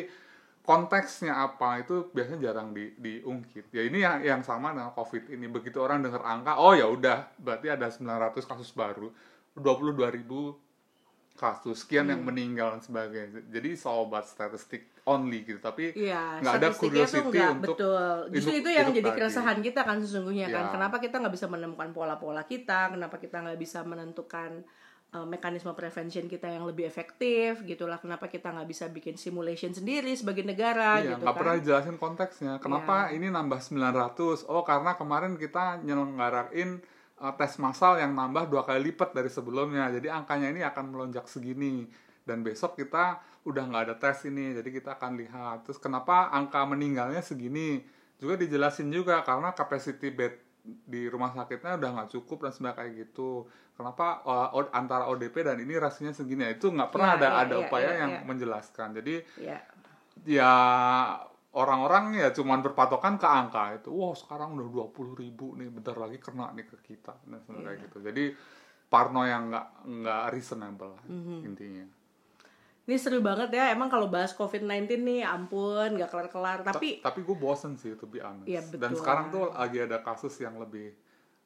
konteksnya 0.67 1.39
apa 1.39 1.79
itu 1.79 2.11
biasanya 2.11 2.51
jarang 2.51 2.75
di, 2.75 2.91
diungkit. 2.99 3.71
Ya 3.71 3.87
ini 3.87 4.03
yang 4.03 4.19
yang 4.19 4.41
sama 4.43 4.75
dengan 4.75 4.91
covid 4.91 5.31
ini. 5.31 5.47
Begitu 5.47 5.79
orang 5.79 6.03
dengar 6.03 6.27
angka 6.27 6.59
oh 6.59 6.75
ya 6.75 6.91
udah 6.91 7.31
berarti 7.39 7.71
ada 7.71 7.87
900 7.87 8.43
kasus 8.43 8.75
baru 8.75 9.07
22.000 9.55 9.95
ribu 10.19 10.59
kasus 11.39 11.77
sekian 11.79 12.05
yang 12.05 12.19
Hmm. 12.19 12.29
meninggal 12.29 12.67
dan 12.69 12.81
sebagainya 12.81 13.47
jadi 13.47 13.69
sobat 13.73 14.27
statistik 14.27 14.91
only 15.03 15.41
gitu 15.41 15.57
tapi 15.57 15.95
Iya, 15.95 16.37
nggak 16.37 16.53
ada 16.53 16.67
statistiknya 16.67 16.75
tuh 16.75 17.15
curiosity 17.15 17.29
nggak 17.33 17.51
untuk 17.55 17.73
betul. 17.73 18.11
Justru 18.29 18.53
itu 18.53 18.69
yang 18.69 18.87
jadi 18.91 19.01
lagi. 19.05 19.17
keresahan 19.17 19.57
kita 19.59 19.81
kan 19.81 19.97
sesungguhnya 19.97 20.47
kan. 20.47 20.63
Iya. 20.65 20.71
Kenapa 20.71 20.95
kita 20.97 21.15
nggak 21.17 21.33
bisa 21.33 21.47
menemukan 21.47 21.89
pola-pola 21.89 22.43
kita? 22.43 22.91
Kenapa 22.91 23.15
kita 23.15 23.39
nggak 23.39 23.57
bisa 23.57 23.79
menentukan 23.81 24.61
uh, 25.09 25.25
mekanisme 25.25 25.73
prevention 25.73 26.25
kita 26.25 26.45
yang 26.47 26.61
lebih 26.63 26.85
efektif 26.85 27.63
gitulah 27.63 27.97
kenapa 27.97 28.27
kita 28.27 28.51
nggak 28.51 28.67
bisa 28.67 28.85
bikin 28.87 29.15
simulation 29.15 29.71
sendiri 29.71 30.13
sebagai 30.13 30.43
negara 30.43 30.99
Iya, 30.99 31.15
gitu 31.15 31.23
nggak 31.23 31.31
kan 31.31 31.39
pernah 31.39 31.55
dijelasin 31.57 31.97
konteksnya. 31.97 32.53
Kenapa 32.59 33.07
Iya. 33.07 33.17
ini 33.17 33.27
nambah 33.27 33.59
900? 33.59 34.45
Oh, 34.45 34.61
karena 34.61 34.93
kemarin 34.93 35.33
kita 35.35 35.81
nyelenggarain 35.81 36.77
uh, 37.19 37.33
tes 37.35 37.59
massal 37.59 37.99
yang 37.99 38.15
nambah 38.15 38.47
dua 38.47 38.63
kali 38.63 38.91
lipat 38.91 39.11
dari 39.11 39.27
sebelumnya. 39.27 39.91
Jadi 39.91 40.07
angkanya 40.07 40.47
ini 40.49 40.61
akan 40.63 40.85
melonjak 40.91 41.27
segini. 41.27 41.85
Dan 42.23 42.45
besok 42.45 42.77
kita 42.77 43.19
udah 43.47 43.63
nggak 43.65 43.83
ada 43.89 43.95
tes 43.97 44.27
ini, 44.29 44.53
jadi 44.53 44.69
kita 44.69 44.99
akan 44.99 45.17
lihat. 45.17 45.65
Terus 45.65 45.79
kenapa 45.81 46.29
angka 46.29 46.61
meninggalnya 46.67 47.25
segini? 47.25 47.81
Juga 48.19 48.35
dijelasin 48.35 48.91
juga 48.91 49.23
karena 49.23 49.55
capacity 49.55 50.11
bed 50.11 50.33
di 50.63 51.07
rumah 51.07 51.31
sakitnya 51.33 51.79
udah 51.79 51.89
nggak 51.95 52.09
cukup 52.19 52.45
dan 52.45 52.51
sebagainya 52.51 52.77
kayak 52.77 52.91
gitu. 53.07 53.47
Kenapa 53.73 54.21
uh, 54.27 54.51
antara 54.75 55.07
ODP 55.07 55.41
dan 55.47 55.57
ini 55.57 55.79
rasanya 55.79 56.11
segini? 56.11 56.45
Itu 56.51 56.69
nggak 56.69 56.91
pernah 56.91 57.15
Iya, 57.15 57.19
ada 57.23 57.27
iya, 57.27 57.39
ada 57.39 57.55
iya, 57.55 57.63
upaya 57.65 57.89
iya, 57.89 57.99
yang 58.03 58.11
iya. 58.11 58.21
menjelaskan. 58.27 58.87
Jadi 58.99 59.15
ya 59.39 59.57
ya 60.27 60.53
orang-orang 61.59 62.15
ya 62.15 62.31
cuman 62.31 62.63
berpatokan 62.63 63.19
ke 63.19 63.27
angka 63.27 63.75
itu. 63.75 63.91
Wah 63.91 64.15
sekarang 64.15 64.55
udah 64.55 64.67
20.000 64.87 65.19
ribu 65.19 65.59
nih 65.59 65.67
bentar 65.67 65.99
lagi 65.99 66.15
kena 66.17 66.55
nih 66.55 66.63
ke 66.63 66.77
kita. 66.81 67.19
Dan 67.27 67.43
sebagainya 67.43 67.67
kayak 67.67 67.79
gitu. 67.91 67.97
Jadi 67.99 68.23
parno 68.87 69.21
yang 69.27 69.51
nggak 69.51 69.67
nggak 69.85 70.23
reasonable 70.31 70.95
lah 70.95 71.03
Mhm. 71.05 71.37
intinya. 71.43 71.85
Ini 72.89 72.97
seru 72.97 73.21
banget 73.21 73.53
ya 73.53 73.69
emang 73.69 73.85
kalau 73.85 74.09
bahas 74.09 74.33
covid-19 74.33 75.05
nih 75.05 75.21
ampun 75.21 75.93
nggak 75.93 76.09
kelar-kelar. 76.09 76.65
Tapi 76.65 77.03
Ta- 77.03 77.13
tapi 77.13 77.21
gue 77.21 77.37
bosen 77.37 77.77
sih 77.77 77.93
to 77.93 78.09
be 78.09 78.17
honest. 78.17 78.49
Iya, 78.49 78.65
dan 78.81 78.97
sekarang 78.97 79.29
tuh 79.29 79.53
lagi 79.53 79.77
ada 79.77 80.01
kasus 80.01 80.33
yang 80.41 80.57
lebih 80.57 80.89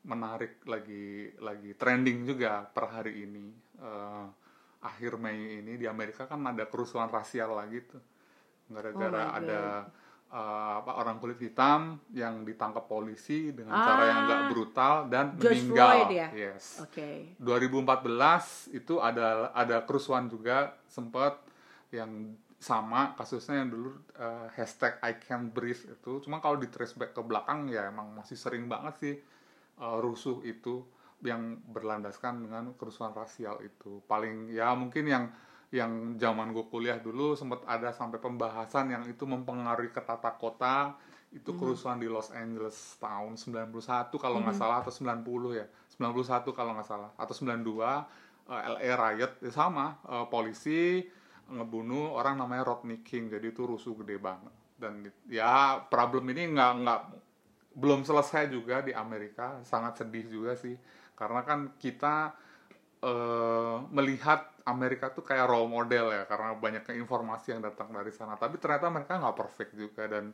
menarik 0.03 0.63
lagi 0.63 1.35
lagi 1.39 1.75
trending 1.75 2.23
juga 2.23 2.63
per 2.63 2.87
hari 2.87 3.27
ini. 3.27 3.51
Eh, 3.75 4.25
akhir 4.83 5.15
Mei 5.15 5.59
ini 5.59 5.75
di 5.75 5.83
Amerika 5.83 6.27
kan 6.27 6.39
ada 6.43 6.63
kerusuhan 6.63 7.11
rasial 7.11 7.51
lagi 7.55 7.83
tuh. 7.83 8.03
Gara-gara 8.71 9.23
Oh 9.27 9.43
God. 9.43 10.02
Apa 10.33 10.97
orang 10.97 11.21
kulit 11.21 11.37
hitam 11.37 12.01
yang 12.09 12.41
ditangkap 12.41 12.89
polisi 12.89 13.53
dengan 13.53 13.69
Ah. 13.71 13.85
cara 13.85 14.03
yang 14.09 14.19
nggak 14.25 14.41
brutal 14.49 14.93
dan 15.05 15.25
George 15.37 15.61
meninggal. 15.61 15.89
Floyd 15.93 16.09
ya? 16.09 16.27
yes. 16.33 16.65
Oke. 16.81 17.37
2014 17.37 18.73
itu 18.73 18.97
ada 18.97 19.53
ada 19.53 19.85
kerusuhan 19.85 20.25
juga 20.25 20.73
sempat 20.89 21.37
yang 21.93 22.33
sama 22.57 23.13
kasusnya 23.13 23.61
yang 23.61 23.69
dulu 23.69 23.93
eh, 24.15 24.47
hashtag 24.55 24.97
I 24.99 25.19
can't 25.19 25.53
breathe 25.53 25.85
itu. 25.85 26.11
Cuma 26.19 26.39
kalau 26.39 26.57
di 26.57 26.65
trace 26.65 26.95
back 26.95 27.13
ke 27.13 27.21
belakang 27.21 27.69
ya 27.69 27.85
emang 27.85 28.15
masih 28.15 28.33
sering 28.33 28.65
banget 28.65 28.93
sih 28.97 29.15
eh, 29.77 29.97
rusuh 30.01 30.41
itu 30.41 30.81
yang 31.21 31.61
berlandaskan 31.69 32.41
dengan 32.41 32.73
kerusuhan 32.73 33.13
rasial 33.13 33.61
itu. 33.61 34.01
Paling 34.03 34.49
ya 34.49 34.73
mungkin 34.73 35.05
yang 35.05 35.25
yang 35.73 36.21
zaman 36.21 36.53
gue 36.53 36.69
kuliah 36.69 37.01
dulu 37.01 37.33
sempat 37.33 37.65
ada 37.65 37.89
sampai 37.89 38.21
pembahasan 38.21 38.93
yang 38.93 39.03
itu 39.09 39.25
mempengaruhi 39.25 39.89
ke 39.89 40.05
tata 40.05 40.29
kota. 40.37 40.93
Itu 41.33 41.57
kerusuhan 41.57 41.97
di 41.97 42.05
Los 42.05 42.29
Angeles 42.29 43.01
tahun 43.01 43.41
91 43.41 43.73
kalau 44.21 44.37
nggak 44.45 44.53
salah 44.53 44.85
atau 44.85 44.93
90 44.93 45.25
ya. 45.57 45.65
91 45.97 46.53
kalau 46.53 46.77
nggak 46.77 46.85
salah 46.85 47.09
atau 47.17 47.33
92 47.33 47.73
eh, 48.53 48.61
LA 48.69 48.89
riot 48.93 49.33
ya 49.41 49.49
sama 49.49 49.97
eh, 50.05 50.25
polisi 50.29 51.01
ngebunuh 51.49 52.13
orang 52.13 52.37
namanya 52.37 52.69
Rodney 52.69 53.01
King. 53.01 53.33
Jadi 53.33 53.49
itu 53.49 53.65
rusuh 53.65 53.97
gede 53.97 54.21
banget. 54.21 54.53
Dan 54.77 55.09
ya 55.25 55.81
problem 55.89 56.29
ini 56.29 56.53
nggak 56.53 56.71
nggak 56.85 57.01
belum 57.81 58.05
selesai 58.05 58.53
juga 58.53 58.85
di 58.85 58.93
Amerika. 58.93 59.57
Sangat 59.65 60.05
sedih 60.05 60.29
juga 60.29 60.53
sih. 60.53 60.77
Karena 61.17 61.41
kan 61.41 61.73
kita 61.81 62.29
eh, 63.01 63.77
melihat 63.89 64.52
Amerika 64.63 65.11
tuh 65.11 65.23
kayak 65.23 65.47
role 65.47 65.67
model 65.67 66.11
ya 66.11 66.23
karena 66.23 66.55
banyaknya 66.55 66.95
informasi 66.95 67.55
yang 67.55 67.61
datang 67.63 67.91
dari 67.91 68.11
sana 68.11 68.39
tapi 68.39 68.55
ternyata 68.57 68.87
mereka 68.87 69.19
nggak 69.19 69.35
perfect 69.35 69.71
juga 69.75 70.07
dan 70.07 70.31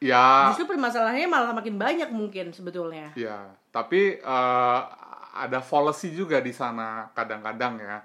ya 0.00 0.50
justru 0.50 0.66
permasalahannya 0.66 1.28
malah 1.28 1.52
makin 1.52 1.76
banyak 1.76 2.10
mungkin 2.10 2.50
sebetulnya 2.56 3.12
Ya, 3.14 3.52
tapi 3.70 4.18
eh, 4.18 4.80
ada 5.30 5.60
policy 5.62 6.10
juga 6.10 6.42
di 6.42 6.50
sana 6.50 7.12
kadang-kadang 7.14 7.74
ya 7.78 7.96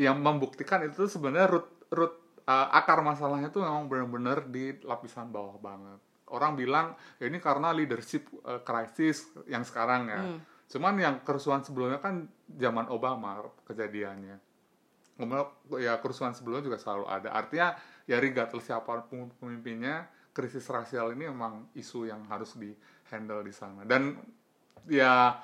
yang 0.00 0.20
membuktikan 0.20 0.84
itu 0.84 1.04
sebenarnya 1.08 1.48
root 1.48 1.68
root 1.92 2.14
eh, 2.44 2.68
akar 2.76 3.00
masalahnya 3.00 3.48
tuh 3.48 3.64
memang 3.64 3.88
benar-benar 3.88 4.48
di 4.48 4.76
lapisan 4.84 5.32
bawah 5.32 5.56
banget. 5.62 6.00
Orang 6.32 6.56
bilang 6.56 6.96
ya 7.20 7.28
ini 7.28 7.40
karena 7.40 7.72
leadership 7.72 8.28
eh, 8.44 8.60
crisis 8.60 9.30
yang 9.48 9.64
sekarang 9.64 10.10
ya. 10.10 10.22
Cuman 10.72 10.96
yang 10.96 11.20
kerusuhan 11.20 11.60
sebelumnya 11.60 12.00
kan 12.00 12.24
zaman 12.58 12.88
Obama 12.88 13.42
kejadiannya. 13.68 14.36
Kemudian 15.12 15.46
ya 15.78 16.00
kerusuhan 16.00 16.32
sebelumnya 16.32 16.66
juga 16.72 16.78
selalu 16.80 17.04
ada. 17.06 17.28
Artinya 17.30 17.76
ya 18.08 18.18
regardless 18.18 18.66
siapa 18.66 19.06
pemimpinnya, 19.38 20.08
krisis 20.32 20.64
rasial 20.66 21.12
ini 21.12 21.28
memang 21.28 21.68
isu 21.76 22.08
yang 22.08 22.24
harus 22.26 22.56
di 22.56 22.72
handle 23.12 23.44
di 23.44 23.52
sana. 23.52 23.84
Dan 23.84 24.16
ya 24.88 25.36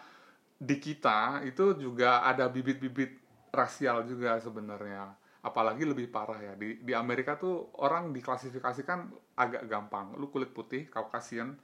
di 0.59 0.77
kita 0.83 1.47
itu 1.47 1.79
juga 1.79 2.27
ada 2.27 2.49
bibit-bibit 2.51 3.21
rasial 3.53 4.09
juga 4.09 4.41
sebenarnya. 4.41 5.15
Apalagi 5.45 5.87
lebih 5.87 6.11
parah 6.11 6.41
ya. 6.41 6.53
Di 6.59 6.83
di 6.83 6.93
Amerika 6.97 7.39
tuh 7.39 7.71
orang 7.79 8.11
diklasifikasikan 8.11 9.13
agak 9.39 9.69
gampang. 9.71 10.17
Lu 10.19 10.33
kulit 10.33 10.51
putih, 10.51 10.91
Caucasian, 10.91 11.55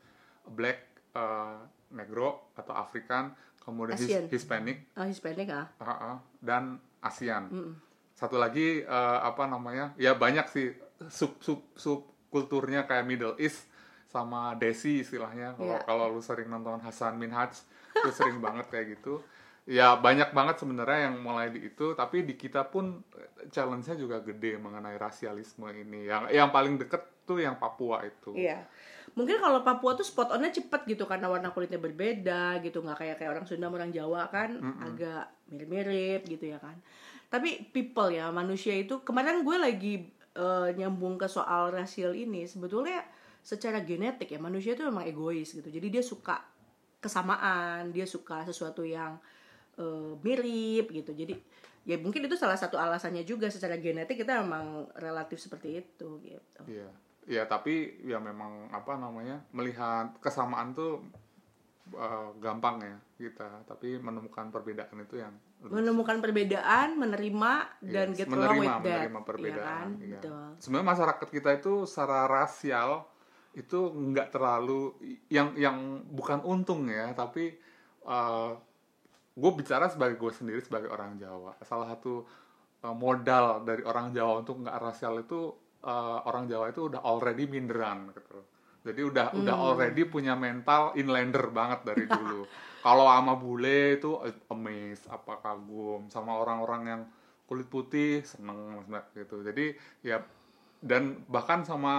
black, 0.47 1.11
eh, 1.17 1.59
negro 1.95 2.51
atau 2.53 2.73
African, 2.73 3.33
kemudian 3.57 3.95
his- 3.95 4.05
Asian. 4.05 4.25
Hispanic, 4.29 4.91
oh 4.93 5.03
Hispanic 5.03 5.49
ah 5.49 5.67
Ah, 5.79 5.89
ah, 5.89 6.17
dan 6.39 6.77
ASEAN. 7.01 7.49
Mm-mm. 7.49 7.73
Satu 8.13 8.37
lagi 8.37 8.81
eh, 8.81 9.19
apa 9.21 9.45
namanya? 9.45 9.95
Ya 9.97 10.13
banyak 10.13 10.47
sih 10.47 10.75
sub 11.09 11.39
sub 11.39 11.63
sub 11.75 12.01
kulturnya 12.29 12.83
kayak 12.83 13.05
Middle 13.05 13.35
East 13.37 13.67
sama 14.07 14.55
Desi 14.55 15.01
istilahnya. 15.01 15.55
Kalau 15.55 15.75
Iya. 15.75 15.83
kalau 15.85 16.05
lu 16.09 16.21
sering 16.21 16.47
nonton 16.47 16.79
Hasan 16.79 17.15
Minhaj 17.15 17.51
itu 17.93 18.11
sering 18.11 18.39
banget 18.45 18.67
kayak 18.69 18.87
gitu. 18.93 19.19
Ya 19.65 19.97
banyak 19.97 20.37
banget 20.37 20.61
sebenarnya 20.61 21.09
yang 21.09 21.25
mulai 21.25 21.49
di 21.49 21.73
itu, 21.73 21.97
tapi 21.97 22.21
di 22.21 22.37
kita 22.37 22.69
pun 22.69 23.01
eh, 23.17 23.49
challenge-nya 23.49 23.97
juga 23.97 24.21
gede 24.21 24.61
mengenai 24.61 25.01
rasialisme 25.01 25.65
ini. 25.73 26.05
Yang 26.05 26.37
yang 26.37 26.53
paling 26.53 26.77
deket 26.77 27.25
tuh 27.25 27.41
yang 27.41 27.57
Papua 27.57 28.05
itu. 28.05 28.37
Iya. 28.37 28.69
Mungkin 29.17 29.41
kalau 29.41 29.65
Papua 29.65 29.97
tuh 29.97 30.05
spot 30.05 30.37
onnya 30.37 30.53
cepet 30.53 30.85
gitu 30.85 31.09
karena 31.09 31.33
warna 31.33 31.49
kulitnya 31.49 31.81
berbeda 31.81 32.61
gitu 32.61 32.85
nggak 32.85 32.99
kayak 32.99 33.17
kayak 33.17 33.31
orang 33.33 33.47
Sunda 33.49 33.73
orang 33.73 33.89
Jawa 33.89 34.29
kan 34.29 34.61
agak 34.85 35.33
mirip-mirip 35.49 36.29
gitu 36.29 36.45
ya 36.53 36.61
kan. 36.61 36.77
Tapi 37.33 37.73
people 37.73 38.13
ya 38.13 38.29
manusia 38.29 38.77
itu 38.77 39.01
kemarin 39.01 39.41
gue 39.49 39.57
lagi 39.57 39.95
eh, 40.37 40.69
nyambung 40.77 41.17
ke 41.17 41.25
soal 41.25 41.73
rasial 41.73 42.13
ini 42.13 42.45
sebetulnya 42.45 43.01
secara 43.41 43.81
genetik 43.81 44.29
ya 44.29 44.41
manusia 44.41 44.77
itu 44.77 44.85
memang 44.85 45.09
egois 45.09 45.57
gitu. 45.57 45.69
Jadi 45.73 45.89
dia 45.89 46.05
suka 46.05 46.45
kesamaan, 47.01 47.93
dia 47.93 48.09
suka 48.09 48.45
sesuatu 48.49 48.85
yang 48.85 49.21
eh, 49.79 50.13
mirip 50.23 50.87
gitu. 50.91 51.13
Jadi 51.15 51.35
ya 51.85 52.01
mungkin 52.01 52.25
itu 52.25 52.35
salah 52.35 52.57
satu 52.57 52.81
alasannya 52.81 53.29
juga 53.29 53.53
secara 53.53 53.77
genetik 53.77 54.17
kita 54.25 54.41
memang 54.41 54.89
relatif 54.97 55.37
seperti 55.41 55.85
itu 55.85 56.21
gitu. 56.25 56.63
Iya. 56.69 56.91
Ya, 57.25 57.49
tapi 57.49 58.05
ya 58.05 58.21
memang 58.21 58.69
apa 58.69 59.01
namanya? 59.01 59.41
melihat 59.57 60.13
kesamaan 60.21 60.77
tuh 60.77 61.01
eh, 61.97 62.29
gampang 62.41 62.85
ya 62.85 62.97
kita, 63.17 63.65
tapi 63.65 63.97
menemukan 63.97 64.53
perbedaan 64.53 65.01
itu 65.01 65.17
yang 65.21 65.33
menemukan 65.65 66.21
perbedaan, 66.21 67.01
menerima 67.01 67.53
dan 67.81 68.13
Yes, 68.13 68.19
get 68.21 68.29
along 68.29 68.61
with 68.61 68.69
that, 68.85 69.09
menerima 69.09 69.21
perbedaan. 69.25 69.57
ya 69.57 69.65
kan? 69.65 69.89
iya. 69.97 70.21
Betul. 70.21 70.45
Sebenarnya 70.61 70.89
masyarakat 70.93 71.29
kita 71.33 71.51
itu 71.57 71.73
secara 71.89 72.29
rasial 72.29 73.09
itu 73.57 73.79
nggak 73.89 74.29
terlalu 74.35 74.93
yang 75.33 75.57
yang 75.57 76.05
bukan 76.11 76.45
untung 76.45 76.91
ya, 76.91 77.15
tapi 77.17 77.57
gue 79.35 79.51
bicara 79.59 79.91
sebagai 79.91 80.15
gue 80.15 80.31
sendiri 80.31 80.63
sebagai 80.63 80.91
orang 80.95 81.19
Jawa. 81.19 81.59
Salah 81.67 81.91
satu 81.91 82.23
uh, 82.87 82.95
modal 82.95 83.67
dari 83.67 83.83
orang 83.83 84.15
Jawa 84.15 84.41
untuk 84.47 84.63
nggak 84.63 84.79
rasial 84.79 85.19
itu 85.23 85.51
uh, 85.83 86.23
orang 86.27 86.47
Jawa 86.47 86.71
itu 86.71 86.87
udah 86.87 87.03
already 87.03 87.51
minderan 87.51 88.15
gitu. 88.15 88.39
Jadi 88.85 89.01
udah 89.01 89.27
udah 89.35 89.57
Hmm. 89.57 89.67
already 89.75 90.05
punya 90.07 90.37
mental 90.37 90.95
inlander 90.95 91.51
banget 91.51 91.83
dari 91.83 92.05
dulu. 92.15 92.47
Kalau 92.85 93.09
sama 93.09 93.35
bule 93.35 93.97
itu 93.97 94.21
amazed, 94.53 95.09
apa 95.09 95.41
kagum 95.41 96.07
sama 96.13 96.37
orang-orang 96.37 96.83
yang 96.85 97.03
kulit 97.49 97.67
putih 97.69 98.23
seneng 98.23 98.85
gitu. 99.17 99.41
Jadi 99.43 99.73
ya 100.05 100.21
dan 100.85 101.25
bahkan 101.33 101.65
sama 101.65 101.95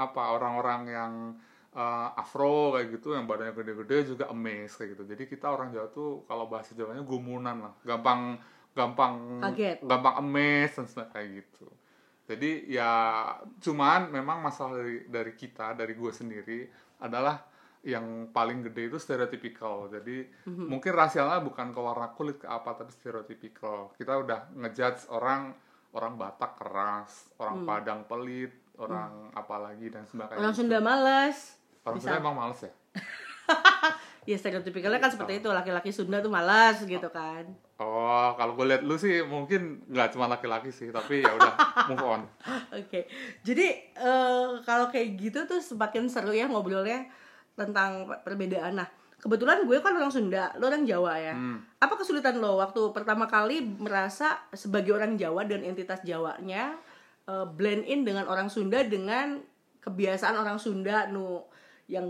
apa 0.00 0.32
orang-orang 0.32 0.82
yang 0.88 1.12
uh, 1.72 2.14
afro 2.14 2.74
kayak 2.74 2.98
gitu 2.98 3.14
yang 3.14 3.24
badannya 3.24 3.54
gede-gede 3.54 4.14
juga 4.14 4.24
amazed 4.28 4.74
kayak 4.76 4.98
gitu. 4.98 5.02
Jadi 5.06 5.22
kita 5.26 5.46
orang 5.46 5.70
Jawa 5.70 5.88
tuh 5.88 6.24
kalau 6.24 6.46
bahasa 6.46 6.74
Jawanya 6.74 7.02
gumunan 7.02 7.56
lah, 7.60 7.74
gampang 7.82 8.38
gampang 8.70 9.42
Kaget. 9.42 9.82
gampang 9.82 10.14
amazed 10.18 10.74
dan 10.76 10.86
sebagainya 10.86 11.12
kayak 11.12 11.28
gitu. 11.42 11.66
Jadi 12.30 12.50
ya 12.70 12.92
cuman 13.58 14.08
memang 14.08 14.38
masalah 14.38 14.78
dari 14.78 15.02
dari 15.04 15.32
kita 15.34 15.74
dari 15.74 15.98
gue 15.98 16.12
sendiri 16.14 16.60
adalah 17.02 17.42
yang 17.82 18.30
paling 18.30 18.62
gede 18.62 18.86
itu 18.86 18.98
stereotypical. 19.00 19.90
Jadi 19.90 20.28
Mhm. 20.46 20.68
mungkin 20.68 20.92
rasialnya 20.92 21.40
bukan 21.40 21.72
ke 21.72 21.80
warna 21.80 22.12
kulit 22.12 22.38
ke 22.38 22.46
apa 22.46 22.76
tapi 22.76 22.92
stereotypical. 22.92 23.90
Kita 23.96 24.14
udah 24.16 24.54
ngejudge 24.54 25.10
orang 25.10 25.54
orang 25.90 26.14
Batak 26.14 26.54
keras, 26.54 27.26
orang 27.36 27.66
Padang 27.66 28.00
pelit, 28.06 28.54
orang 28.78 29.34
apa 29.34 29.56
lagi 29.58 29.90
dan 29.90 30.06
sebagainya. 30.06 30.38
Orang 30.38 30.54
Sunda 30.54 30.78
malas. 30.78 31.58
Orang 31.84 31.96
Bisa. 31.98 32.12
Sunda 32.12 32.20
emang 32.20 32.36
males 32.36 32.60
ya? 32.62 32.72
Ya 34.28 34.36
stereotipikalnya 34.36 35.00
kan 35.00 35.08
seperti 35.08 35.40
itu, 35.40 35.48
laki-laki 35.48 35.90
Sunda 35.96 36.20
tuh 36.20 36.28
malas 36.28 36.84
gitu 36.84 37.08
kan. 37.08 37.48
Oh, 37.80 38.36
kalau 38.36 38.52
gue 38.52 38.68
lihat 38.68 38.84
lu 38.84 39.00
sih 39.00 39.24
mungkin 39.24 39.80
nggak 39.88 40.12
cuma 40.12 40.28
laki-laki 40.28 40.68
sih, 40.68 40.92
tapi 40.92 41.24
ya 41.24 41.32
udah 41.32 41.52
move 41.88 42.04
on. 42.04 42.22
Oke, 42.76 43.08
jadi 43.40 43.66
eh, 43.96 44.48
kalau 44.68 44.92
kayak 44.92 45.16
gitu 45.16 45.48
tuh 45.48 45.64
semakin 45.64 46.12
seru 46.12 46.36
ya 46.36 46.52
ngobrolnya 46.52 47.08
tentang 47.56 48.12
perbedaan. 48.20 48.76
Nah, 48.76 48.88
kebetulan 49.24 49.64
gue 49.64 49.80
kan 49.80 49.96
orang 49.96 50.12
Sunda, 50.12 50.52
lo 50.60 50.68
orang 50.68 50.84
Jawa 50.84 51.16
ya. 51.16 51.32
Hmm. 51.32 51.64
Apa 51.80 51.96
kesulitan 51.96 52.44
lo 52.44 52.60
waktu 52.60 52.92
pertama 52.92 53.24
kali 53.24 53.64
merasa 53.64 54.36
sebagai 54.52 54.92
orang 54.92 55.16
Jawa 55.16 55.48
dan 55.48 55.64
entitas 55.64 56.04
Jawanya 56.04 56.76
eh, 57.24 57.46
blend 57.56 57.88
in 57.88 58.04
dengan 58.04 58.28
orang 58.28 58.52
Sunda 58.52 58.84
dengan 58.84 59.40
kebiasaan 59.80 60.36
orang 60.36 60.60
Sunda 60.60 61.08
nu 61.08 61.49
yang 61.90 62.06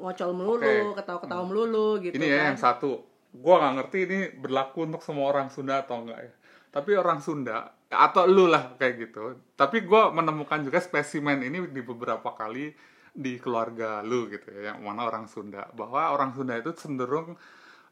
ngocol 0.00 0.32
melulu, 0.32 0.96
ketawa-ketawa 0.96 1.44
melulu 1.44 2.00
gitu 2.00 2.16
Ini 2.16 2.26
ya 2.26 2.38
kan. 2.40 2.46
yang 2.52 2.58
satu, 2.58 3.04
gua 3.36 3.60
nggak 3.60 3.74
ngerti 3.76 3.98
ini 4.08 4.18
berlaku 4.40 4.88
untuk 4.88 5.04
semua 5.04 5.28
orang 5.28 5.52
Sunda 5.52 5.84
atau 5.84 6.00
enggak 6.00 6.20
ya. 6.24 6.32
Tapi 6.72 6.90
orang 6.96 7.20
Sunda 7.20 7.76
atau 7.92 8.24
lu 8.24 8.48
lah 8.48 8.72
kayak 8.80 8.94
gitu. 9.04 9.36
Tapi 9.52 9.84
gua 9.84 10.08
menemukan 10.08 10.64
juga 10.64 10.80
spesimen 10.80 11.44
ini 11.44 11.60
di 11.68 11.84
beberapa 11.84 12.32
kali 12.32 12.72
di 13.12 13.36
keluarga 13.36 14.00
lu 14.00 14.32
gitu 14.32 14.48
ya, 14.48 14.72
yang 14.72 14.80
mana 14.80 15.04
orang 15.04 15.28
Sunda. 15.28 15.68
Bahwa 15.76 16.08
orang 16.16 16.32
Sunda 16.32 16.56
itu 16.56 16.72
cenderung 16.72 17.36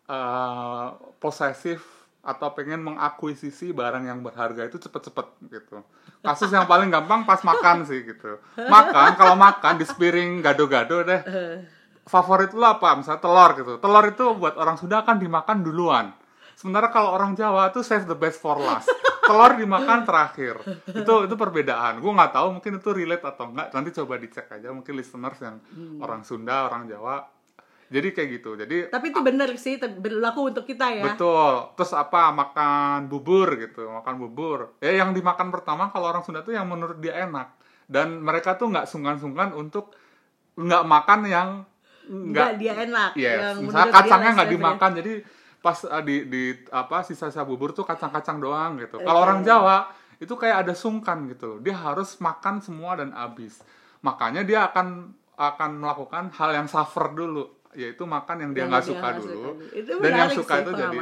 eh, 0.09 0.89
posesif 1.21 2.06
atau 2.27 2.51
pengen 2.51 2.83
mengakuisisi 2.83 3.71
barang 3.71 4.11
yang 4.11 4.19
berharga 4.27 4.67
itu 4.67 4.83
cepet-cepet 4.83 5.27
gitu. 5.47 5.79
Kasus 6.27 6.51
yang 6.51 6.67
paling 6.67 6.91
gampang 6.91 7.23
pas 7.23 7.39
makan 7.47 7.87
sih 7.87 8.03
gitu. 8.03 8.43
Makan, 8.59 9.15
kalau 9.15 9.39
makan 9.39 9.79
di 9.79 9.87
sepiring 9.87 10.43
gado-gado 10.43 11.07
deh 11.07 11.23
favorit 12.07 12.51
lu 12.55 12.67
apa? 12.67 12.99
Misalnya 12.99 13.23
telur 13.23 13.51
gitu. 13.59 13.73
Telur 13.79 14.05
itu 14.07 14.25
buat 14.39 14.55
orang 14.59 14.79
Sunda 14.79 15.03
kan 15.03 15.19
dimakan 15.23 15.63
duluan. 15.63 16.15
Sementara 16.57 16.89
kalau 16.89 17.13
orang 17.13 17.37
Jawa 17.37 17.69
tuh 17.71 17.87
save 17.87 18.09
the 18.09 18.17
best 18.17 18.43
for 18.43 18.57
last. 18.57 18.89
Telur 19.27 19.59
dimakan 19.59 20.07
terakhir. 20.07 20.63
Itu 20.87 21.27
itu 21.27 21.35
perbedaan. 21.35 21.99
Gue 21.99 22.15
nggak 22.15 22.33
tahu 22.33 22.59
mungkin 22.59 22.79
itu 22.79 22.91
relate 22.95 23.27
atau 23.27 23.51
enggak. 23.51 23.75
Nanti 23.75 23.91
coba 23.91 24.15
dicek 24.23 24.47
aja 24.51 24.71
mungkin 24.71 24.95
listeners 24.95 25.39
yang 25.43 25.59
orang 26.03 26.23
Sunda, 26.23 26.71
orang 26.71 26.87
Jawa. 26.87 27.36
Jadi 27.87 28.09
kayak 28.11 28.29
gitu. 28.41 28.51
Jadi 28.59 28.91
Tapi 28.91 29.15
itu 29.15 29.21
bener 29.23 29.51
sih 29.55 29.79
berlaku 29.79 30.51
untuk 30.51 30.67
kita 30.67 30.91
ya. 30.91 31.15
Betul. 31.15 31.71
Terus 31.79 31.93
apa? 31.95 32.35
Makan 32.35 33.07
bubur 33.07 33.55
gitu, 33.59 33.87
makan 33.87 34.15
bubur. 34.19 34.75
Ya 34.83 34.99
yang 35.03 35.15
dimakan 35.15 35.55
pertama 35.55 35.91
kalau 35.95 36.11
orang 36.11 36.27
Sunda 36.27 36.43
tuh 36.43 36.55
yang 36.55 36.67
menurut 36.67 36.99
dia 36.99 37.27
enak. 37.27 37.55
Dan 37.87 38.23
mereka 38.27 38.59
tuh 38.59 38.75
nggak 38.75 38.91
sungkan-sungkan 38.91 39.55
untuk 39.55 39.95
nggak 40.59 40.85
makan 40.89 41.21
yang 41.31 41.49
Enggak 42.07 42.59
dia 42.59 42.75
enak. 42.87 43.19
Yes. 43.19 43.39
yang 43.39 43.57
Misalnya 43.67 43.91
kacangnya 43.91 44.31
nggak 44.39 44.51
dimakan, 44.55 44.91
jadi 45.03 45.13
pas 45.59 45.79
uh, 45.83 46.03
di 46.07 46.31
di 46.31 46.55
apa 46.71 47.03
sisa-sisa 47.03 47.43
bubur 47.43 47.75
tuh 47.75 47.83
kacang-kacang 47.83 48.39
doang 48.39 48.79
gitu. 48.79 49.03
Kalau 49.03 49.21
orang 49.27 49.43
Jawa 49.43 49.91
itu 50.23 50.33
kayak 50.39 50.67
ada 50.67 50.75
sungkan 50.79 51.27
gitu. 51.27 51.59
Dia 51.59 51.75
harus 51.75 52.15
makan 52.23 52.63
semua 52.63 52.95
dan 52.95 53.11
habis. 53.11 53.59
Makanya 54.07 54.47
dia 54.47 54.71
akan 54.71 55.11
akan 55.37 55.71
melakukan 55.83 56.33
hal 56.33 56.51
yang 56.57 56.69
suffer 56.71 57.13
dulu, 57.13 57.56
yaitu 57.77 58.03
makan 58.03 58.37
yang 58.41 58.51
dia 58.51 58.65
Yang 58.65 58.71
nggak 58.73 58.85
suka 58.85 59.07
nggak 59.07 59.21
dulu. 59.21 59.51
Itu 59.71 59.93
dan 60.01 60.11
yang 60.11 60.31
suka 60.33 60.53
sih 60.53 60.63
itu 60.63 60.73
jadi 60.73 60.99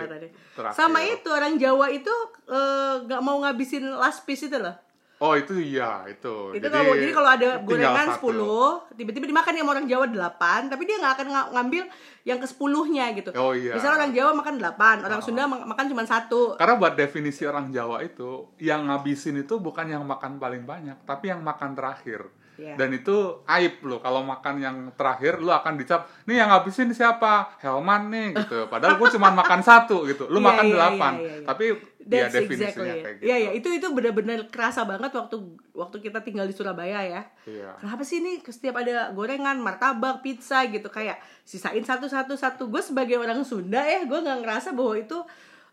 terakhir. 0.53 0.75
Sama 0.75 0.99
itu 1.01 1.29
orang 1.31 1.55
Jawa 1.55 1.87
itu 1.89 2.15
eh, 2.51 2.95
nggak 3.01 3.21
mau 3.23 3.37
ngabisin 3.41 3.85
last 3.95 4.27
piece 4.27 4.45
itu 4.45 4.59
loh. 4.59 4.75
Oh 5.17 5.33
itu 5.33 5.55
iya 5.57 6.05
itu. 6.05 6.53
Itu 6.53 6.67
kalau 6.69 6.93
jadi 6.93 7.15
kalau 7.15 7.31
ada 7.31 7.49
gorengan. 7.63 8.07
10, 8.13 8.99
tiba-tiba 8.99 9.25
dimakan 9.25 9.55
sama 9.55 9.71
orang 9.73 9.87
Jawa 9.87 10.05
8, 10.05 10.69
tapi 10.69 10.83
dia 10.85 10.99
nggak 10.99 11.15
akan 11.17 11.27
nga- 11.31 11.49
ngambil 11.55 11.85
yang 12.23 12.37
ke 12.37 12.45
10-nya 12.45 13.15
gitu. 13.15 13.31
Oh, 13.33 13.55
iya. 13.55 13.73
Misalnya 13.73 14.05
orang 14.05 14.13
Jawa 14.13 14.31
makan 14.35 14.55
8, 14.59 14.75
orang 15.01 15.21
Sunda 15.23 15.47
mak- 15.47 15.65
makan 15.65 15.87
cuma 15.87 16.03
satu. 16.03 16.59
Karena 16.59 16.75
buat 16.75 16.93
definisi 16.93 17.47
orang 17.47 17.71
Jawa 17.71 18.03
itu, 18.03 18.51
yang 18.59 18.85
ngabisin 18.85 19.39
itu 19.39 19.55
bukan 19.57 19.87
yang 19.87 20.03
makan 20.03 20.37
paling 20.37 20.67
banyak, 20.67 20.99
tapi 21.07 21.31
yang 21.31 21.41
makan 21.41 21.73
terakhir. 21.73 22.27
Iya. 22.55 22.79
Dan 22.79 22.95
itu 22.95 23.43
aib 23.51 23.83
loh, 23.83 23.99
kalau 23.99 24.23
makan 24.23 24.63
yang 24.63 24.77
terakhir, 24.95 25.43
lu 25.43 25.51
akan 25.51 25.75
dicap, 25.75 26.07
nih 26.31 26.39
yang 26.39 26.55
ngabisin 26.55 26.95
siapa? 26.95 27.59
Helman 27.59 28.15
nih, 28.15 28.29
gitu. 28.39 28.71
Padahal 28.71 28.95
gue 28.95 29.09
cuma 29.11 29.35
makan 29.35 29.59
satu, 29.59 30.07
gitu. 30.07 30.31
Lu 30.31 30.39
Iya, 30.39 30.47
makan 30.55 30.67
iya, 30.67 30.73
delapan. 30.79 31.13
iya, 31.19 31.23
iya, 31.27 31.35
iya. 31.35 31.47
Tapi 31.47 31.65
ya 32.05 32.29
That's 32.29 32.35
definisinya 32.37 32.71
exactly. 32.71 33.03
kayak 33.03 33.15
gitu. 33.19 33.27
Iya, 33.27 33.37
iya, 33.41 33.51
itu 33.57 33.69
itu 33.75 33.87
benar-benar 33.91 34.39
kerasa 34.55 34.85
banget 34.85 35.11
waktu 35.17 35.37
waktu 35.75 35.97
kita 35.99 36.19
tinggal 36.23 36.47
di 36.47 36.55
Surabaya 36.55 37.01
ya. 37.03 37.23
Iya. 37.49 37.75
Kenapa 37.81 38.03
sih 38.07 38.23
nih 38.23 38.45
setiap 38.47 38.79
ada 38.79 39.11
gorengan, 39.11 39.59
martabak, 39.59 40.23
pizza 40.23 40.63
gitu 40.71 40.87
kayak 40.93 41.19
sisain 41.43 41.83
satu-satu 41.83 42.39
satu. 42.39 42.71
Gue 42.71 42.85
sebagai 42.85 43.19
orang 43.19 43.43
Sunda 43.43 43.83
ya, 43.83 44.07
gue 44.07 44.19
nggak 44.21 44.47
ngerasa 44.47 44.77
bahwa 44.77 44.95
itu 44.95 45.19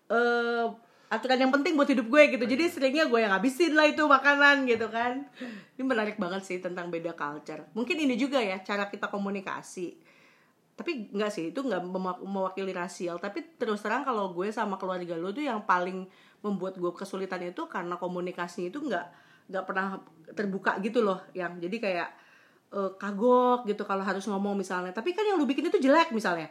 eh 0.09 0.65
aturan 1.11 1.43
yang 1.43 1.51
penting 1.51 1.75
buat 1.75 1.91
hidup 1.91 2.07
gue 2.07 2.39
gitu. 2.39 2.45
Jadi 2.47 2.63
seringnya 2.71 3.03
gue 3.11 3.19
yang 3.19 3.35
habisin 3.35 3.75
lah 3.75 3.83
itu 3.83 3.99
makanan 4.07 4.63
gitu 4.63 4.87
kan. 4.87 5.27
Ini 5.75 5.83
menarik 5.83 6.15
banget 6.15 6.47
sih 6.47 6.63
tentang 6.63 6.87
beda 6.87 7.11
culture. 7.11 7.67
Mungkin 7.75 7.99
ini 7.99 8.15
juga 8.15 8.39
ya 8.39 8.63
cara 8.63 8.87
kita 8.87 9.11
komunikasi. 9.11 9.99
Tapi 10.79 11.11
nggak 11.11 11.31
sih, 11.35 11.51
itu 11.51 11.59
nggak 11.59 11.83
mewakili 12.23 12.71
rasial. 12.71 13.19
Tapi 13.19 13.59
terus 13.59 13.83
terang 13.83 14.07
kalau 14.07 14.31
gue 14.31 14.47
sama 14.55 14.79
keluarga 14.79 15.19
lo 15.19 15.35
tuh 15.35 15.43
yang 15.43 15.67
paling 15.67 16.07
membuat 16.39 16.79
gue 16.79 16.91
kesulitan 16.95 17.43
itu 17.43 17.67
karena 17.67 17.99
komunikasi 17.99 18.71
itu 18.71 18.79
nggak 18.79 19.05
nggak 19.51 19.63
pernah 19.67 19.99
terbuka 20.31 20.79
gitu 20.79 21.03
loh. 21.03 21.19
Yang 21.35 21.67
jadi 21.67 21.77
kayak 21.83 22.09
eh, 22.71 22.91
kagok 22.95 23.67
gitu 23.67 23.83
kalau 23.83 24.07
harus 24.07 24.23
ngomong 24.31 24.55
misalnya. 24.55 24.95
Tapi 24.95 25.11
kan 25.11 25.27
yang 25.27 25.35
lu 25.35 25.43
bikin 25.43 25.67
itu 25.67 25.75
jelek 25.75 26.15
misalnya. 26.15 26.47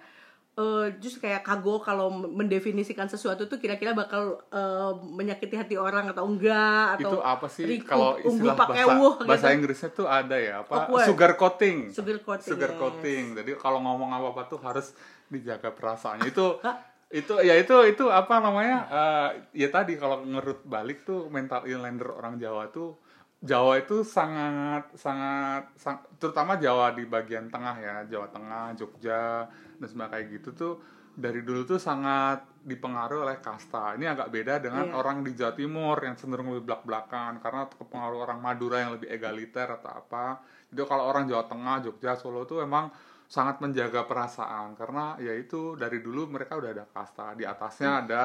Eh 0.59 0.87
just 0.99 1.23
kayak 1.23 1.47
kagok 1.47 1.87
kalau 1.87 2.11
mendefinisikan 2.11 3.07
sesuatu 3.07 3.47
tuh 3.47 3.57
kira-kira 3.57 3.95
bakal 3.95 4.43
eh, 4.51 4.93
menyakiti 4.99 5.55
hati 5.55 5.79
orang 5.79 6.11
atau 6.11 6.27
enggak 6.27 6.99
atau 6.99 7.17
Itu 7.17 7.19
apa 7.23 7.47
sih 7.47 7.65
riku- 7.65 7.87
kalau 7.87 8.19
istilah 8.19 8.59
pakai 8.59 8.83
bahasa, 8.83 8.99
wuh 8.99 9.15
bahasa 9.23 9.47
gitu. 9.47 9.57
Inggrisnya 9.57 9.91
tuh 9.95 10.07
ada 10.11 10.37
ya, 10.37 10.67
apa? 10.67 10.91
Awkward. 10.91 11.07
Sugar 11.07 11.33
coating. 11.39 11.79
Sugar 11.95 12.19
coating, 12.21 12.51
Sugar 12.51 12.71
yes. 12.75 12.79
coating. 12.83 13.25
Jadi 13.39 13.51
kalau 13.57 13.79
ngomong 13.79 14.11
apa-apa 14.11 14.43
tuh 14.51 14.59
harus 14.59 14.91
dijaga 15.31 15.71
perasaannya. 15.71 16.27
Itu 16.29 16.59
itu 17.11 17.35
ya 17.43 17.55
itu 17.55 17.75
itu 17.87 18.05
apa 18.07 18.43
namanya? 18.43 18.79
eh, 18.91 19.29
ya 19.55 19.69
tadi 19.71 19.95
kalau 19.97 20.23
ngerut 20.23 20.67
balik 20.67 21.07
tuh 21.07 21.31
mental 21.31 21.63
inlander 21.67 22.11
orang 22.11 22.39
Jawa 22.39 22.71
tuh 22.71 22.99
Jawa 23.41 23.81
itu 23.81 24.05
sangat 24.05 24.93
sangat 24.93 25.73
sang- 25.73 26.05
terutama 26.21 26.61
Jawa 26.61 26.93
di 26.93 27.09
bagian 27.09 27.49
tengah 27.49 27.73
ya, 27.81 27.95
Jawa 28.05 28.29
Tengah, 28.29 28.77
Jogja 28.77 29.49
dan 29.81 29.88
sebagainya 29.88 30.12
kayak 30.12 30.27
gitu 30.37 30.51
tuh 30.53 30.75
dari 31.11 31.43
dulu 31.43 31.66
tuh 31.66 31.81
sangat 31.81 32.47
dipengaruhi 32.62 33.27
oleh 33.27 33.38
kasta. 33.43 33.97
Ini 33.99 34.14
agak 34.14 34.29
beda 34.31 34.62
dengan 34.62 34.93
Iya. 34.93 34.95
orang 34.95 35.27
di 35.27 35.35
Jawa 35.35 35.53
Timur 35.57 35.97
yang 35.99 36.14
cenderung 36.14 36.53
lebih 36.55 36.71
belak-belakan 36.71 37.40
karena 37.43 37.66
kepengaruh 37.66 38.19
orang 38.31 38.38
Madura 38.38 38.79
yang 38.85 38.95
lebih 38.95 39.11
egaliter 39.11 39.66
atau 39.66 39.90
apa. 39.90 40.38
Jadi 40.71 40.81
kalau 40.87 41.09
orang 41.11 41.27
Jawa 41.27 41.45
Tengah, 41.51 41.83
Jogja, 41.83 42.14
Solo 42.14 42.47
tuh 42.47 42.62
emang 42.62 42.93
sangat 43.27 43.62
menjaga 43.62 44.07
perasaan 44.07 44.75
karena 44.75 45.14
ya 45.23 45.35
itu 45.35 45.75
dari 45.79 45.99
dulu 46.03 46.31
mereka 46.31 46.59
udah 46.59 46.71
ada 46.71 46.85
kasta. 46.87 47.35
Di 47.35 47.43
atasnya 47.43 48.07
ada 48.07 48.25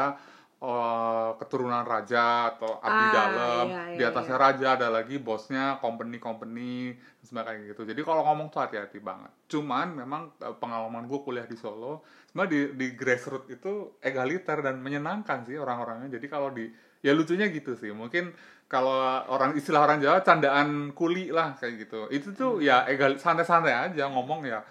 eh, 0.68 1.30
keturunan 1.38 1.82
raja 1.82 2.52
atau 2.52 2.78
abdi 2.78 3.06
Ah, 3.06 3.14
dalam. 3.14 3.66
iya, 3.70 3.82
iya, 3.92 3.98
Di 3.98 4.04
atasnya 4.04 4.36
raja 4.36 4.68
ada 4.74 4.88
lagi 4.90 5.16
bosnya, 5.18 5.78
company-company 5.80 6.74
dan 6.98 7.24
sebagainya 7.24 7.72
gitu. 7.72 7.86
Jadi 7.86 8.02
kalau 8.02 8.22
ngomong 8.24 8.50
tuh 8.50 8.60
hati-hati 8.60 8.98
banget. 9.00 9.30
Cuman 9.48 9.94
memang 9.94 10.34
eh, 10.38 10.56
pengalaman 10.58 11.06
gue 11.06 11.20
kuliah 11.22 11.46
di 11.46 11.56
Solo, 11.56 12.02
sebenarnya 12.28 12.50
di 12.50 12.60
di 12.76 12.88
grassroots 12.94 13.50
itu 13.50 13.96
egaliter 14.00 14.60
dan 14.60 14.82
menyenangkan 14.82 15.46
sih 15.46 15.56
orang-orangnya. 15.56 16.18
Jadi 16.18 16.26
kalau 16.26 16.50
di 16.50 16.66
ya 17.00 17.14
lucunya 17.14 17.46
gitu 17.48 17.78
sih. 17.78 17.94
Mungkin 17.94 18.34
kalau 18.66 18.98
orang 19.30 19.54
istilah 19.54 19.86
orang 19.86 20.02
Jawa 20.02 20.26
candaan 20.26 20.90
kuli 20.92 21.30
lah 21.30 21.54
kayak 21.54 21.86
gitu. 21.86 22.10
Itu 22.10 22.34
tuh 22.34 22.58
ya 22.60 22.90
egal 22.90 23.22
santai-santai 23.22 23.94
aja 23.94 24.10
ngomong 24.10 24.42
ya. 24.44 24.66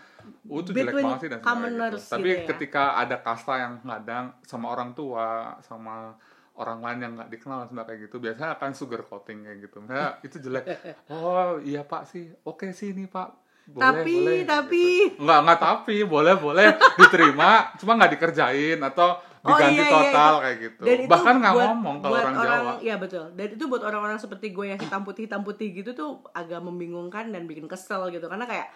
Oh, 0.48 0.60
itu 0.60 0.70
jelek 0.76 0.94
banget 0.96 1.20
sih 1.24 1.30
dan 1.32 1.40
commoners 1.40 2.02
gitu. 2.04 2.12
Tapi 2.16 2.28
gitu 2.28 2.40
ya. 2.40 2.46
ketika 2.52 2.82
ada 3.00 3.16
kasta 3.20 3.54
yang 3.56 3.72
ngadang 3.84 4.26
sama 4.44 4.66
orang 4.72 4.92
tua, 4.92 5.56
sama 5.64 6.16
orang 6.54 6.78
lain 6.82 6.98
yang 7.02 7.12
nggak 7.18 7.30
dikenal 7.34 7.66
sama 7.66 7.82
kayak 7.82 8.06
gitu 8.06 8.22
biasanya 8.22 8.54
akan 8.54 8.70
sugar 8.78 9.02
coating 9.02 9.42
kayak 9.42 9.58
gitu 9.66 9.82
misalnya 9.82 10.10
itu 10.26 10.37
jelek 10.38 10.64
oh 11.10 11.58
iya 11.66 11.82
pak 11.82 12.06
sih 12.06 12.30
oke 12.46 12.70
sih 12.70 12.94
ini 12.94 13.10
pak 13.10 13.42
boleh, 13.64 13.80
Tapi, 13.80 14.16
boleh, 14.20 14.44
tapi. 14.44 14.84
gitu. 15.08 15.24
nggak 15.24 15.38
nggak 15.40 15.60
tapi 15.60 15.96
boleh 16.04 16.34
boleh 16.37 16.68
diterima 17.00 17.72
cuma 17.80 17.96
nggak 17.96 18.12
dikerjain 18.14 18.78
atau 18.78 19.16
diganti 19.44 19.76
iya, 19.76 19.84
iya, 19.84 19.92
total 19.92 20.32
itu. 20.32 20.40
kayak 20.40 20.56
gitu 20.56 20.82
Dan 20.84 20.98
bahkan 21.08 21.34
nggak 21.37 21.54
ngomong 21.56 21.96
kalau 22.00 22.12
buat 22.12 22.24
orang 22.24 22.37
Jawa 22.40 22.72
Iya 22.80 22.96
betul. 22.96 23.24
Dan 23.37 23.48
itu 23.52 23.64
buat 23.68 23.82
orang-orang 23.84 24.16
seperti 24.16 24.46
gue 24.56 24.66
yang 24.72 24.80
hitam 24.80 25.04
putih 25.04 25.28
hitam 25.28 25.44
putih 25.44 25.68
gitu 25.76 25.92
tuh 25.92 26.24
agak 26.32 26.64
membingungkan 26.64 27.28
dan 27.28 27.44
bikin 27.44 27.68
kesel 27.68 28.08
gitu 28.08 28.24
karena 28.24 28.48
kayak 28.48 28.72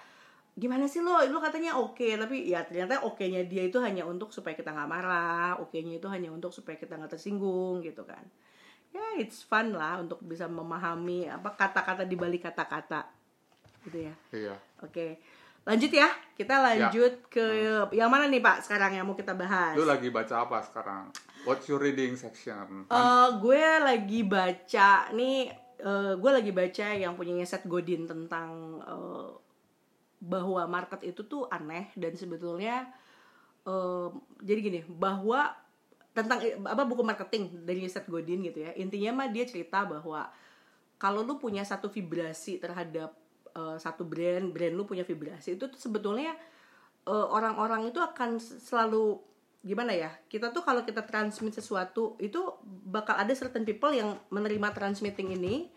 gimana 0.59 0.91
sih 0.91 0.99
lo? 0.99 1.23
Lo 1.31 1.39
katanya 1.39 1.79
oke 1.79 2.19
tapi 2.19 2.51
ya 2.51 2.67
ternyata 2.67 3.07
oke-nya 3.07 3.47
dia 3.47 3.71
itu 3.71 3.79
hanya 3.79 4.03
untuk 4.03 4.35
supaya 4.35 4.59
kita 4.59 4.75
nggak 4.75 4.91
marah 4.91 5.55
oke-nya 5.63 6.03
itu 6.03 6.09
hanya 6.11 6.35
untuk 6.35 6.51
supaya 6.51 6.75
kita 6.75 6.99
nggak 6.99 7.15
tersinggung 7.15 7.81
gitu 7.87 8.03
kan. 8.03 8.27
Ya 8.91 9.23
it's 9.23 9.47
fun 9.47 9.73
lah 9.73 10.03
untuk 10.03 10.19
bisa 10.27 10.51
memahami 10.51 11.31
apa 11.31 11.55
kata-kata 11.55 12.03
di 12.03 12.19
balik 12.19 12.51
kata-kata 12.51 13.07
gitu 13.87 14.11
ya. 14.11 14.15
Iya. 14.35 14.55
Oke 14.83 15.23
lanjut 15.69 15.93
ya 15.93 16.09
kita 16.33 16.65
lanjut 16.65 17.29
ke 17.29 17.45
yang 17.93 18.09
mana 18.09 18.25
nih 18.25 18.41
pak 18.41 18.65
sekarang 18.65 18.97
yang 18.97 19.05
mau 19.05 19.13
kita 19.13 19.37
bahas? 19.37 19.77
Lu 19.77 19.85
lagi 19.85 20.09
baca 20.09 20.49
apa 20.49 20.65
sekarang? 20.65 21.13
What's 21.45 21.69
your 21.69 21.77
reading 21.85 22.17
section? 22.17 22.89
Eh, 22.89 23.29
gue 23.37 23.65
lagi 23.85 24.25
baca 24.25 25.13
nih 25.13 25.53
eh, 25.77 26.13
gue 26.17 26.31
lagi 26.33 26.53
baca 26.57 26.87
yang 26.97 27.13
punyanya 27.21 27.45
Seth 27.45 27.69
Godin 27.69 28.09
tentang 28.09 28.81
eh, 28.81 29.29
bahwa 30.19 30.67
market 30.67 31.01
itu 31.07 31.23
tuh 31.27 31.47
aneh 31.51 31.91
dan 31.95 32.15
sebetulnya 32.19 32.91
eh, 33.67 34.09
jadi 34.43 34.59
gini 34.61 34.81
bahwa 34.87 35.55
tentang 36.13 36.43
apa 36.67 36.83
buku 36.83 37.07
marketing 37.07 37.63
dari 37.63 37.87
Seth 37.87 38.11
Godin 38.11 38.43
gitu 38.43 38.67
ya 38.67 38.75
intinya 38.75 39.23
mah 39.23 39.29
dia 39.31 39.47
cerita 39.47 39.87
bahwa 39.87 40.27
kalau 40.99 41.23
lu 41.23 41.39
punya 41.39 41.63
satu 41.63 41.87
vibrasi 41.87 42.59
terhadap 42.59 43.15
eh, 43.55 43.77
satu 43.79 44.03
brand 44.03 44.51
brand 44.51 44.75
lu 44.75 44.83
punya 44.83 45.07
vibrasi 45.07 45.55
itu 45.55 45.71
tuh 45.71 45.79
sebetulnya 45.79 46.35
eh, 47.07 47.27
orang-orang 47.31 47.95
itu 47.95 48.03
akan 48.03 48.43
selalu 48.43 49.23
gimana 49.63 49.91
ya 49.91 50.11
kita 50.31 50.55
tuh 50.55 50.63
kalau 50.63 50.87
kita 50.87 51.03
transmit 51.03 51.55
sesuatu 51.55 52.15
itu 52.23 52.39
bakal 52.87 53.19
ada 53.19 53.35
certain 53.35 53.67
people 53.67 53.91
yang 53.91 54.19
menerima 54.31 54.71
transmitting 54.71 55.35
ini 55.35 55.71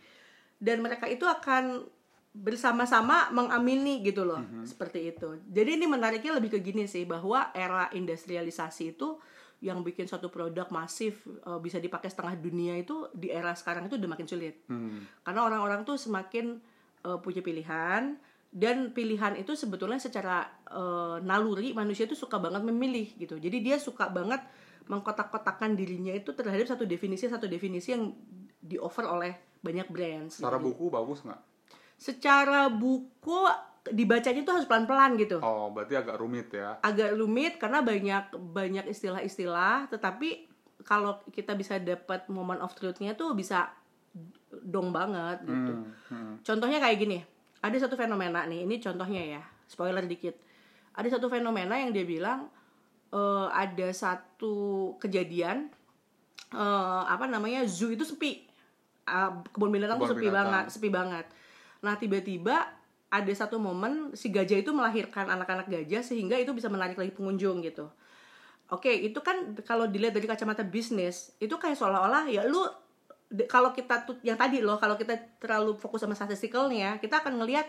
dan 0.62 0.86
mereka 0.86 1.10
itu 1.10 1.26
akan 1.26 1.90
bersama-sama 2.32 3.28
mengamini 3.36 4.00
gitu 4.08 4.24
loh 4.24 4.40
seperti 4.64 5.12
itu. 5.12 5.36
Jadi 5.52 5.76
ini 5.76 5.86
menariknya 5.86 6.40
lebih 6.40 6.56
ke 6.56 6.60
gini 6.64 6.88
sih 6.88 7.04
bahwa 7.04 7.52
era 7.52 7.92
industrialisasi 7.92 8.96
itu 8.96 9.20
yang 9.62 9.86
bikin 9.86 10.10
suatu 10.10 10.34
produk 10.34 10.66
masif 10.74 11.22
eh, 11.28 11.60
bisa 11.62 11.78
dipakai 11.78 12.10
setengah 12.10 12.34
dunia 12.40 12.82
itu 12.82 13.12
di 13.14 13.30
era 13.30 13.54
sekarang 13.54 13.86
itu 13.86 13.96
udah 14.00 14.10
makin 14.10 14.26
sulit. 14.26 14.66
Hmm. 14.66 15.06
karena 15.22 15.46
orang-orang 15.46 15.86
tuh 15.86 16.02
semakin 16.02 16.58
eh, 17.06 17.20
punya 17.22 17.46
pilihan 17.46 18.18
dan 18.52 18.92
pilihan 18.92 19.38
itu 19.38 19.54
sebetulnya 19.54 20.02
secara 20.02 20.50
eh, 20.66 21.18
naluri 21.22 21.78
manusia 21.78 22.10
itu 22.10 22.18
suka 22.18 22.42
banget 22.42 22.66
memilih 22.66 23.12
gitu. 23.22 23.38
Jadi 23.38 23.62
dia 23.62 23.78
suka 23.78 24.10
banget 24.10 24.42
mengkotak-kotakan 24.90 25.78
dirinya 25.78 26.16
itu 26.16 26.34
terhadap 26.34 26.66
satu 26.66 26.90
definisi 26.90 27.30
satu 27.30 27.46
definisi 27.46 27.94
yang 27.94 28.12
di 28.58 28.82
offer 28.82 29.06
oleh 29.06 29.62
banyak 29.62 29.88
brands 29.94 30.42
secara 30.42 30.58
gitu. 30.58 30.74
buku 30.74 30.86
bagus 30.90 31.22
nggak 31.22 31.51
secara 32.02 32.66
buku 32.74 33.46
dibacanya 33.94 34.42
tuh 34.42 34.58
harus 34.58 34.66
pelan-pelan 34.66 35.22
gitu 35.22 35.38
oh 35.38 35.70
berarti 35.70 35.94
agak 35.94 36.18
rumit 36.18 36.50
ya 36.50 36.82
agak 36.82 37.14
rumit 37.14 37.62
karena 37.62 37.86
banyak 37.86 38.34
banyak 38.34 38.86
istilah-istilah 38.90 39.86
tetapi 39.94 40.50
kalau 40.82 41.22
kita 41.30 41.54
bisa 41.54 41.78
dapat 41.78 42.26
moment 42.34 42.58
of 42.62 42.74
truth-nya 42.74 43.14
tuh 43.14 43.38
bisa 43.38 43.70
dong 44.52 44.92
banget 44.92 45.40
gitu. 45.48 45.74
Hmm, 45.78 45.94
hmm. 46.12 46.34
Contohnya 46.44 46.84
kayak 46.84 46.98
gini, 47.00 47.20
ada 47.64 47.78
satu 47.80 47.96
fenomena 47.96 48.44
nih, 48.44 48.68
ini 48.68 48.82
contohnya 48.84 49.40
ya, 49.40 49.42
spoiler 49.70 50.04
dikit. 50.04 50.36
Ada 50.92 51.18
satu 51.18 51.32
fenomena 51.32 51.80
yang 51.80 51.96
dia 51.96 52.04
bilang 52.04 52.52
eh, 53.14 53.48
ada 53.48 53.88
satu 53.96 54.54
kejadian 55.00 55.72
eh, 56.52 57.04
apa 57.08 57.30
namanya 57.32 57.64
zoo 57.64 57.94
itu 57.94 58.04
sepi, 58.04 58.50
Ah, 59.02 59.34
kebun 59.50 59.74
binatang 59.74 59.98
tuh 59.98 60.12
Kebun 60.12 60.20
sepi 60.20 60.28
binatang. 60.30 60.46
banget, 60.46 60.66
sepi 60.70 60.90
banget. 60.92 61.26
Nah 61.82 61.98
tiba-tiba 61.98 62.70
ada 63.12 63.34
satu 63.36 63.60
momen 63.60 64.16
si 64.16 64.32
gajah 64.32 64.64
itu 64.64 64.72
melahirkan 64.72 65.28
anak-anak 65.28 65.68
gajah 65.68 66.00
sehingga 66.00 66.40
itu 66.40 66.56
bisa 66.56 66.72
menarik 66.72 66.96
lagi 66.96 67.12
pengunjung 67.12 67.60
gitu. 67.66 67.92
Oke, 68.72 68.88
itu 68.88 69.20
kan 69.20 69.52
kalau 69.68 69.84
dilihat 69.84 70.16
dari 70.16 70.24
kacamata 70.24 70.64
bisnis, 70.64 71.36
itu 71.44 71.52
kayak 71.60 71.76
seolah-olah 71.76 72.32
ya 72.32 72.48
lu 72.48 72.64
kalau 73.52 73.76
kita 73.76 74.08
yang 74.24 74.40
tadi 74.40 74.64
loh, 74.64 74.80
kalau 74.80 74.96
kita 74.96 75.20
terlalu 75.44 75.76
fokus 75.76 76.08
sama 76.08 76.16
statistikalnya, 76.16 76.96
kita 77.04 77.20
akan 77.20 77.44
ngelihat 77.44 77.68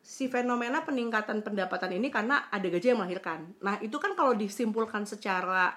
si 0.00 0.30
fenomena 0.30 0.86
peningkatan 0.86 1.42
pendapatan 1.42 1.98
ini 1.98 2.14
karena 2.14 2.46
ada 2.46 2.62
gajah 2.62 2.94
yang 2.94 3.00
melahirkan. 3.02 3.52
Nah, 3.58 3.82
itu 3.82 3.98
kan 3.98 4.14
kalau 4.14 4.38
disimpulkan 4.38 5.02
secara 5.02 5.74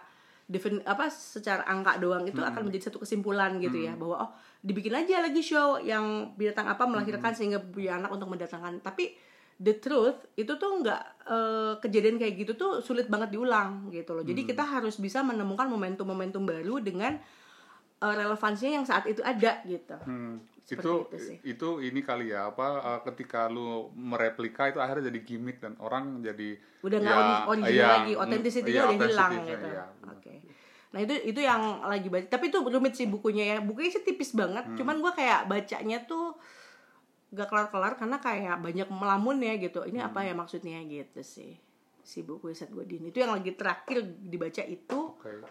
defin, 0.47 0.83
apa 0.83 1.07
secara 1.07 1.63
angka 1.63 1.97
doang 1.97 2.27
itu 2.27 2.39
akan 2.39 2.67
menjadi 2.67 2.91
satu 2.91 3.03
kesimpulan 3.03 3.57
gitu 3.63 3.79
ya 3.79 3.95
bahwa 3.95 4.27
oh 4.27 4.29
dibikin 4.63 4.95
aja 4.95 5.23
lagi 5.23 5.43
show 5.43 5.79
yang 5.79 6.35
binatang 6.35 6.67
apa 6.67 6.83
melahirkan 6.87 7.35
sehingga 7.35 7.59
punya 7.59 7.99
anak 7.99 8.11
untuk 8.11 8.31
mendatangkan. 8.31 8.83
Tapi 8.83 9.15
the 9.59 9.79
truth 9.79 10.27
itu 10.35 10.55
tuh 10.55 10.71
nggak 10.83 11.03
eh, 11.27 11.73
kejadian 11.79 12.19
kayak 12.19 12.33
gitu 12.43 12.51
tuh 12.55 12.71
sulit 12.83 13.07
banget 13.07 13.35
diulang 13.35 13.91
gitu 13.91 14.15
loh. 14.15 14.23
Jadi 14.23 14.47
kita 14.47 14.63
harus 14.63 14.99
bisa 14.99 15.23
menemukan 15.23 15.67
momentum-momentum 15.67 16.43
baru 16.43 16.79
dengan 16.83 17.15
eh, 18.03 18.15
relevansinya 18.15 18.83
yang 18.83 18.87
saat 18.87 19.07
itu 19.07 19.23
ada 19.23 19.63
gitu. 19.63 19.95
Hmm, 20.03 20.43
itu 20.63 20.79
itu 21.11 21.17
sih. 21.19 21.37
itu 21.43 21.69
ini 21.83 21.99
kali 21.99 22.31
ya 22.31 22.47
apa 22.47 22.67
uh, 22.79 22.99
ketika 23.03 23.51
lu 23.51 23.91
mereplika 23.93 24.71
itu 24.71 24.79
akhirnya 24.79 25.11
jadi 25.11 25.19
gimmick 25.21 25.59
dan 25.59 25.75
orang 25.83 26.23
jadi 26.23 26.55
udah 26.79 26.97
nggak 27.03 27.11
ya, 27.11 27.19
ori- 27.19 27.45
original 27.51 27.75
iya, 27.75 27.87
lagi, 27.99 28.13
mm, 28.15 28.21
authenticity-nya 28.23 28.75
iya, 28.79 28.85
udah 28.95 29.07
hilang 29.11 29.33
gitu. 29.43 29.67
iya. 29.67 29.85
Oke. 30.07 30.33
Nah 30.93 30.99
itu 31.01 31.13
itu 31.25 31.39
yang 31.41 31.61
lagi 31.83 32.07
baca. 32.07 32.27
Tapi 32.29 32.45
itu 32.47 32.57
rumit 32.61 32.93
sih 32.93 33.07
bukunya 33.09 33.43
ya. 33.43 33.57
Bukunya 33.59 33.89
sih 33.89 34.03
tipis 34.05 34.31
banget. 34.31 34.61
Hmm. 34.67 34.77
Cuman 34.77 35.01
gua 35.01 35.11
kayak 35.11 35.49
bacanya 35.49 36.05
tuh 36.05 36.37
gak 37.33 37.49
kelar-kelar 37.49 37.97
karena 37.97 38.21
kayak 38.21 38.61
banyak 38.61 38.87
melamun 38.87 39.41
ya 39.41 39.57
gitu. 39.57 39.83
Ini 39.83 40.05
apa 40.05 40.21
Hmm. 40.21 40.27
ya 40.29 40.33
maksudnya 40.37 40.79
gitu 40.85 41.19
sih. 41.25 41.57
Si 42.03 42.21
buku 42.21 42.51
Seth 42.53 42.69
Godin 42.69 43.09
itu 43.09 43.19
yang 43.19 43.31
lagi 43.33 43.55
terakhir 43.57 44.05
dibaca 44.21 44.63
itu 44.63 44.99
Oke. 45.17 45.43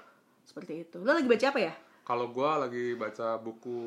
seperti 0.44 0.87
itu. 0.87 0.96
Lo 1.03 1.16
lagi 1.16 1.27
baca 1.27 1.46
apa 1.48 1.61
ya? 1.61 1.75
Kalau 2.03 2.31
gua 2.31 2.62
lagi 2.68 2.94
baca 2.94 3.35
buku 3.40 3.79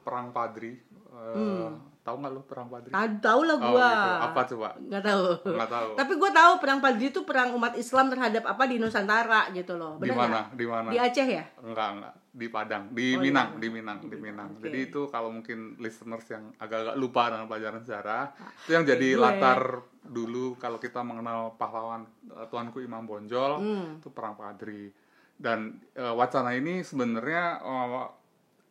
Perang 0.00 0.28
Padri, 0.30 0.72
eh, 0.74 1.68
tahu 2.00 2.16
nggak 2.16 2.32
lu 2.32 2.42
Perang 2.42 2.66
Padri? 2.66 2.90
Tahu 2.92 3.40
lah 3.42 3.56
Oh, 3.56 3.60
gua. 3.66 3.88
gitu. 3.88 4.10
Apa 4.22 4.40
coba? 4.46 4.68
Nggak 4.78 5.02
tahu. 5.02 5.24
Nggak 5.50 5.70
tahu. 5.70 5.88
Tapi 5.94 6.12
gua 6.16 6.30
tahu 6.30 6.52
perang 6.56 6.78
Padri 6.78 7.06
itu 7.06 7.20
perang 7.22 7.48
umat 7.52 7.72
Islam 7.74 8.06
terhadap 8.08 8.44
apa 8.44 8.62
di 8.64 8.76
Nusantara 8.76 9.52
gitu 9.52 9.74
loh. 9.74 9.96
Di 9.96 10.10
mana? 10.10 10.48
Di 10.50 10.64
mana? 10.64 10.88
Di 10.88 10.98
Aceh 10.98 11.26
ya? 11.26 11.44
Enggak, 11.60 11.88
enggak. 11.94 12.14
Di 12.30 12.46
Padang, 12.46 12.84
di 12.88 13.06
Oh, 13.10 13.18
di 13.18 13.26
Minang, 13.26 13.48
Padang. 13.48 13.58
di 13.58 13.68
Minang, 13.68 13.98
di 14.02 14.16
Minang. 14.16 14.48
Oke. 14.52 14.62
Jadi 14.64 14.78
itu 14.84 15.00
kalau 15.08 15.28
mungkin 15.28 15.58
listeners 15.76 16.22
yang 16.28 16.54
agak-agak 16.56 16.94
lupa 16.94 17.26
dengan 17.28 17.46
pelajaran 17.46 17.82
sejarah, 17.82 18.24
itu 18.62 18.70
yang 18.70 18.86
jadi 18.86 19.08
gue. 19.10 19.18
latar 19.18 19.60
dulu 20.00 20.54
kalau 20.54 20.78
kita 20.78 21.02
mengenal 21.02 21.58
pahlawan 21.58 22.06
eh, 22.30 22.46
Tuanku 22.46 22.78
Imam 22.78 23.02
Bonjol, 23.02 23.58
Hmm. 23.58 23.98
itu 23.98 24.08
perang 24.08 24.34
Padri. 24.34 24.94
Dan 25.34 25.74
eh, 25.90 26.06
wacana 26.08 26.54
ini 26.54 26.80
sebenarnya 26.80 27.44
eh, 27.58 28.06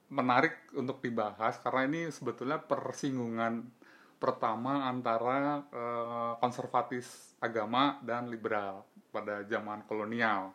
menarik 0.10 0.74
untuk 0.74 1.02
dibahas 1.06 1.62
karena 1.62 1.86
ini 1.86 2.02
sebetulnya 2.10 2.58
persinggungan 2.58 3.66
pertama 4.20 4.90
antara 4.90 5.64
eh, 5.72 6.34
konservatis 6.44 7.38
agama 7.40 8.02
dan 8.04 8.28
liberal 8.28 8.84
pada 9.10 9.48
zaman 9.48 9.88
kolonial. 9.88 10.52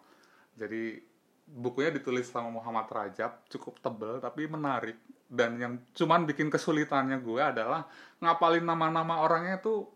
Jadi 0.54 1.00
bukunya 1.48 1.90
ditulis 1.92 2.28
sama 2.28 2.52
Muhammad 2.52 2.88
Rajab, 2.88 3.46
cukup 3.48 3.80
tebel 3.80 4.20
tapi 4.20 4.46
menarik. 4.46 5.00
Dan 5.24 5.58
yang 5.58 5.74
cuman 5.96 6.28
bikin 6.28 6.52
kesulitannya 6.52 7.18
gue 7.24 7.42
adalah 7.42 7.88
ngapalin 8.20 8.62
nama-nama 8.62 9.24
orangnya 9.24 9.58
tuh 9.58 9.90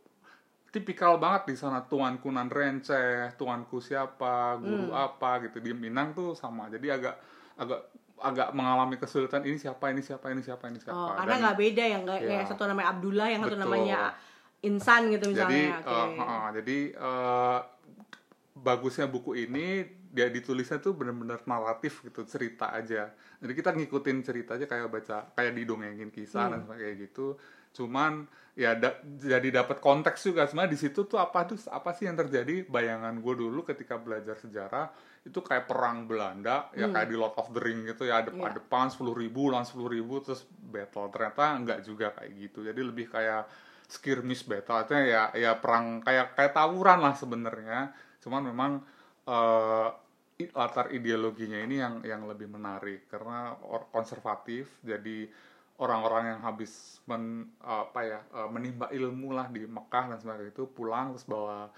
tipikal 0.69 1.17
banget 1.17 1.53
di 1.53 1.57
sana 1.57 1.85
tuanku 1.85 2.29
nan 2.29 2.53
renceh, 2.53 3.37
tuanku 3.39 3.81
siapa, 3.81 4.59
guru 4.61 4.93
apa 4.93 5.45
gitu 5.47 5.63
di 5.63 5.73
Minang 5.73 6.13
tuh 6.13 6.37
sama. 6.37 6.69
Jadi 6.69 6.89
agak 6.93 7.17
agak 7.59 7.81
agak 8.21 8.51
mengalami 8.51 8.97
kesulitan 8.97 9.43
ini 9.43 9.57
siapa 9.57 9.89
ini 9.89 10.03
siapa 10.03 10.29
ini 10.29 10.43
siapa 10.43 10.65
ini 10.67 10.79
siapa. 10.79 10.95
Oh, 10.95 11.15
karena 11.15 11.35
nggak 11.39 11.57
beda 11.57 11.85
yang 11.87 12.03
nggak 12.03 12.21
Ya. 12.21 12.31
yang 12.39 12.47
satu 12.47 12.67
namanya 12.67 12.89
Abdullah, 12.93 13.29
yang 13.31 13.43
satu 13.43 13.55
Betul. 13.55 13.65
namanya 13.65 13.99
Insan 14.59 15.03
gitu 15.09 15.31
jadi 15.31 15.71
misalnya. 15.71 15.87
Oke. 15.87 16.19
eh, 16.19 16.27
eh, 16.27 16.47
jadi 16.59 16.79
eh, 16.99 17.59
bagusnya 18.59 19.07
buku 19.07 19.39
ini 19.39 19.67
dia 20.09 20.27
ditulisnya 20.27 20.81
tuh 20.81 20.97
bener-bener 20.97 21.39
naratif 21.45 22.03
gitu 22.03 22.25
cerita 22.25 22.73
aja 22.73 23.13
jadi 23.39 23.53
kita 23.55 23.71
ngikutin 23.77 24.19
cerita 24.25 24.57
aja 24.59 24.67
kayak 24.67 24.89
baca 24.89 25.31
kayak 25.37 25.53
didongengin 25.55 26.11
kisah 26.11 26.49
dan 26.49 26.65
kayak 26.67 26.97
gitu 27.07 27.37
cuman 27.77 28.25
ya 28.59 28.75
da- 28.75 28.99
jadi 29.23 29.63
dapat 29.63 29.79
konteks 29.79 30.19
juga. 30.27 30.43
Sebenarnya 30.51 30.75
di 30.75 30.81
situ 30.83 31.07
tuh 31.07 31.15
apa 31.15 31.47
tuh 31.47 31.55
apa 31.71 31.95
sih 31.95 32.11
yang 32.11 32.19
terjadi? 32.19 32.67
Bayangan 32.67 33.15
gue 33.23 33.35
dulu 33.39 33.63
ketika 33.63 33.95
belajar 33.95 34.35
sejarah 34.35 34.91
itu 35.23 35.39
kayak 35.39 35.71
perang 35.71 36.09
Belanda 36.11 36.67
ya 36.75 36.89
kayak 36.89 37.07
di 37.07 37.15
Lord 37.15 37.37
of 37.39 37.53
the 37.55 37.61
Ring 37.63 37.87
gitu 37.87 38.09
ya 38.09 38.25
depan 38.25 38.51
Iya. 38.51 38.59
depan 38.59 38.89
sepuluh 38.91 39.15
ribu 39.15 39.53
lawan 39.53 39.63
sepuluh 39.63 39.95
ribu 39.95 40.19
terus 40.19 40.43
battle. 40.49 41.07
Ternyata 41.15 41.43
enggak 41.55 41.79
juga 41.87 42.11
kayak 42.11 42.31
gitu. 42.35 42.67
Jadi 42.67 42.81
lebih 42.83 43.07
kayak 43.07 43.47
skirmish 43.87 44.43
battle. 44.43 44.75
Artinya 44.75 45.05
ya 45.07 45.23
ya 45.39 45.53
perang 45.55 46.03
kayak 46.03 46.35
kayak 46.35 46.51
tawuran 46.51 46.99
lah 46.99 47.15
sebenarnya. 47.15 47.95
Cuman 48.19 48.43
memang 48.43 48.73
i- 50.39 50.51
latar 50.51 50.91
ideologinya 50.91 51.59
ini 51.63 51.79
yang 51.79 52.03
yang 52.03 52.27
lebih 52.27 52.51
menarik. 52.51 53.07
Karena 53.07 53.55
konservatif 53.91 54.83
jadi 54.83 55.29
orang-orang 55.79 56.35
yang 56.35 56.41
habis 56.43 56.99
men, 57.07 57.55
apa 57.63 58.01
ya 58.03 58.21
eh, 58.35 58.49
menimba 58.51 58.91
ilmu 58.91 59.31
lah 59.31 59.47
di 59.47 59.63
Mekah 59.65 60.15
dan 60.15 60.19
sebagainya 60.19 60.53
itu 60.53 60.67
pulang 60.67 61.15
terus 61.15 61.27
bawa 61.27 61.71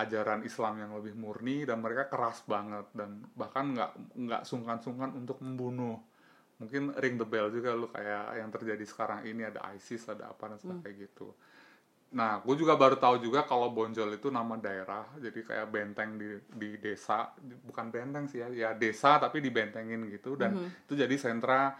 ajaran 0.00 0.40
Islam 0.42 0.80
yang 0.80 0.90
lebih 0.96 1.14
murni 1.14 1.68
dan 1.68 1.84
mereka 1.84 2.08
keras 2.08 2.40
banget 2.48 2.88
dan 2.96 3.22
bahkan 3.36 3.76
nggak 3.76 3.92
nggak 4.16 4.42
sungkan-sungkan 4.48 5.12
untuk 5.12 5.38
membunuh. 5.44 6.00
Mungkin 6.56 6.96
ring 6.96 7.20
the 7.20 7.26
bell 7.28 7.52
juga 7.52 7.76
lu 7.76 7.90
kayak 7.92 8.40
yang 8.40 8.48
terjadi 8.48 8.84
sekarang 8.86 9.26
ini 9.28 9.44
ada 9.44 9.60
ISIS 9.76 10.08
ada 10.08 10.32
apa 10.32 10.48
dan 10.48 10.58
sebagainya 10.58 11.10
gitu. 11.10 11.28
Nah 12.16 12.40
gue 12.40 12.56
juga 12.56 12.76
baru 12.76 12.96
tahu 12.96 13.20
juga 13.20 13.44
kalau 13.44 13.68
Bonjol 13.72 14.16
itu 14.16 14.32
nama 14.32 14.56
daerah 14.56 15.04
jadi 15.20 15.40
kayak 15.44 15.66
benteng 15.68 16.16
di 16.16 16.40
di 16.56 16.80
desa 16.80 17.28
bukan 17.68 17.92
benteng 17.92 18.24
sih 18.28 18.40
ya 18.40 18.48
ya 18.48 18.70
desa 18.72 19.20
tapi 19.20 19.44
dibentengin 19.44 20.08
gitu 20.08 20.36
dan 20.40 20.56
itu 20.56 20.92
jadi 20.96 21.16
sentra 21.20 21.72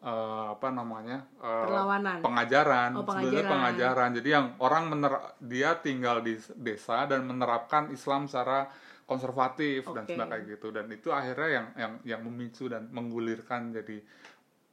eh, 0.00 0.12
apa 0.50 0.68
namanya 0.70 1.28
Perlawanan. 1.36 2.18
pengajaran 2.20 2.90
Oh, 2.94 3.02
sebenarnya 3.02 3.44
pengajaran. 3.44 3.50
pengajaran 3.50 4.10
jadi 4.16 4.28
yang 4.30 4.46
orang 4.58 4.84
mener- 4.88 5.24
dia 5.38 5.76
tinggal 5.76 6.20
di 6.20 6.34
desa 6.56 7.04
dan 7.04 7.22
menerapkan 7.22 7.88
Islam 7.88 8.24
secara 8.24 8.64
konservatif 9.04 9.84
dan 9.86 10.04
Oke. 10.04 10.14
sebagainya 10.14 10.46
gitu 10.48 10.70
dan 10.70 10.86
itu 10.88 11.10
akhirnya 11.10 11.48
yang 11.50 11.66
yang 11.74 11.92
yang 12.06 12.20
memicu 12.22 12.64
dan 12.66 12.88
menggulirkan 12.88 13.72
jadi 13.72 13.98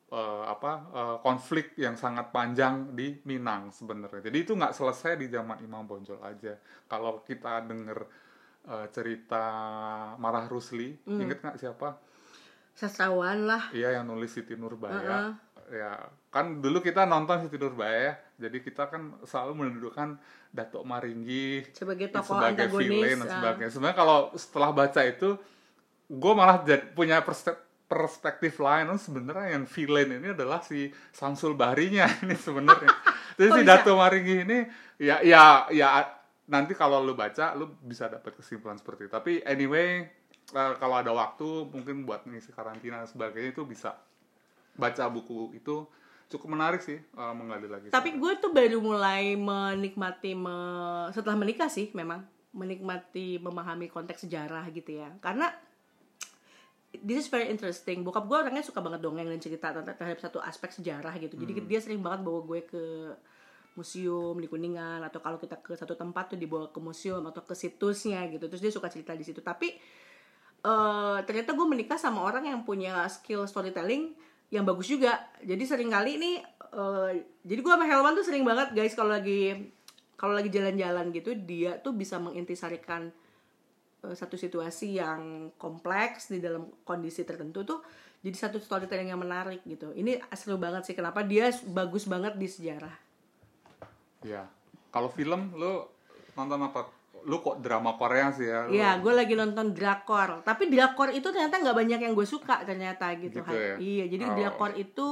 eh, 0.09 0.43
apa 0.45 0.71
eh, 0.89 1.17
konflik 1.19 1.75
yang 1.75 1.95
sangat 1.95 2.29
panjang 2.29 2.93
di 2.93 3.19
Minang 3.23 3.67
sebenarnya 3.69 4.23
jadi 4.23 4.37
itu 4.37 4.53
nggak 4.53 4.71
selesai 4.71 5.17
di 5.17 5.27
zaman 5.27 5.59
Imam 5.59 5.83
Bonjol 5.83 6.21
aja 6.21 6.55
kalau 6.85 7.19
kita 7.21 7.59
dengar 7.61 8.07
cerita 8.87 9.43
Marah 10.15 10.43
Rusli 10.45 10.91
Hmm. 11.01 11.21
inget 11.21 11.39
nggak 11.39 11.55
siapa 11.57 11.95
sastrawan 12.77 13.49
lah 13.49 13.73
Iya 13.73 13.97
yang 13.99 14.05
nulis 14.05 14.37
Siti 14.37 14.53
Nurbaya. 14.53 15.01
Heeh. 15.01 15.29
Ya, 15.67 15.99
kan 16.31 16.63
dulu 16.63 16.79
kita 16.79 17.03
nonton 17.09 17.43
Siti 17.43 17.57
Nurbaya 17.57 17.97
ya. 17.97 18.13
Jadi 18.47 18.61
kita 18.61 18.87
kan 18.87 19.17
selalu 19.25 19.65
mendudukan 19.65 20.15
Datuk 20.53 20.85
Maringgi 20.85 21.65
sebagai 21.73 22.13
tokoh 22.13 22.37
sebagai 22.37 22.69
antagonis 22.69 22.87
villain 22.87 23.17
dan 23.19 23.27
ah. 23.27 23.33
sebagainya. 23.33 23.71
Sebenarnya 23.73 23.97
kalau 23.97 24.19
setelah 24.37 24.69
baca 24.71 25.01
itu 25.03 25.29
gue 26.07 26.33
malah 26.37 26.63
jad- 26.63 26.93
punya 26.95 27.19
perste- 27.19 27.59
perspektif 27.89 28.61
lain 28.63 28.87
oh, 28.87 28.99
sebenarnya 28.99 29.59
yang 29.59 29.63
villain 29.67 30.09
ini 30.21 30.31
adalah 30.31 30.63
si 30.63 30.87
Samsul 31.11 31.57
Bahrinya 31.57 32.07
ini 32.23 32.37
sebenarnya. 32.37 32.93
Jadi 33.41 33.49
Kok 33.51 33.57
si 33.57 33.63
bisa? 33.65 33.71
Datuk 33.73 33.97
Maringgi 33.97 34.35
ini 34.45 34.59
ya 35.01 35.19
ya 35.25 35.67
ya 35.73 36.05
nanti 36.47 36.71
kalau 36.77 37.03
lu 37.03 37.11
baca 37.11 37.57
lu 37.57 37.75
bisa 37.83 38.07
dapat 38.07 38.37
kesimpulan 38.37 38.77
seperti 38.79 39.09
itu. 39.09 39.11
Tapi 39.11 39.31
anyway 39.43 40.07
eh, 40.53 40.73
kalau 40.79 40.95
ada 40.99 41.11
waktu 41.11 41.47
mungkin 41.67 42.07
buat 42.07 42.23
ngisi 42.23 42.53
karantina 42.53 43.03
dan 43.03 43.09
sebagainya 43.09 43.51
itu 43.55 43.63
bisa. 43.67 43.97
Baca 44.77 45.09
buku 45.09 45.57
itu 45.57 45.89
cukup 46.27 46.47
menarik 46.53 46.83
sih 46.83 46.99
eh, 46.99 47.33
menggali 47.33 47.67
lagi. 47.71 47.87
tapi 47.87 48.19
gue 48.19 48.33
tuh 48.37 48.51
baru 48.51 48.83
mulai 48.83 49.39
menikmati 49.39 50.35
me- 50.35 51.07
setelah 51.15 51.39
menikah 51.39 51.71
sih 51.71 51.87
memang 51.95 52.19
menikmati 52.51 53.39
memahami 53.39 53.87
konteks 53.87 54.27
sejarah 54.27 54.67
gitu 54.73 54.99
ya. 54.99 55.13
Karena 55.23 55.51
this 57.03 57.25
is 57.25 57.27
very 57.29 57.51
interesting. 57.51 58.01
Bokap 58.01 58.25
gue 58.25 58.37
orangnya 58.37 58.63
suka 58.65 58.79
banget 58.81 59.03
dongeng 59.03 59.27
dan 59.27 59.41
cerita 59.41 59.69
tentang 59.75 59.95
terhadap 59.95 60.19
satu 60.19 60.39
aspek 60.41 60.71
sejarah 60.73 61.13
gitu. 61.21 61.37
Jadi 61.37 61.63
dia 61.67 61.79
sering 61.83 62.01
banget 62.01 62.25
bawa 62.25 62.41
gue 62.43 62.59
ke 62.65 62.83
museum 63.77 64.33
di 64.41 64.49
kuningan 64.49 65.05
atau 65.05 65.21
kalau 65.21 65.37
kita 65.37 65.61
ke 65.61 65.77
satu 65.77 65.93
tempat 65.93 66.33
tuh 66.33 66.39
dibawa 66.39 66.73
ke 66.73 66.79
museum 66.81 67.21
atau 67.29 67.45
ke 67.45 67.53
situsnya 67.53 68.25
gitu. 68.33 68.49
Terus 68.49 68.61
dia 68.63 68.73
suka 68.73 68.89
cerita 68.89 69.13
di 69.13 69.21
situ. 69.21 69.43
Tapi 69.45 69.77
eh 70.67 71.17
ternyata 71.23 71.55
gue 71.55 71.63
menikah 71.63 71.95
sama 71.95 72.27
orang 72.27 72.51
yang 72.51 72.67
punya 72.67 73.07
skill 73.07 73.47
storytelling 73.47 74.11
yang 74.51 74.67
bagus 74.67 74.91
juga 74.91 75.31
jadi 75.39 75.63
sering 75.63 75.87
kali 75.87 76.19
ini 76.19 76.31
eh, 76.75 77.11
jadi 77.47 77.59
gue 77.63 77.71
sama 77.71 77.87
Helman 77.87 78.19
tuh 78.19 78.25
sering 78.27 78.43
banget 78.43 78.75
guys 78.75 78.91
kalau 78.91 79.15
lagi 79.15 79.71
kalau 80.19 80.35
lagi 80.35 80.51
jalan-jalan 80.51 81.15
gitu 81.15 81.31
dia 81.39 81.79
tuh 81.79 81.95
bisa 81.95 82.19
mengintisarikan 82.19 83.07
eh, 84.03 84.15
satu 84.17 84.35
situasi 84.35 84.99
yang 84.99 85.55
kompleks 85.55 86.27
di 86.27 86.43
dalam 86.43 86.67
kondisi 86.83 87.23
tertentu 87.23 87.63
tuh 87.63 87.79
jadi 88.19 88.35
satu 88.35 88.59
storytelling 88.59 89.15
yang 89.15 89.23
menarik 89.23 89.63
gitu 89.63 89.95
ini 89.95 90.19
seru 90.35 90.59
banget 90.59 90.83
sih 90.83 90.95
kenapa 90.97 91.23
dia 91.23 91.47
bagus 91.71 92.03
banget 92.03 92.35
di 92.35 92.49
sejarah 92.49 93.07
Ya. 94.25 94.49
Kalau 94.89 95.13
film 95.13 95.53
lu 95.53 95.85
nonton 96.33 96.57
apa? 96.63 96.89
Lu 97.23 97.39
kok 97.39 97.57
drama 97.57 97.95
Korea 97.95 98.29
sih 98.29 98.45
ya? 98.45 98.67
Iya, 98.67 98.89
gue 98.99 99.09
lagi 99.11 99.33
nonton 99.33 99.71
drakor. 99.71 100.41
Tapi 100.41 100.67
drakor 100.67 101.09
itu 101.09 101.25
ternyata 101.25 101.57
nggak 101.57 101.73
banyak 101.75 101.99
yang 101.99 102.13
gue 102.13 102.23
suka 102.23 102.61
ternyata 102.61 103.09
gitu. 103.15 103.39
Gitu 103.39 103.49
Hai. 103.49 103.57
ya? 103.57 103.75
Iya, 103.77 104.05
jadi 104.07 104.23
Oh. 104.25 104.35
drakor 104.35 104.71
itu 104.75 105.07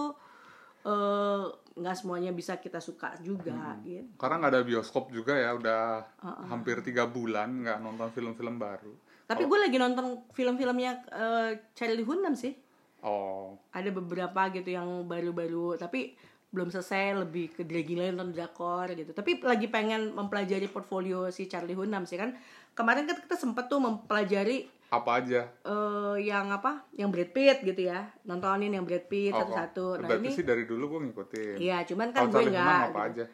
eh, 0.85 1.45
nggak 1.75 1.95
semuanya 1.97 2.29
bisa 2.29 2.55
kita 2.55 2.77
suka 2.77 3.17
juga 3.19 3.51
Hmm. 3.51 3.81
gitu. 3.81 4.05
Karena 4.15 4.37
nggak 4.37 4.53
ada 4.53 4.61
bioskop 4.61 5.09
juga 5.09 5.33
ya, 5.33 5.51
udah 5.51 6.05
hampir 6.45 6.79
tiga 6.79 7.03
bulan 7.05 7.65
nggak 7.65 7.81
nonton 7.81 8.13
film-film 8.13 8.55
baru. 8.55 8.93
Tapi 9.25 9.43
gue 9.43 9.59
lagi 9.59 9.75
nonton 9.75 10.05
film-filmnya 10.29 10.91
eh, 11.09 11.51
Charlie 11.73 12.05
Hunnam 12.05 12.37
sih. 12.37 12.53
Oh, 13.01 13.57
Ada 13.69 13.89
beberapa 13.89 14.49
gitu 14.49 14.65
yang 14.67 15.05
baru-baru, 15.05 15.73
tapi 15.75 16.13
belum 16.55 16.69
selesai 16.69 17.11
lebih 17.17 17.51
ke 17.51 17.61
gila 17.61 18.07
nonton 18.09 18.31
drakor 18.31 18.87
gitu. 18.89 19.11
Tapi 19.11 19.37
lagi 19.41 19.67
pengen 19.67 20.09
mempelajari 20.09 20.65
portfolio 20.65 21.27
si 21.27 21.45
Charlie 21.45 21.75
Hunnam 21.75 22.03
sih 22.03 22.15
kan. 22.15 22.31
Kemarin 22.71 23.03
kan 23.03 23.19
kita 23.19 23.35
sempet 23.35 23.67
tuh 23.67 23.77
mempelajari 23.77 24.71
apa 24.87 25.11
aja? 25.17 25.41
eh 25.61 26.15
yang 26.23 26.47
apa 26.47 26.87
yang 26.93 27.09
Brad 27.09 27.29
Pitt 27.29 27.61
gitu 27.61 27.81
ya 27.83 28.05
nontonin 28.21 28.69
yang 28.69 28.83
Brad 28.83 29.05
Pitt 29.05 29.29
Oh, 29.29 29.41
satu-satu 29.41 29.99
nah 29.99 30.07
Berarti 30.07 30.23
ini 30.23 30.29
sih 30.31 30.45
dari 30.45 30.63
dulu 30.63 30.83
gue 30.87 30.99
ngikutin. 31.03 31.55
iya 31.57 31.83
cuman 31.83 32.09
kan 32.09 32.21
Kalau 32.21 32.31
gue 32.31 32.39
Charlie 32.39 32.53
Hunnam 32.53 32.63
nggak 32.63 32.85
apa 32.85 33.01
gitu. 33.03 33.09
aja? 33.11 33.25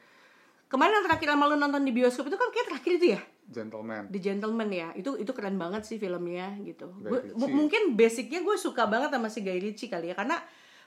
kemarin 0.65 0.93
yang 0.95 1.05
terakhir 1.05 1.27
sama 1.29 1.43
lu 1.45 1.55
nonton 1.57 1.83
di 1.83 1.91
bioskop 1.91 2.25
itu 2.25 2.37
kan 2.39 2.49
kayak 2.49 2.67
terakhir 2.67 2.91
itu 2.95 3.07
ya 3.09 3.21
Gentleman. 3.43 4.03
The 4.07 4.19
Gentleman 4.21 4.69
ya 4.71 4.87
itu 4.95 5.11
itu 5.17 5.31
keren 5.31 5.59
banget 5.59 5.83
sih 5.83 5.99
filmnya 5.99 6.55
gitu 6.61 6.87
Gua- 6.97 7.27
mungkin 7.51 7.93
basicnya 7.93 8.39
gue 8.39 8.55
suka 8.55 8.87
banget 8.87 9.11
sama 9.11 9.27
si 9.27 9.39
Guy 9.39 9.59
Ritchie 9.59 9.91
kali 9.91 10.07
ya 10.07 10.15
karena 10.15 10.39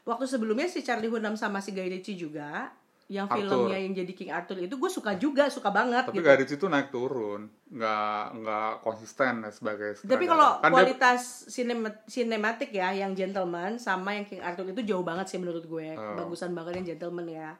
waktu 0.04 0.24
sebelumnya 0.24 0.68
si 0.68 0.80
Charlie 0.80 1.08
Hunnam 1.08 1.34
sama 1.34 1.58
si 1.58 1.72
Guy 1.72 1.88
Ritchie 1.88 2.14
juga 2.14 2.70
yang 3.04 3.28
Arthur. 3.28 3.68
filmnya 3.68 3.76
yang 3.76 3.92
jadi 3.92 4.12
King 4.12 4.32
Arthur 4.32 4.56
itu 4.58 4.74
gue 4.74 4.88
suka 4.88 5.12
juga 5.14 5.48
suka 5.48 5.68
banget 5.68 6.08
Tapi 6.08 6.16
gitu 6.16 6.24
Guy 6.24 6.36
Ritchie 6.40 6.56
itu 6.56 6.66
naik 6.66 6.88
turun, 6.88 7.52
nggak 7.68 8.22
nggak 8.40 8.70
konsisten 8.80 9.44
ya 9.44 9.50
sebagai. 9.52 9.92
Tapi 10.00 10.24
kalau 10.24 10.56
Kan 10.56 10.64
dia- 10.64 10.72
kualitas 10.72 11.20
sinema- 11.48 12.00
sinematik 12.06 12.72
ya 12.72 12.96
yang 12.96 13.12
Gentleman 13.12 13.76
sama 13.76 14.12
yang 14.12 14.24
King 14.24 14.40
Arthur 14.40 14.64
itu 14.66 14.80
jauh 14.84 15.04
banget 15.04 15.28
sih 15.28 15.36
menurut 15.36 15.64
gue. 15.64 15.92
Oh. 15.92 16.16
Bagusan 16.16 16.52
banget 16.52 16.80
yang 16.80 16.96
Gentleman 16.96 17.28
ya. 17.28 17.50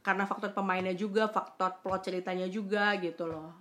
Karena 0.00 0.24
faktor 0.24 0.52
pemainnya 0.52 0.92
juga, 0.92 1.28
faktor 1.28 1.80
plot 1.80 2.00
ceritanya 2.02 2.48
juga 2.48 2.92
gitu 2.96 3.24
loh. 3.24 3.52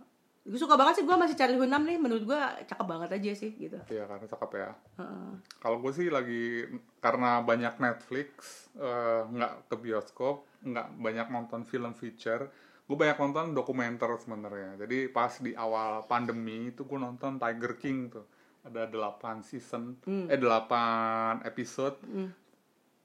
Gue 0.43 0.59
suka 0.59 0.75
banget 0.75 0.99
sih 0.99 1.05
gue 1.07 1.15
masih 1.15 1.39
Charlie 1.39 1.55
Hunnam 1.55 1.87
nih, 1.87 1.95
menurut 1.95 2.27
gue 2.27 2.41
cakep 2.67 2.83
banget 2.83 3.15
aja 3.15 3.31
sih 3.31 3.55
gitu. 3.55 3.79
Iya 3.87 4.03
karena 4.11 4.27
cakep 4.27 4.51
ya. 4.59 4.69
Heeh. 4.99 5.31
Kalau 5.63 5.77
gue 5.79 5.91
sih 5.95 6.11
lagi 6.11 6.67
karena 6.99 7.39
banyak 7.39 7.79
Netflix, 7.79 8.67
eh, 8.75 9.23
nggak 9.23 9.71
ke 9.71 9.75
bioskop, 9.79 10.43
nggak 10.67 10.99
banyak 10.99 11.27
nonton 11.31 11.63
film 11.63 11.95
feature. 11.95 12.51
Gue 12.83 12.99
banyak 12.99 13.15
nonton 13.23 13.55
dokumenter 13.55 14.11
sebenarnya. 14.19 14.83
Jadi 14.83 15.07
pas 15.07 15.31
di 15.39 15.55
awal 15.55 16.03
pandemi 16.11 16.75
itu 16.75 16.83
gue 16.83 16.99
nonton 16.99 17.39
Tiger 17.39 17.79
King 17.79 18.11
tuh. 18.11 18.27
Ada 18.63 18.87
8 18.91 19.43
season, 19.43 19.99
eh 20.27 20.39
8 20.39 21.43
episode. 21.47 22.03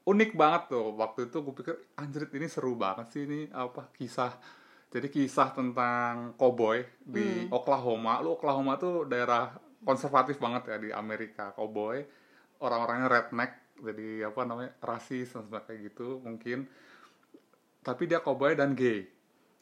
Unik 0.07 0.31
banget 0.35 0.75
tuh. 0.75 0.91
Waktu 0.91 1.31
itu 1.31 1.39
gue 1.39 1.55
pikir 1.55 1.75
anjrit 1.95 2.31
ini 2.35 2.47
seru 2.51 2.75
banget 2.75 3.07
sih 3.15 3.23
ini 3.23 3.47
apa 3.55 3.87
kisah. 3.95 4.58
Jadi 4.89 5.07
kisah 5.13 5.53
tentang 5.53 6.33
cowboy 6.33 6.81
di 6.97 7.45
Oklahoma. 7.53 8.25
Lu 8.25 8.33
Oklahoma 8.33 8.73
tuh 8.81 9.05
daerah 9.05 9.53
konservatif 9.85 10.41
banget 10.41 10.73
ya 10.73 10.77
di 10.81 10.89
Amerika. 10.89 11.53
Cowboy, 11.53 12.01
orang-orangnya 12.57 13.07
redneck, 13.07 13.51
jadi 13.85 14.33
apa 14.33 14.41
namanya 14.49 14.73
rasis 14.81 15.29
dan 15.37 15.45
sebagainya 15.45 15.93
gitu 15.93 16.17
mungkin. 16.25 16.65
Tapi 17.85 18.03
dia 18.09 18.19
cowboy 18.19 18.57
dan 18.57 18.73
gay. 18.73 19.05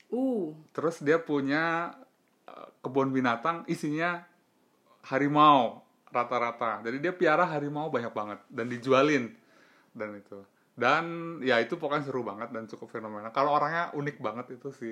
Uh, 0.07 0.55
Terus 0.71 1.03
dia 1.03 1.19
punya 1.19 1.91
eh, 2.47 2.67
kebun 2.79 3.11
binatang 3.11 3.67
isinya 3.67 4.23
harimau 5.11 5.83
rata-rata. 6.07 6.79
Jadi 6.87 6.97
dia 7.03 7.11
piara 7.11 7.43
harimau 7.43 7.91
banyak 7.91 8.15
banget 8.15 8.39
dan 8.47 8.71
dijualin 8.71 9.35
dan 9.91 10.15
itu. 10.15 10.39
Dan 10.77 11.37
ya 11.41 11.57
itu 11.57 11.73
pokoknya 11.81 12.05
seru 12.05 12.21
banget 12.21 12.53
dan 12.53 12.69
cukup 12.69 12.93
fenomenal. 12.93 13.33
Kalau 13.33 13.57
orangnya 13.57 13.89
unik 13.97 14.17
banget 14.21 14.61
itu 14.61 14.69
si 14.69 14.91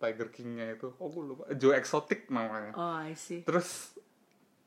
Tiger 0.00 0.32
King-nya 0.32 0.80
itu. 0.80 0.96
Oh, 0.96 1.12
gue 1.12 1.36
lupa. 1.36 1.44
Joe 1.52 1.76
Exotic 1.76 2.32
namanya. 2.32 2.72
oh 2.72 2.96
I 2.96 3.12
see. 3.12 3.44
Terus 3.44 3.92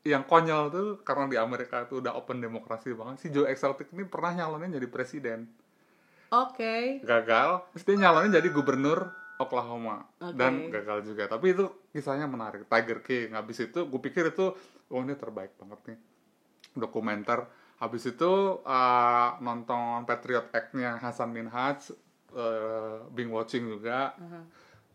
yang 0.06 0.22
konyol 0.22 0.70
tuh 0.70 0.86
karena 1.02 1.26
di 1.26 1.38
Amerika 1.38 1.82
itu 1.86 1.98
udah 1.98 2.14
open 2.14 2.38
demokrasi 2.38 2.94
banget. 2.94 3.18
Si 3.18 3.28
Joe 3.34 3.50
Exotic 3.50 3.90
ini 3.90 4.06
pernah 4.06 4.30
nyalonin 4.30 4.70
jadi 4.78 4.86
presiden 4.86 5.50
Oke. 6.32 7.04
gagal 7.04 7.68
terus 7.76 7.84
dia 7.84 7.96
nyalonin 8.08 8.32
jadi 8.32 8.48
gubernur 8.48 9.12
Oklahoma 9.36 10.08
Oke. 10.16 10.32
dan 10.32 10.72
gagal 10.72 11.04
juga 11.04 11.28
tapi 11.28 11.52
itu 11.52 11.68
kisahnya 11.92 12.24
menarik 12.24 12.64
Tiger 12.72 13.04
King 13.04 13.36
habis 13.36 13.60
itu 13.60 13.84
gue 13.84 14.00
pikir 14.00 14.32
itu 14.32 14.56
oh 14.88 15.00
ini 15.04 15.12
terbaik 15.12 15.52
banget 15.60 15.92
nih 15.92 15.98
dokumenter 16.72 17.44
habis 17.82 18.06
itu 18.06 18.62
uh, 18.62 19.28
nonton 19.42 20.06
Patriot 20.06 20.54
Act-nya 20.54 21.02
Hasan 21.02 21.34
Minhaj 21.34 21.90
uh, 22.30 23.02
Bing 23.10 23.34
watching 23.34 23.66
juga 23.66 24.14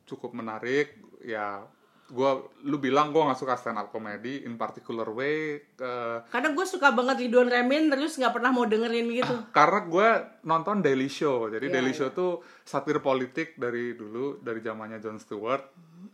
cukup 0.08 0.32
menarik. 0.32 0.96
Ya 1.20 1.68
gua 2.08 2.40
lu 2.64 2.80
bilang 2.80 3.12
gua 3.12 3.28
nggak 3.28 3.40
suka 3.44 3.60
stand 3.60 3.76
up 3.76 3.92
comedy 3.92 4.48
in 4.48 4.56
particular 4.56 5.04
way 5.12 5.60
uh, 5.84 6.24
Karena 6.32 6.56
gue 6.56 6.64
suka 6.64 6.96
banget 6.96 7.28
Ridwan 7.28 7.52
Remin 7.52 7.92
terus 7.92 8.16
nggak 8.16 8.32
pernah 8.32 8.56
mau 8.56 8.64
dengerin 8.64 9.12
gitu. 9.12 9.36
karena 9.52 9.80
gue 9.84 10.10
nonton 10.48 10.80
Daily 10.80 11.12
Show. 11.12 11.52
Jadi 11.52 11.68
Iya, 11.68 11.76
Daily 11.76 11.92
iya. 11.92 12.00
Show 12.00 12.10
tuh 12.16 12.32
satir 12.64 13.04
politik 13.04 13.60
dari 13.60 13.92
dulu 13.92 14.40
dari 14.40 14.64
zamannya 14.64 15.04
Jon 15.04 15.20
Stewart 15.20 15.68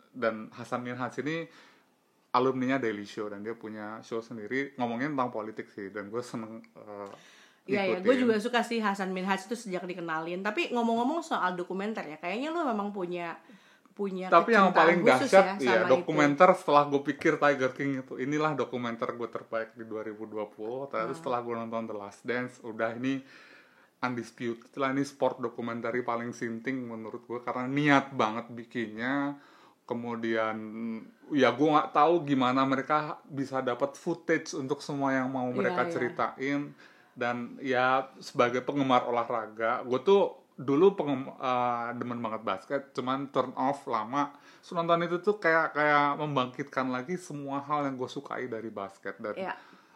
dan 0.09 0.49
Hasan 0.57 0.81
Minhaj 0.81 1.13
ini 1.21 1.45
alumninya 2.33 2.81
Daily 2.81 3.05
Show 3.05 3.29
dan 3.29 3.45
dia 3.45 3.53
punya 3.53 4.01
show 4.01 4.19
sendiri 4.19 4.73
ngomongin 4.75 5.13
tentang 5.13 5.29
politik 5.29 5.69
sih 5.69 5.93
dan 5.93 6.09
gue 6.09 6.19
seneng 6.19 6.59
uh, 6.75 7.09
Iya 7.63 7.95
ya, 7.95 7.97
gue 8.03 8.15
juga 8.19 8.35
suka 8.43 8.59
sih 8.59 8.83
Hasan 8.83 9.15
Minhaj 9.15 9.47
itu 9.47 9.55
sejak 9.55 9.87
dikenalin. 9.87 10.43
Tapi 10.43 10.75
ngomong-ngomong 10.75 11.23
soal 11.23 11.55
dokumenter 11.55 12.03
ya, 12.03 12.19
kayaknya 12.19 12.51
lu 12.51 12.59
memang 12.59 12.91
punya 12.91 13.39
punya 13.93 14.25
tapi 14.25 14.57
yang 14.57 14.73
paling 14.73 15.05
dahsyat 15.05 15.61
ya 15.61 15.61
ya, 15.61 15.85
sama 15.85 15.85
itu. 15.85 15.93
dokumenter 16.01 16.49
setelah 16.57 16.89
gue 16.89 17.01
pikir 17.13 17.37
Tiger 17.37 17.71
King 17.77 18.01
itu 18.01 18.17
inilah 18.17 18.57
dokumenter 18.57 19.13
gue 19.13 19.29
terbaik 19.29 19.77
di 19.77 19.85
2020 19.85 20.33
Ah. 20.33 20.89
ternyata 20.89 21.13
setelah 21.13 21.39
gue 21.45 21.53
nonton 21.53 21.83
The 21.93 21.95
Last 21.95 22.21
Dance 22.25 22.57
udah 22.65 22.89
ini 22.97 23.21
undisputed 24.01 24.73
lah 24.81 24.91
ini 24.97 25.05
sport 25.05 25.39
dokumenter 25.39 25.93
paling 26.01 26.33
sinting 26.33 26.89
menurut 26.89 27.21
gue 27.29 27.39
karena 27.45 27.69
niat 27.69 28.17
banget 28.17 28.49
bikinnya 28.49 29.37
kemudian 29.83 30.55
ya 31.31 31.51
gue 31.51 31.67
nggak 31.67 31.91
tahu 31.91 32.23
gimana 32.23 32.63
mereka 32.63 33.19
bisa 33.27 33.59
dapat 33.59 33.95
footage 33.95 34.55
untuk 34.55 34.79
semua 34.79 35.11
yang 35.11 35.27
mau 35.27 35.47
Iya, 35.51 35.57
mereka 35.59 35.81
iya. 35.85 35.91
ceritain. 35.91 36.61
Dan 37.13 37.61
ya 37.61 38.09
sebagai 38.17 38.65
penggemar 38.65 39.05
olahraga 39.05 39.85
gue 39.85 39.99
tuh 40.01 40.21
dulu 40.53 40.93
pengem, 40.93 41.29
eh, 41.29 41.87
demen 41.97 42.21
banget 42.21 42.41
basket 42.41 42.81
cuman 42.93 43.29
turn 43.29 43.53
off 43.53 43.85
lama. 43.85 44.33
So, 44.63 44.73
nonton 44.73 45.03
itu 45.03 45.19
tuh 45.19 45.37
kayak 45.37 45.75
kayak 45.75 46.15
membangkitkan 46.17 46.87
lagi 46.87 47.19
semua 47.19 47.59
hal 47.61 47.83
yang 47.83 47.97
gue 47.97 48.07
sukai 48.07 48.47
dari 48.47 48.69
basket. 48.69 49.17
Dan 49.19 49.35
Iya. 49.35 49.53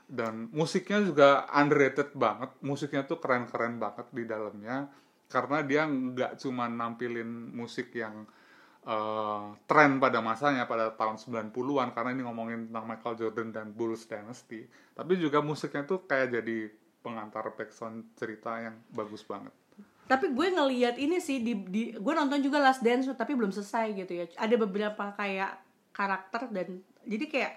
dan 0.08 0.48
musiknya 0.52 1.04
juga 1.04 1.30
underrated 1.52 2.16
banget. 2.16 2.52
Musiknya 2.64 3.04
tuh 3.04 3.20
keren-keren 3.20 3.76
banget 3.78 4.08
di 4.12 4.24
dalamnya. 4.24 4.88
Karena 5.28 5.60
dia 5.62 5.84
nggak 5.84 6.40
cuma 6.40 6.66
nampilin 6.68 7.28
musik 7.52 7.92
yang 7.92 8.24
eh, 8.88 9.46
tren 9.68 10.00
pada 10.00 10.24
masanya 10.24 10.64
pada 10.64 10.96
tahun 10.96 11.20
90-an 11.20 11.92
karena 11.92 12.10
ini 12.16 12.24
ngomongin 12.24 12.72
tentang 12.72 12.86
Michael 12.88 13.16
Jordan 13.20 13.50
dan 13.52 13.68
Bulls 13.76 14.08
Dynasty 14.08 14.64
tapi 14.96 15.20
juga 15.20 15.44
musiknya 15.44 15.84
tuh 15.84 16.08
kayak 16.08 16.40
jadi 16.40 16.72
pengantar 17.04 17.56
backsound 17.56 18.16
cerita 18.20 18.58
yang 18.60 18.76
bagus 18.92 19.24
banget 19.24 19.54
Tapi 20.08 20.32
gue 20.32 20.48
ngeliat 20.56 20.96
ini 20.96 21.20
sih 21.20 21.44
di, 21.44 21.68
di 21.68 21.92
gue 21.92 22.14
nonton 22.16 22.40
juga 22.40 22.64
Last 22.64 22.80
Dance 22.80 23.12
tapi 23.12 23.36
belum 23.36 23.52
selesai 23.52 23.92
gitu 23.92 24.14
ya. 24.16 24.26
Ada 24.40 24.56
beberapa 24.56 25.12
kayak 25.12 25.60
karakter 25.92 26.48
dan 26.48 26.80
jadi 27.04 27.26
kayak 27.28 27.54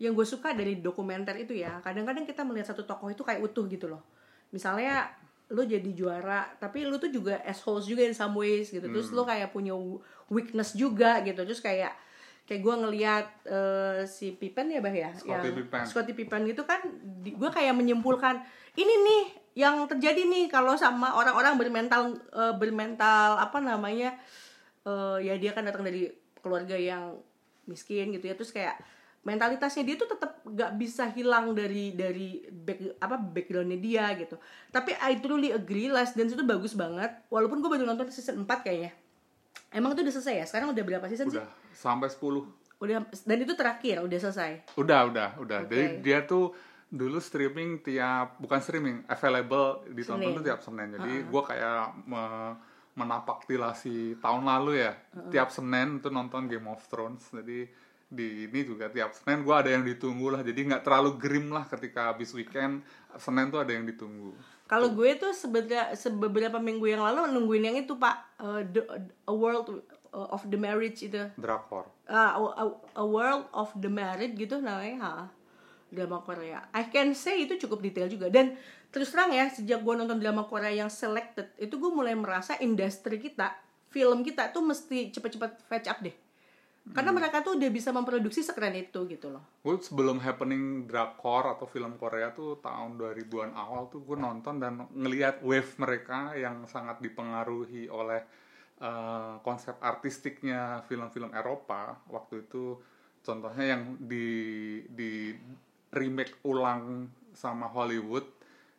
yang 0.00 0.16
gue 0.16 0.24
suka 0.24 0.56
dari 0.56 0.80
dokumenter 0.80 1.36
itu 1.36 1.52
ya. 1.52 1.76
Kadang-kadang 1.84 2.24
kita 2.24 2.40
melihat 2.40 2.72
satu 2.72 2.88
tokoh 2.88 3.12
itu 3.12 3.20
kayak 3.20 3.44
utuh 3.44 3.68
gitu 3.68 3.84
loh. 3.92 4.00
Misalnya 4.48 5.12
lu 5.50 5.66
jadi 5.66 5.90
juara, 5.90 6.46
tapi 6.62 6.86
lu 6.86 6.94
tuh 7.02 7.10
juga 7.10 7.42
assholes 7.42 7.90
juga 7.90 8.06
in 8.06 8.14
some 8.14 8.38
ways 8.38 8.70
gitu. 8.70 8.86
Terus 8.86 9.10
lu 9.10 9.26
kayak 9.26 9.50
punya 9.50 9.74
weakness 10.30 10.78
juga 10.78 11.18
gitu. 11.26 11.42
Terus 11.42 11.58
kayak 11.58 11.92
kayak 12.46 12.66
gue 12.66 12.74
ngeliat 12.82 13.26
eh, 13.46 13.98
si 14.10 14.34
Pippen 14.34 14.74
ya 14.74 14.82
bah 14.82 14.90
ya, 14.90 15.10
Scottie 15.14 15.54
Pippen. 15.54 15.82
Scottie 15.86 16.16
Pippen 16.18 16.42
itu 16.50 16.62
kan 16.66 16.82
gue 17.22 17.50
kayak 17.50 17.74
menyimpulkan 17.78 18.42
ini 18.74 18.94
nih 19.06 19.24
yang 19.66 19.86
terjadi 19.86 20.26
nih 20.26 20.46
kalau 20.46 20.74
sama 20.78 21.14
orang-orang 21.14 21.54
bermental 21.58 22.14
eh, 22.14 22.54
bermental 22.58 23.38
apa 23.38 23.58
namanya 23.62 24.18
eh, 24.86 25.18
ya 25.22 25.34
dia 25.38 25.54
kan 25.54 25.66
datang 25.66 25.86
dari 25.86 26.10
keluarga 26.42 26.74
yang 26.74 27.18
miskin 27.70 28.10
gitu 28.10 28.26
ya 28.26 28.34
terus 28.34 28.50
kayak 28.50 28.78
mentalitasnya 29.20 29.84
dia 29.84 29.96
tuh 30.00 30.08
tetap 30.08 30.40
gak 30.48 30.80
bisa 30.80 31.04
hilang 31.12 31.52
dari 31.52 31.92
dari 31.92 32.40
back, 32.48 32.96
apa 33.04 33.20
backgroundnya 33.20 33.76
dia 33.76 34.08
gitu 34.16 34.40
tapi 34.72 34.96
I 34.96 35.20
truly 35.20 35.52
agree 35.52 35.92
Last 35.92 36.16
Dance 36.16 36.32
itu 36.32 36.44
bagus 36.44 36.72
banget 36.72 37.12
walaupun 37.28 37.60
gue 37.60 37.68
baru 37.68 37.84
nonton 37.84 38.08
season 38.08 38.48
4 38.48 38.64
kayaknya 38.64 38.96
emang 39.76 39.92
itu 39.92 40.00
udah 40.08 40.14
selesai 40.16 40.34
ya 40.40 40.44
sekarang 40.48 40.72
udah 40.72 40.84
berapa 40.84 41.04
season 41.12 41.28
sih 41.28 41.36
udah 41.36 41.48
sampai 41.76 42.08
10 42.08 42.80
udah 42.80 42.96
dan 43.12 43.38
itu 43.44 43.52
terakhir 43.52 44.00
udah 44.00 44.18
selesai 44.18 44.52
Udah, 44.80 45.12
udah, 45.12 45.28
udah. 45.36 45.58
Oke. 45.64 45.68
Jadi 45.68 45.84
dia 46.00 46.24
tuh 46.24 46.56
dulu 46.90 47.22
streaming 47.22 47.84
tiap 47.84 48.40
bukan 48.42 48.58
streaming, 48.58 49.06
available 49.06 49.86
ditonton 49.94 50.32
Senin. 50.32 50.38
tuh 50.40 50.44
tiap 50.48 50.60
Senin. 50.64 50.88
Jadi 50.98 51.12
gua 51.30 51.42
kayak 51.46 51.82
me, 52.08 52.22
menapaktilasi 52.98 54.18
tahun 54.18 54.42
lalu 54.48 54.82
ya. 54.82 54.92
Tiap 55.30 55.52
Senin 55.52 56.02
tuh 56.02 56.10
nonton 56.10 56.50
Game 56.50 56.66
of 56.66 56.82
Thrones. 56.90 57.30
Jadi 57.30 57.68
di 58.10 58.50
ini 58.50 58.66
juga 58.66 58.90
tiap 58.90 59.14
Senin 59.14 59.46
gua 59.46 59.62
ada 59.62 59.70
yang 59.70 59.86
ditunggu 59.86 60.34
lah. 60.34 60.42
Jadi 60.42 60.66
nggak 60.66 60.82
terlalu 60.82 61.14
grim 61.16 61.46
lah 61.48 61.64
ketika 61.64 62.10
habis 62.10 62.34
weekend. 62.34 62.82
Senin 63.16 63.48
tuh 63.48 63.62
ada 63.62 63.70
yang 63.70 63.86
ditunggu. 63.86 64.34
Kalau 64.70 64.94
gue 64.94 65.18
tuh 65.18 65.34
sebenernya 65.34 65.90
beberapa 66.14 66.62
minggu 66.62 66.86
yang 66.86 67.02
lalu 67.02 67.26
nungguin 67.34 67.66
yang 67.66 67.76
itu 67.78 67.98
pak 67.98 68.38
eh, 68.38 68.62
the- 68.70 68.86
a 69.26 69.34
world 69.34 69.82
of 70.14 70.42
the 70.46 70.54
marriage 70.54 71.02
itu 71.02 71.18
Drakor. 71.34 71.90
Ah, 72.06 72.38
a, 72.38 72.66
a- 72.94 73.06
world 73.06 73.50
of 73.50 73.70
the 73.78 73.90
married 73.90 74.38
gitu 74.38 74.62
namanya 74.62 74.98
ha 75.02 75.12
drama 75.90 76.22
Korea 76.22 76.70
I 76.70 76.86
can 76.86 77.18
say 77.18 77.42
itu 77.42 77.58
cukup 77.66 77.82
detail 77.82 78.06
juga 78.06 78.30
dan 78.30 78.54
terus 78.94 79.10
terang 79.10 79.34
ya 79.34 79.50
sejak 79.50 79.82
gue 79.82 79.94
nonton 79.98 80.22
drama 80.22 80.46
Korea 80.46 80.70
yang 80.70 80.90
selected 80.90 81.50
itu 81.58 81.74
gue 81.74 81.90
mulai 81.90 82.14
merasa 82.14 82.54
industri 82.62 83.18
kita 83.18 83.50
film 83.90 84.22
kita 84.22 84.54
tuh 84.54 84.62
mesti 84.62 85.10
cepet-cepet 85.10 85.66
catch 85.66 85.88
up 85.90 85.98
deh 85.98 86.14
karena 86.80 87.12
mereka 87.12 87.44
tuh 87.44 87.54
udah 87.54 87.70
bisa 87.70 87.92
memproduksi 87.92 88.40
sekeren 88.40 88.72
itu 88.74 89.04
gitu 89.06 89.28
loh. 89.28 89.44
Gue 89.60 89.76
sebelum 89.78 90.16
happening 90.18 90.88
drakor 90.88 91.46
atau 91.46 91.68
film 91.68 91.94
Korea 91.94 92.32
tuh 92.32 92.58
tahun 92.58 92.96
2000-an 92.96 93.52
awal 93.52 93.86
tuh 93.86 94.00
gue 94.02 94.16
nonton 94.16 94.58
dan 94.58 94.88
ngelihat 94.90 95.44
wave 95.44 95.70
mereka 95.76 96.32
yang 96.34 96.64
sangat 96.66 96.98
dipengaruhi 96.98 97.86
oleh 97.86 98.24
eh, 98.80 99.34
konsep 99.44 99.76
artistiknya 99.78 100.82
film-film 100.88 101.30
Eropa. 101.30 102.00
Waktu 102.08 102.48
itu 102.48 102.80
contohnya 103.20 103.76
yang 103.76 104.00
di 104.00 104.26
di 104.88 105.36
remake 105.92 106.40
ulang 106.42 107.06
sama 107.36 107.68
Hollywood 107.68 108.24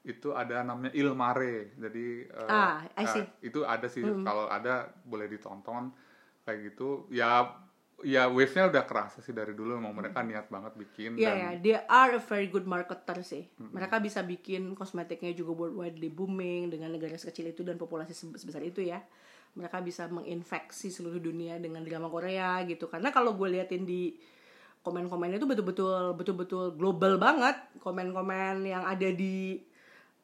itu 0.01 0.33
ada 0.33 0.65
namanya 0.65 0.89
Il 0.97 1.13
Mare. 1.13 1.77
Jadi 1.77 2.25
eh, 2.25 2.49
Ah, 2.49 2.81
I 2.97 3.05
see. 3.05 3.21
eh, 3.21 3.27
itu 3.45 3.61
ada 3.61 3.85
sih. 3.85 4.01
Kalau 4.01 4.49
ada 4.49 4.89
boleh 5.05 5.29
ditonton 5.29 5.93
kayak 6.41 6.73
gitu. 6.73 7.05
Ya 7.13 7.45
ya 8.01 8.27
wave-nya 8.29 8.69
udah 8.69 8.83
kerasa 8.85 9.21
sih 9.21 9.33
dari 9.33 9.53
dulu 9.53 9.77
emang 9.77 9.93
mereka 9.93 10.21
niat 10.25 10.49
banget 10.49 10.73
bikin 10.77 11.17
Iya 11.17 11.31
dan 11.31 11.37
ya, 11.37 11.49
they 11.61 11.75
are 11.85 12.17
a 12.17 12.21
very 12.21 12.49
good 12.49 12.65
marketer 12.65 13.21
sih. 13.21 13.45
Mereka 13.57 14.01
bisa 14.01 14.21
bikin 14.25 14.73
kosmetiknya 14.73 15.31
juga 15.33 15.65
worldwide 15.65 16.01
booming 16.11 16.73
dengan 16.73 16.91
negara 16.93 17.13
sekecil 17.15 17.53
itu 17.53 17.61
dan 17.61 17.77
populasi 17.77 18.13
se- 18.13 18.37
sebesar 18.37 18.61
itu 18.65 18.81
ya. 18.81 19.01
Mereka 19.53 19.83
bisa 19.83 20.07
menginfeksi 20.07 20.89
seluruh 20.89 21.19
dunia 21.19 21.59
dengan 21.59 21.83
drama 21.83 22.07
Korea 22.07 22.63
gitu. 22.65 22.87
Karena 22.87 23.11
kalau 23.11 23.35
gue 23.35 23.51
liatin 23.51 23.83
di 23.83 24.15
komen-komennya 24.81 25.37
itu 25.37 25.45
betul-betul 25.45 26.17
betul-betul 26.17 26.73
global 26.73 27.21
banget 27.21 27.53
komen-komen 27.85 28.65
yang 28.65 28.81
ada 28.81 29.09
di 29.13 29.61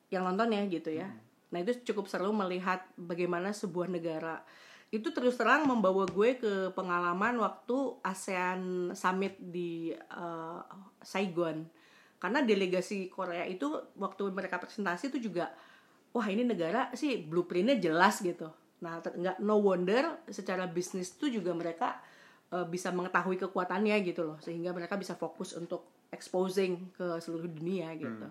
yang 0.09 0.25
nonton 0.25 0.49
ya 0.49 0.63
gitu 0.65 0.89
ya. 0.89 1.07
Nah 1.53 1.59
itu 1.61 1.93
cukup 1.93 2.09
seru 2.09 2.34
melihat 2.34 2.82
bagaimana 2.97 3.53
sebuah 3.53 3.88
negara 3.91 4.41
itu 4.88 5.11
terus 5.11 5.35
terang 5.35 5.67
membawa 5.67 6.07
gue 6.07 6.39
ke 6.39 6.53
pengalaman 6.71 7.35
waktu 7.43 7.99
ASEAN 7.99 8.93
Summit 8.95 9.35
di 9.35 9.91
eh, 9.91 10.61
Saigon. 11.03 11.67
Karena 12.17 12.41
delegasi 12.41 13.11
Korea 13.11 13.43
itu 13.45 13.67
waktu 13.99 14.31
mereka 14.31 14.57
presentasi 14.57 15.11
itu 15.11 15.29
juga 15.29 15.51
wah 16.15 16.25
ini 16.25 16.47
negara 16.47 16.89
sih 16.95 17.19
blueprintnya 17.19 17.77
jelas 17.83 18.23
gitu. 18.23 18.47
Nah 18.79 19.03
nggak 19.03 19.43
no 19.43 19.59
wonder 19.59 20.23
secara 20.31 20.65
bisnis 20.71 21.19
tuh 21.19 21.27
juga 21.27 21.51
mereka 21.51 21.99
eh, 22.55 22.63
bisa 22.63 22.88
mengetahui 22.95 23.35
kekuatannya 23.43 23.99
gitu 24.07 24.23
loh 24.23 24.39
sehingga 24.39 24.71
mereka 24.71 24.95
bisa 24.95 25.19
fokus 25.19 25.51
untuk 25.59 26.07
exposing 26.15 26.95
ke 26.95 27.19
seluruh 27.19 27.51
dunia 27.51 27.91
gitu. 27.99 28.23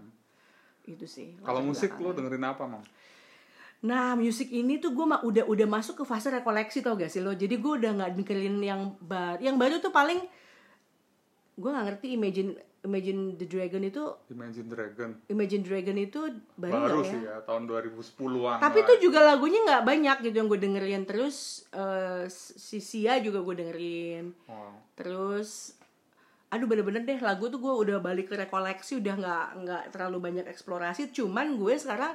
Itu 0.88 1.04
sih. 1.04 1.36
kalau 1.44 1.60
musik 1.60 1.92
lo 2.00 2.16
dengerin 2.16 2.46
apa 2.48 2.64
mam 2.64 2.80
Nah, 3.84 4.16
musik 4.16 4.48
ini 4.48 4.80
tuh 4.80 4.96
gue 4.96 5.04
udah 5.04 5.44
udah 5.44 5.66
masuk 5.68 6.00
ke 6.00 6.04
fase 6.08 6.32
rekoleksi 6.32 6.80
tau 6.80 6.96
gak 6.96 7.12
sih 7.12 7.20
lo. 7.20 7.36
Jadi 7.36 7.60
gue 7.60 7.72
udah 7.76 7.92
nggak 7.92 8.12
dengerin 8.16 8.56
yang 8.64 8.96
baru. 9.04 9.40
Yang 9.44 9.56
baru 9.60 9.74
tuh 9.84 9.92
paling 9.92 10.20
gue 11.56 11.70
nggak 11.72 11.86
ngerti 11.92 12.06
Imagine 12.16 12.50
Imagine 12.86 13.34
the 13.34 13.48
Dragon 13.48 13.82
itu 13.82 14.04
Imagine 14.30 14.68
Dragon 14.68 15.10
Imagine 15.26 15.62
Dragon 15.64 15.96
itu 15.98 16.20
baru, 16.54 16.72
baru 16.76 16.96
nggak 17.00 17.08
sih 17.08 17.20
ya. 17.24 17.34
ya 17.34 17.36
tahun 17.42 17.62
2010-an 17.66 18.56
Tapi 18.62 18.78
tuh 18.86 18.96
juga 19.02 19.18
lagunya 19.24 19.60
nggak 19.64 19.82
banyak 19.82 20.16
gitu 20.24 20.34
yang 20.36 20.48
gue 20.48 20.60
dengerin. 20.60 21.02
Terus 21.04 21.66
eh, 21.76 22.24
si 22.32 22.78
Sia 22.80 23.20
juga 23.20 23.44
gue 23.44 23.54
dengerin. 23.60 24.24
Oh. 24.48 24.72
Terus 24.96 25.76
aduh 26.46 26.70
bener-bener 26.70 27.02
deh 27.02 27.18
lagu 27.18 27.50
tuh 27.50 27.58
gue 27.58 27.74
udah 27.74 27.98
balik 27.98 28.30
ke 28.30 28.38
rekoleksi 28.38 29.02
udah 29.02 29.14
nggak 29.18 29.46
nggak 29.66 29.82
terlalu 29.90 30.30
banyak 30.30 30.46
eksplorasi 30.46 31.10
cuman 31.10 31.58
gue 31.58 31.74
sekarang 31.74 32.14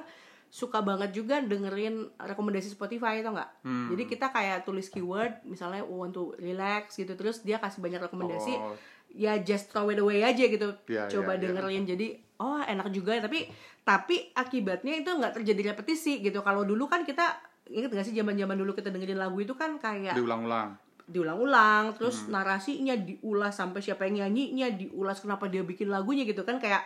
suka 0.52 0.78
banget 0.78 1.16
juga 1.16 1.40
dengerin 1.40 2.12
rekomendasi 2.14 2.68
Spotify 2.68 3.24
atau 3.24 3.32
nggak 3.32 3.64
Hmm. 3.64 3.88
jadi 3.88 4.02
kita 4.06 4.26
kayak 4.28 4.58
tulis 4.62 4.86
keyword 4.86 5.40
misalnya 5.42 5.80
want 5.80 6.12
to 6.12 6.36
relax 6.36 6.92
gitu 6.94 7.16
terus 7.16 7.40
dia 7.40 7.56
kasih 7.56 7.80
banyak 7.80 7.96
rekomendasi 7.98 8.52
Oh. 8.52 8.76
ya 9.08 9.40
just 9.40 9.68
throw 9.68 9.88
it 9.88 9.96
away 9.96 10.20
aja 10.20 10.44
gitu 10.44 10.76
Iya, 10.86 11.08
coba 11.10 11.34
iya. 11.34 11.40
dengerin 11.42 11.84
jadi 11.86 12.06
oh 12.36 12.60
enak 12.60 12.92
juga 12.92 13.16
tapi 13.18 13.48
tapi 13.80 14.28
akibatnya 14.30 14.92
itu 14.94 15.08
nggak 15.08 15.40
terjadi 15.40 15.72
repetisi 15.72 16.20
gitu 16.20 16.40
kalau 16.40 16.62
dulu 16.62 16.84
kan 16.84 17.00
kita 17.02 17.32
inget 17.66 17.88
gak 17.88 18.04
sih 18.04 18.12
zaman 18.12 18.34
zaman 18.34 18.52
dulu 18.54 18.72
kita 18.72 18.88
dengerin 18.88 19.16
lagu 19.16 19.38
itu 19.38 19.54
kan 19.54 19.76
kayak 19.76 20.12
diulang-ulang 20.12 20.76
diulang-ulang 21.04 21.92
terus 21.94 22.24
Hmm. 22.24 22.36
narasinya 22.36 22.92
diulas 22.92 23.56
sampai 23.56 23.80
siapa 23.80 24.04
yang 24.04 24.22
nyanyinya 24.22 24.68
diulas 24.70 25.16
kenapa 25.18 25.48
dia 25.48 25.60
bikin 25.62 25.88
lagunya 25.88 26.22
gitu 26.22 26.42
kan 26.42 26.56
kayak 26.56 26.84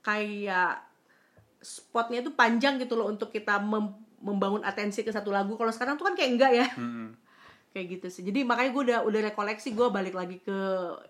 kayak 0.00 0.93
spotnya 1.64 2.20
itu 2.20 2.30
panjang 2.30 2.76
gitu 2.76 2.94
loh 2.94 3.08
untuk 3.08 3.32
kita 3.32 3.56
mem- 3.56 3.96
membangun 4.20 4.60
atensi 4.60 5.00
ke 5.00 5.08
satu 5.08 5.28
lagu. 5.28 5.56
Kalau 5.56 5.72
sekarang 5.72 5.96
tuh 5.96 6.04
kan 6.04 6.14
kayak 6.14 6.30
enggak 6.30 6.52
ya. 6.54 6.66
Mm-mm. 6.76 7.16
kayak 7.72 7.98
gitu 7.98 8.06
sih. 8.06 8.22
Jadi 8.22 8.46
makanya 8.46 8.70
gue 8.70 8.82
udah 8.86 8.98
udah 9.02 9.20
rekoleksi 9.24 9.74
gue 9.74 9.88
balik 9.90 10.14
lagi 10.14 10.38
ke 10.38 10.58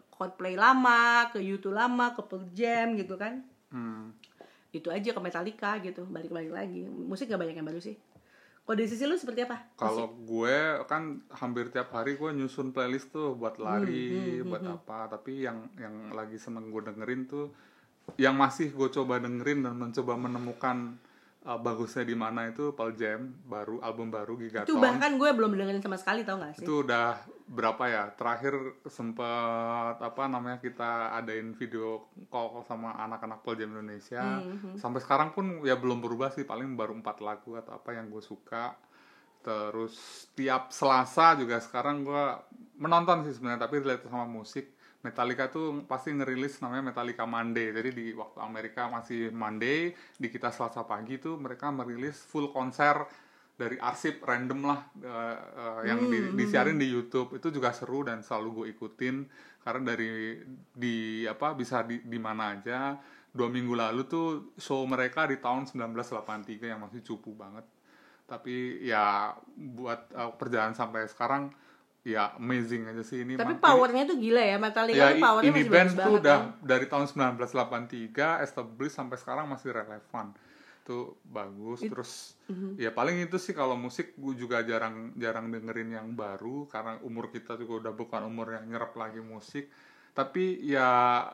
Coldplay 0.09 0.55
lama 0.55 1.29
ke 1.29 1.37
U2 1.37 1.67
lama 1.69 2.15
ke 2.15 2.23
Pearl 2.23 2.47
Jam 2.51 2.95
gitu 2.95 3.19
kan. 3.19 3.43
Hmm. 3.69 4.15
itu 4.71 4.91
aja 4.91 5.11
ke 5.11 5.21
Metallica 5.21 5.79
gitu. 5.79 6.03
Balik 6.05 6.31
balik 6.31 6.51
lagi. 6.51 6.83
Musik 6.83 7.29
gak 7.29 7.39
banyak 7.39 7.55
yang 7.55 7.63
baru 7.63 7.79
sih. 7.79 7.95
Kalau 8.65 8.75
dari 8.75 8.89
sisi 8.89 9.05
lu 9.05 9.15
seperti 9.15 9.45
apa? 9.45 9.61
Kalau 9.77 10.09
gue 10.17 10.57
kan 10.89 11.21
hampir 11.31 11.69
tiap 11.69 11.93
hari 11.93 12.17
gue 12.17 12.33
nyusun 12.33 12.73
playlist 12.73 13.13
tuh 13.13 13.37
buat 13.37 13.61
lari, 13.61 14.41
Hmm, 14.41 14.49
buat 14.49 14.65
apa. 14.65 15.13
Tapi 15.13 15.45
yang 15.45 15.69
yang 15.77 16.11
lagi 16.11 16.35
seneng 16.35 16.73
gue 16.73 16.81
dengerin 16.81 17.29
tuh, 17.29 17.53
yang 18.21 18.37
masih 18.39 18.71
gue 18.71 18.89
coba 18.95 19.19
dengerin 19.19 19.67
dan 19.67 19.75
mencoba 19.75 20.15
menemukan 20.15 20.95
uh, 21.45 21.59
bagusnya 21.61 22.05
di 22.07 22.17
mana 22.17 22.49
itu 22.51 22.73
Pearl 22.73 22.97
Jam 22.97 23.33
baru 23.45 23.79
album 23.85 24.09
baru 24.09 24.35
itu 24.41 24.51
Gigaton. 24.51 24.81
bahkan 24.81 25.17
gue 25.21 25.31
belum 25.31 25.53
dengerin 25.55 25.83
sama 25.85 25.99
sekali 26.01 26.23
tau 26.23 26.41
gak 26.41 26.59
sih? 26.59 26.65
Itu 26.65 26.87
udah 26.87 27.21
berapa 27.45 27.85
ya? 27.87 28.05
Terakhir 28.17 28.81
sempet 28.89 29.97
apa 30.01 30.23
namanya 30.27 30.59
kita 30.59 31.13
adain 31.15 31.53
video 31.55 32.09
call 32.33 32.65
sama 32.65 32.97
anak-anak 32.97 33.45
Pearl 33.45 33.59
Jam 33.61 33.71
Indonesia. 33.77 34.41
Hmm, 34.41 34.77
sampai 34.81 35.01
sekarang 35.05 35.37
pun 35.37 35.63
ya 35.63 35.77
belum 35.77 36.01
berubah 36.01 36.33
sih 36.33 36.49
paling 36.49 36.75
baru 36.75 36.97
empat 36.97 37.21
lagu 37.21 37.55
atau 37.61 37.77
apa 37.77 37.93
yang 37.95 38.09
gue 38.09 38.23
suka. 38.25 38.75
Terus 39.45 40.25
tiap 40.33 40.73
Selasa 40.73 41.37
juga 41.37 41.61
sekarang 41.61 42.01
gue 42.01 42.25
menonton 42.81 43.29
sih 43.29 43.37
sebenarnya 43.37 43.69
tapi 43.69 43.85
relate 43.85 44.09
sama 44.09 44.25
musik 44.27 44.74
Metallica 45.05 45.53
tuh 45.53 45.85
pasti 45.85 46.17
ngerilis 46.17 46.65
namanya 46.65 46.89
Metallica 46.89 47.29
Monday. 47.29 47.77
Jadi 47.77 47.91
di 47.93 48.07
waktu 48.17 48.41
Amerika 48.41 48.89
masih 48.89 49.29
Monday 49.37 49.93
di 50.17 50.29
kita 50.33 50.49
Selasa 50.49 50.89
pagi 50.89 51.21
tuh 51.21 51.37
mereka 51.37 51.69
merilis 51.69 52.25
full 52.25 52.49
konser 52.49 53.05
dari 53.55 53.77
arsip 53.79 54.25
random 54.25 54.61
lah 54.65 54.81
eh, 55.05 55.37
eh, 55.37 55.81
yang 55.93 56.09
di- 56.09 56.33
disiarin 56.33 56.81
di 56.81 56.89
YouTube. 56.89 57.37
Itu 57.37 57.53
juga 57.53 57.77
seru 57.77 58.01
dan 58.01 58.25
selalu 58.25 58.49
gue 58.65 58.67
ikutin. 58.73 59.17
Karena 59.61 59.93
dari 59.93 60.41
di 60.73 61.29
apa 61.29 61.53
bisa 61.53 61.85
di 61.85 62.01
di 62.01 62.17
mana 62.17 62.57
aja. 62.57 62.97
Dua 63.29 63.53
minggu 63.53 63.77
lalu 63.77 64.09
tuh 64.09 64.57
show 64.57 64.81
mereka 64.89 65.29
di 65.29 65.37
tahun 65.37 65.69
1983 65.69 66.65
yang 66.65 66.81
masih 66.81 67.05
cupu 67.05 67.37
banget. 67.37 67.69
Tapi 68.25 68.81
ya 68.81 69.37
buat 69.53 70.09
eh, 70.17 70.33
perjalanan 70.41 70.73
sampai 70.73 71.05
sekarang 71.13 71.53
ya 72.05 72.37
amazing 72.37 72.85
aja 72.85 73.01
sih 73.01 73.25
ini 73.25 73.35
tapi 73.35 73.57
powernya 73.57 74.05
tuh 74.05 74.17
gila 74.17 74.39
ya 74.39 74.57
Metallica 74.57 74.93
ya 74.95 75.09
tuh 75.11 75.25
powernya 75.25 75.49
ini 75.49 75.57
masih 75.59 75.73
band 75.73 75.89
tuh 75.89 75.97
banget 75.97 76.19
udah 76.21 76.37
kan. 76.37 76.61
dari 76.61 76.87
tahun 76.87 77.07
1983 77.09 78.45
established 78.45 78.93
sampai 78.95 79.17
sekarang 79.17 79.47
masih 79.49 79.73
relevan 79.73 80.27
itu 80.85 80.99
bagus 81.25 81.81
terus 81.83 82.13
Mhm. 82.45 82.77
ya 82.77 82.93
paling 82.93 83.17
itu 83.19 83.41
sih 83.41 83.51
kalau 83.51 83.73
musik 83.73 84.13
gue 84.15 84.37
juga 84.37 84.61
jarang 84.61 85.17
jarang 85.17 85.49
dengerin 85.49 85.97
yang 85.97 86.13
baru 86.13 86.69
karena 86.69 87.01
umur 87.01 87.33
kita 87.33 87.57
juga 87.57 87.89
udah 87.89 87.93
bukan 87.95 88.21
umur 88.23 88.53
yang 88.53 88.69
nyerap 88.69 88.93
lagi 88.93 89.19
musik 89.19 89.73
tapi 90.13 90.61
ya 90.61 90.89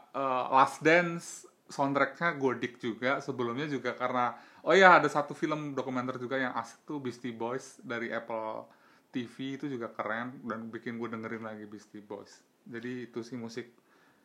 eh, 0.09 0.45
Last 0.49 0.79
Dance 0.81 1.51
soundtracknya 1.67 2.35
godik 2.37 2.79
juga 2.79 3.19
sebelumnya 3.19 3.67
juga 3.67 3.91
karena 3.93 4.35
oh 4.63 4.71
ya 4.71 5.03
ada 5.03 5.07
satu 5.07 5.35
film 5.35 5.75
dokumenter 5.75 6.15
juga 6.15 6.39
yang 6.39 6.55
asik 6.55 6.83
tuh 6.85 7.03
Beastie 7.03 7.35
Boys 7.35 7.83
dari 7.83 8.07
Apple 8.09 8.71
TV 9.11 9.59
itu 9.59 9.67
juga 9.67 9.91
keren 9.91 10.39
dan 10.47 10.71
bikin 10.71 10.97
gue 10.97 11.11
dengerin 11.11 11.43
lagi 11.43 11.67
Beastie 11.67 12.03
Boys. 12.03 12.43
Jadi 12.67 13.11
itu 13.11 13.21
sih 13.27 13.35
musik. 13.35 13.75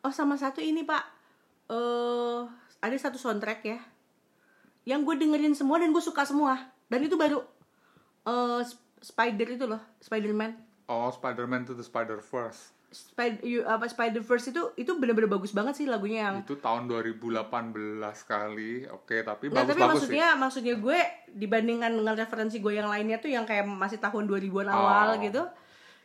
Oh 0.06 0.14
sama 0.14 0.38
satu 0.38 0.62
ini 0.62 0.86
pak. 0.86 1.04
Eh 1.70 2.42
ada 2.82 2.98
satu 3.02 3.18
soundtrack 3.18 3.62
ya 3.66 3.80
yang 4.86 5.02
gue 5.02 5.18
dengerin 5.18 5.58
semua 5.58 5.82
dan 5.82 5.90
gue 5.90 6.04
suka 6.04 6.24
semua. 6.24 6.70
Dan 6.86 7.02
itu 7.02 7.18
baru 7.18 7.42
eh 8.30 8.62
Spider 9.02 9.48
itu 9.58 9.66
loh 9.66 9.82
Spider-Man. 10.02 10.66
Oh, 10.86 11.10
Spider-Man 11.10 11.66
to 11.66 11.74
the 11.74 11.82
Spider-Verse. 11.82 12.75
Spider 12.96 13.44
apa 13.68 13.86
Spider-Verse 13.86 14.50
itu 14.50 14.62
itu 14.76 14.92
bener-bener 14.96 15.28
bagus 15.28 15.52
banget 15.52 15.76
sih 15.76 15.84
lagunya 15.84 16.32
yang 16.32 16.36
Itu 16.42 16.56
tahun 16.56 16.88
2018 16.88 17.44
kali. 18.24 18.88
Oke, 18.88 19.20
tapi 19.20 19.52
Nggak, 19.52 19.68
tapi 19.68 19.72
bagus-bagus 19.76 19.76
sih. 19.76 20.16
maksudnya 20.16 20.28
maksudnya 20.34 20.76
gue 20.76 21.00
dibandingkan 21.30 21.92
dengan 21.92 22.16
referensi 22.16 22.58
gue 22.58 22.74
yang 22.74 22.88
lainnya 22.88 23.20
tuh 23.20 23.28
yang 23.28 23.44
kayak 23.44 23.68
masih 23.68 24.00
tahun 24.00 24.24
2000-an 24.26 24.68
awal 24.68 25.08
Oh. 25.12 25.20
gitu. 25.20 25.44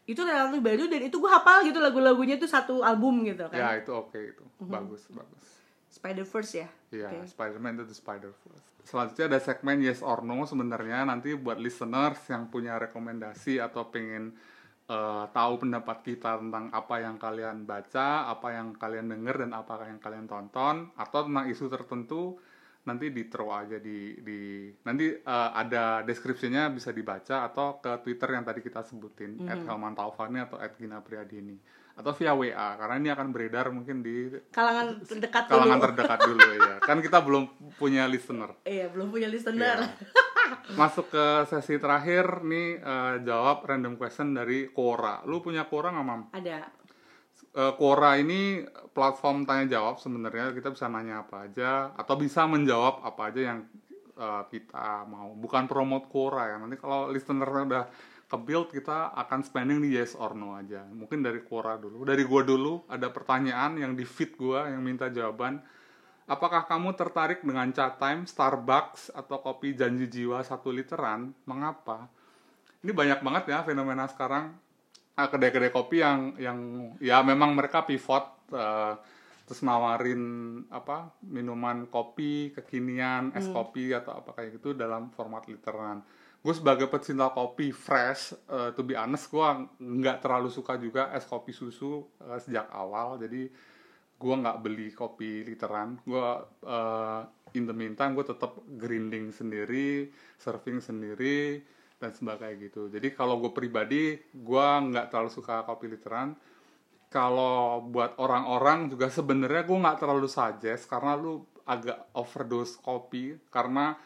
Itu 0.04 0.20
relatif 0.20 0.58
baru 0.58 0.84
dan 0.84 1.00
itu 1.00 1.16
gue 1.16 1.30
hafal 1.30 1.62
gitu 1.62 1.78
lagu-lagunya 1.78 2.34
tuh 2.34 2.50
satu 2.50 2.82
album 2.82 3.22
gitu 3.22 3.46
Ya, 3.48 3.70
kan. 3.70 3.78
itu 3.78 3.92
oke 3.92 4.18
itu. 4.18 4.42
Bagus, 4.58 5.06
bagus. 5.08 5.44
Spider-Verse 5.88 6.52
ya. 6.56 6.68
Iya, 6.90 7.06
Oke. 7.12 7.26
Spider-Man 7.28 7.78
to 7.78 7.84
the 7.84 7.94
Spider-Verse. 7.94 8.66
Selanjutnya 8.80 9.26
ada 9.28 9.38
segmen 9.38 9.78
Yes 9.78 10.00
or 10.00 10.20
No 10.20 10.42
sebenarnya 10.42 11.04
nanti 11.04 11.36
buat 11.36 11.56
listeners 11.56 12.18
yang 12.26 12.48
punya 12.48 12.74
rekomendasi 12.76 13.60
atau 13.60 13.86
pengen 13.86 14.34
eh, 14.90 15.24
tahu 15.30 15.52
pendapat 15.62 16.02
kita 16.02 16.42
tentang 16.42 16.74
apa 16.74 16.94
yang 16.98 17.14
kalian 17.16 17.62
baca, 17.62 18.26
apa 18.26 18.48
yang 18.58 18.74
kalian 18.74 19.06
denger 19.14 19.46
dan 19.46 19.54
apa 19.54 19.86
yang 19.86 20.02
kalian 20.02 20.26
tonton 20.26 20.90
atau 20.98 21.20
tentang 21.30 21.46
isu 21.46 21.70
tertentu 21.70 22.34
nanti 22.80 23.12
di 23.12 23.28
throw 23.28 23.52
aja 23.52 23.76
di 23.76 24.16
di 24.24 24.66
nanti 24.88 25.12
eh, 25.12 25.50
ada 25.52 26.00
deskripsinya 26.02 26.72
bisa 26.72 26.90
dibaca 26.90 27.46
atau 27.46 27.78
ke 27.78 28.02
Twitter 28.02 28.34
yang 28.34 28.42
tadi 28.42 28.64
kita 28.64 28.82
sebutin 28.82 29.36
@helmantaufani 29.46 30.40
atau 30.42 30.56
@ginapriadini 30.58 31.54
atau 32.00 32.16
via 32.16 32.32
WA 32.32 32.80
karena 32.80 32.96
ini 32.96 33.08
akan 33.12 33.28
beredar 33.28 33.68
mungkin 33.68 34.00
di 34.00 34.32
Kalangan 34.48 35.04
terdekat 35.04 35.52
kalangan 35.52 35.76
dulu. 35.76 35.86
terdekat 35.92 36.18
dulu 36.24 36.48
ya 36.56 36.74
kan 36.80 36.96
kita 37.04 37.18
belum 37.20 37.44
punya 37.76 38.08
listener 38.08 38.56
Iya, 38.64 38.88
belum 38.88 39.12
punya 39.12 39.28
listener. 39.28 39.84
Iya. 39.84 40.18
Masuk 40.74 41.12
ke 41.12 41.26
sesi 41.50 41.76
terakhir 41.76 42.44
nih 42.44 42.78
eh, 42.80 43.14
jawab 43.26 43.66
random 43.66 43.94
question 43.98 44.36
dari 44.36 44.70
Quora. 44.70 45.22
Lu 45.26 45.42
punya 45.42 45.66
Quora 45.66 45.90
nggak 45.94 46.06
mam? 46.06 46.22
Ada. 46.34 46.58
Eh, 47.50 47.72
Quora 47.74 48.14
ini 48.20 48.62
platform 48.94 49.48
tanya 49.48 49.80
jawab 49.80 49.98
sebenarnya. 49.98 50.54
Kita 50.54 50.70
bisa 50.70 50.86
nanya 50.86 51.26
apa 51.26 51.50
aja 51.50 51.94
atau 51.94 52.14
bisa 52.14 52.46
menjawab 52.46 53.02
apa 53.02 53.22
aja 53.34 53.40
yang 53.54 53.58
eh, 54.14 54.42
kita 54.50 55.04
mau. 55.10 55.34
Bukan 55.34 55.66
promote 55.66 56.06
Quora 56.06 56.50
ya. 56.50 56.56
Nanti 56.58 56.78
kalau 56.78 57.10
listener 57.10 57.48
udah 57.48 57.84
ke 58.30 58.38
build 58.38 58.70
kita 58.70 59.10
akan 59.10 59.42
spending 59.42 59.82
di 59.82 59.98
yes 59.98 60.14
or 60.14 60.38
no 60.38 60.54
aja. 60.54 60.86
Mungkin 60.86 61.18
dari 61.18 61.42
Quora 61.42 61.74
dulu. 61.74 62.06
Dari 62.06 62.22
gua 62.22 62.46
dulu 62.46 62.86
ada 62.86 63.10
pertanyaan 63.10 63.74
yang 63.74 63.98
di 63.98 64.06
feed 64.06 64.38
gua 64.38 64.70
yang 64.70 64.86
minta 64.86 65.10
jawaban 65.10 65.58
Apakah 66.30 66.62
kamu 66.70 66.94
tertarik 66.94 67.42
dengan 67.42 67.66
chat 67.74 67.98
time, 67.98 68.22
Starbucks, 68.22 69.10
atau 69.10 69.42
kopi 69.42 69.74
janji 69.74 70.06
jiwa 70.06 70.38
satu 70.46 70.70
literan? 70.70 71.34
Mengapa? 71.42 72.06
Ini 72.86 72.94
banyak 72.94 73.18
banget 73.18 73.44
ya 73.50 73.66
fenomena 73.66 74.06
sekarang 74.06 74.54
Ah, 75.20 75.28
kedai-kedai 75.28 75.68
kopi 75.68 76.00
yang 76.00 76.32
yang 76.40 76.58
ya 76.96 77.20
memang 77.20 77.52
mereka 77.52 77.84
pivot 77.84 78.48
eh, 78.56 78.94
terus 79.44 79.60
nawarin 79.60 80.22
apa 80.72 81.12
minuman 81.28 81.84
kopi 81.92 82.54
kekinian 82.56 83.34
es 83.36 83.44
kopi 83.52 83.92
atau 83.92 84.22
apa 84.22 84.32
kayak 84.32 84.56
gitu 84.56 84.72
dalam 84.72 85.12
format 85.12 85.44
literan. 85.44 86.00
Gue 86.40 86.56
sebagai 86.56 86.88
pecinta 86.88 87.28
kopi 87.36 87.68
fresh, 87.68 88.32
eh, 88.48 88.72
to 88.72 88.80
be 88.80 88.96
honest 88.96 89.28
gue 89.28 89.48
nggak 89.76 90.24
terlalu 90.24 90.48
suka 90.48 90.80
juga 90.80 91.12
es 91.12 91.28
kopi 91.28 91.52
susu 91.52 92.00
eh, 92.24 92.40
sejak 92.40 92.72
awal. 92.72 93.20
Jadi 93.20 93.52
gue 94.20 94.34
nggak 94.36 94.60
beli 94.60 94.92
kopi 94.92 95.40
literan. 95.48 95.96
Gue 96.04 96.20
uh, 96.68 97.22
in 97.56 97.64
the 97.64 97.72
meantime 97.72 98.12
gue 98.12 98.26
tetap 98.28 98.60
grinding 98.76 99.32
sendiri 99.32 100.12
serving 100.36 100.84
sendiri 100.84 101.64
dan 101.96 102.12
sebagainya 102.12 102.68
gitu. 102.68 102.92
Jadi 102.92 103.16
kalau 103.16 103.40
gue 103.40 103.52
pribadi 103.52 104.20
gue 104.20 104.66
nggak 104.92 105.08
terlalu 105.08 105.30
suka 105.32 105.64
kopi 105.64 105.88
literan. 105.88 106.36
Kalau 107.10 107.82
buat 107.90 108.14
orang-orang 108.22 108.92
juga 108.92 109.10
sebenarnya 109.10 109.66
gue 109.66 109.78
nggak 109.82 109.98
terlalu 109.98 110.28
suggest 110.30 110.86
karena 110.86 111.16
lu 111.16 111.42
agak 111.64 112.12
overdose 112.14 112.78
kopi. 112.78 113.34
Karena 113.50 113.96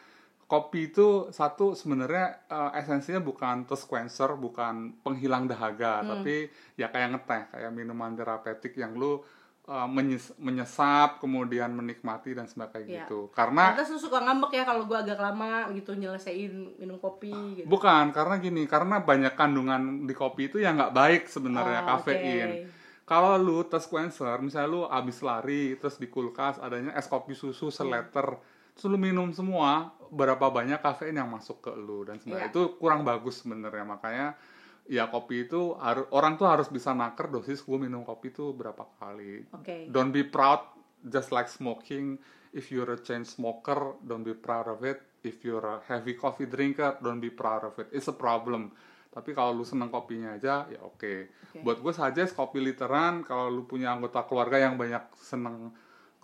kopi 0.45 0.93
itu 0.93 1.29
satu 1.33 1.75
sebenarnya 1.75 2.47
eh, 2.47 2.71
esensinya 2.81 3.21
bukan 3.21 3.65
thirst 3.67 3.91
quencher 3.91 4.37
bukan 4.37 5.01
penghilang 5.01 5.49
dahaga 5.49 6.05
tapi 6.05 6.47
ya 6.77 6.93
kayak 6.93 7.17
ngeteh 7.17 7.43
kayak 7.49 7.73
minuman 7.73 8.13
terapeutik 8.13 8.77
yang 8.77 8.93
lu 8.95 9.25
uh, 9.65 9.87
menyes- 9.87 10.37
menyesap 10.37 11.19
kemudian 11.19 11.71
menikmati 11.71 12.33
dan 12.33 12.45
sebagainya 12.45 12.85
Iya. 12.87 12.99
gitu 13.05 13.33
karena 13.33 13.73
lu 13.75 13.99
suka 13.99 14.21
ngambek 14.21 14.53
ya 14.53 14.65
kalau 14.65 14.85
gue 14.85 14.95
agak 14.95 15.17
lama 15.17 15.69
gitu 15.71 15.95
nyelesain 15.95 16.53
minum 16.77 16.97
kopi 16.99 17.33
gitu. 17.57 17.67
bukan 17.67 18.11
karena 18.11 18.37
gini 18.37 18.63
karena 18.65 19.01
banyak 19.01 19.33
kandungan 19.33 20.05
di 20.05 20.13
kopi 20.13 20.47
itu 20.47 20.59
yang 20.59 20.77
nggak 20.77 20.93
baik 20.93 21.23
sebenarnya 21.27 21.81
Oh, 21.83 21.89
kafein 21.97 22.49
oke. 22.51 22.61
kalau 23.05 23.37
lu 23.37 23.65
tes 23.65 23.85
quencher 23.85 24.37
misalnya 24.39 24.69
lu 24.69 24.81
abis 24.85 25.21
lari 25.21 25.75
terus 25.75 25.97
di 25.97 26.07
kulkas 26.07 26.57
adanya 26.59 26.93
es 26.93 27.05
kopi 27.05 27.33
susu 27.33 27.69
seleter 27.69 28.37
terus 28.73 28.85
lu 28.85 28.97
minum 28.97 29.31
semua 29.31 29.91
berapa 30.09 30.47
banyak 30.47 30.79
kafein 30.79 31.15
yang 31.15 31.27
masuk 31.27 31.61
ke 31.61 31.73
lu 31.73 32.03
dan 32.03 32.17
Iya. 32.17 32.21
sebenarnya 32.21 32.49
itu 32.51 32.63
kurang 32.77 33.03
bagus 33.03 33.41
sebenarnya 33.41 33.83
makanya 33.83 34.37
ya 34.85 35.09
kopi 35.09 35.49
itu 35.49 35.73
orang 36.13 36.37
tuh 36.37 36.45
harus 36.49 36.69
bisa 36.69 36.93
naker 36.93 37.33
dosis 37.33 37.65
gue 37.65 37.79
minum 37.81 38.05
kopi 38.05 38.33
itu 38.33 38.53
berapa 38.53 38.85
kali. 39.01 39.49
Oke. 39.57 39.89
don't 39.89 40.13
be 40.13 40.25
proud 40.25 40.61
just 41.05 41.33
like 41.33 41.49
smoking. 41.49 42.21
If 42.55 42.71
you're 42.71 42.93
a 42.95 43.01
chain 43.01 43.27
smoker 43.27 43.99
don't 44.05 44.23
be 44.25 44.37
proud 44.37 44.69
of 44.69 44.85
it. 44.85 45.01
If 45.25 45.41
you're 45.41 45.65
a 45.65 45.81
heavy 45.89 46.15
coffee 46.15 46.47
drinker 46.47 47.01
don't 47.01 47.21
be 47.21 47.33
proud 47.33 47.65
of 47.65 47.75
it. 47.81 47.89
It's 47.97 48.09
a 48.13 48.17
problem. 48.17 48.77
Tapi 49.15 49.31
kalau 49.31 49.55
lu 49.55 49.65
seneng 49.65 49.89
kopinya 49.89 50.37
aja 50.37 50.69
ya 50.69 50.81
oke. 50.85 51.33
Oke. 51.51 51.59
buat 51.63 51.81
gue 51.81 51.95
saja 51.95 52.27
kopi 52.29 52.61
literan 52.61 53.25
kalau 53.25 53.49
lu 53.49 53.63
punya 53.65 53.95
anggota 53.95 54.27
keluarga 54.29 54.61
yang 54.61 54.77
banyak 54.77 55.07
seneng 55.17 55.73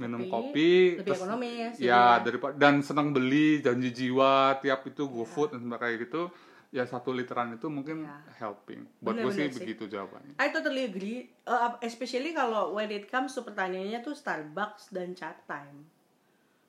minum 0.00 0.24
Kopi, 0.32 0.32
kopi, 0.32 0.70
lebih 1.04 1.12
ekonomis, 1.12 1.72
ya 1.76 1.84
iya. 1.84 2.04
daripada 2.24 2.56
dan 2.56 2.80
seneng 2.80 3.12
beli 3.12 3.61
janji 3.61 3.92
jiwa 3.92 4.56
tiap 4.64 4.88
itu 4.88 5.04
GoFood 5.04 5.52
dan 5.52 5.61
sebagainya 5.68 5.96
gitu 6.08 6.22
ya 6.71 6.85
satu 6.85 7.11
literan 7.11 7.51
itu 7.53 7.66
mungkin 7.66 8.03
Ya. 8.03 8.14
helping 8.39 8.87
buat 8.99 9.14
gue 9.16 9.27
sih 9.29 9.45
sih. 9.45 9.57
begitu 9.57 9.85
jawabannya 9.87 10.35
I 10.37 10.49
totally 10.49 10.85
agree, 10.85 11.27
Uh, 11.43 11.75
especially 11.81 12.31
kalau 12.31 12.71
when 12.71 12.87
it 12.89 13.07
comes 13.07 13.31
to 13.31 13.43
pertanyaannya 13.43 14.01
tuh 14.01 14.14
Starbucks 14.14 14.89
dan 14.89 15.12
chat 15.12 15.43
time. 15.45 15.83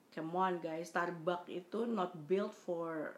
Come 0.09 0.33
on 0.33 0.57
guys, 0.57 0.89
Starbucks 0.89 1.47
itu 1.47 1.85
not 1.85 2.11
built 2.25 2.51
for 2.51 3.13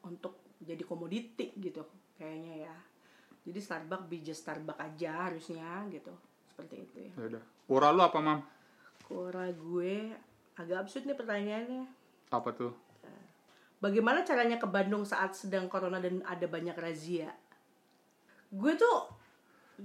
untuk 0.00 0.34
jadi 0.58 0.80
komoditi 0.82 1.52
gitu 1.54 1.84
kayaknya 2.14 2.64
ya. 2.64 2.76
Jadi 3.44 3.60
Starbucks 3.60 4.06
be 4.06 4.18
just 4.18 4.40
Starbucks 4.40 4.80
aja 4.80 5.28
harusnya 5.28 5.84
gitu. 5.86 6.10
Seperti 6.46 6.74
itu 6.80 6.96
ya. 6.98 7.12
ya 7.14 7.24
udah 7.30 7.42
Pura 7.62 7.88
lu 7.90 8.00
apa 8.00 8.18
mam 8.18 8.40
Kora 9.02 9.46
gue 9.46 10.16
agak 10.54 10.76
absurd 10.80 11.04
nih 11.04 11.14
pertanyaannya. 11.14 11.84
apa 12.26 12.50
tuh 12.50 12.72
Bagaimana 13.76 14.24
caranya 14.24 14.56
ke 14.56 14.64
Bandung 14.64 15.04
saat 15.04 15.36
sedang 15.36 15.68
corona 15.68 16.00
dan 16.00 16.24
ada 16.24 16.48
banyak 16.48 16.76
razia? 16.76 17.28
Gue 18.48 18.72
tuh 18.74 19.12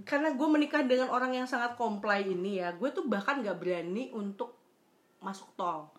karena 0.07 0.31
gue 0.31 0.47
menikah 0.47 0.87
dengan 0.87 1.11
orang 1.11 1.35
yang 1.35 1.47
sangat 1.47 1.75
comply 1.75 2.23
ini 2.23 2.63
ya, 2.63 2.71
gue 2.71 2.89
tuh 2.95 3.11
bahkan 3.11 3.43
nggak 3.43 3.59
berani 3.59 4.07
untuk 4.15 4.55
masuk 5.19 5.51
tol. 5.59 5.91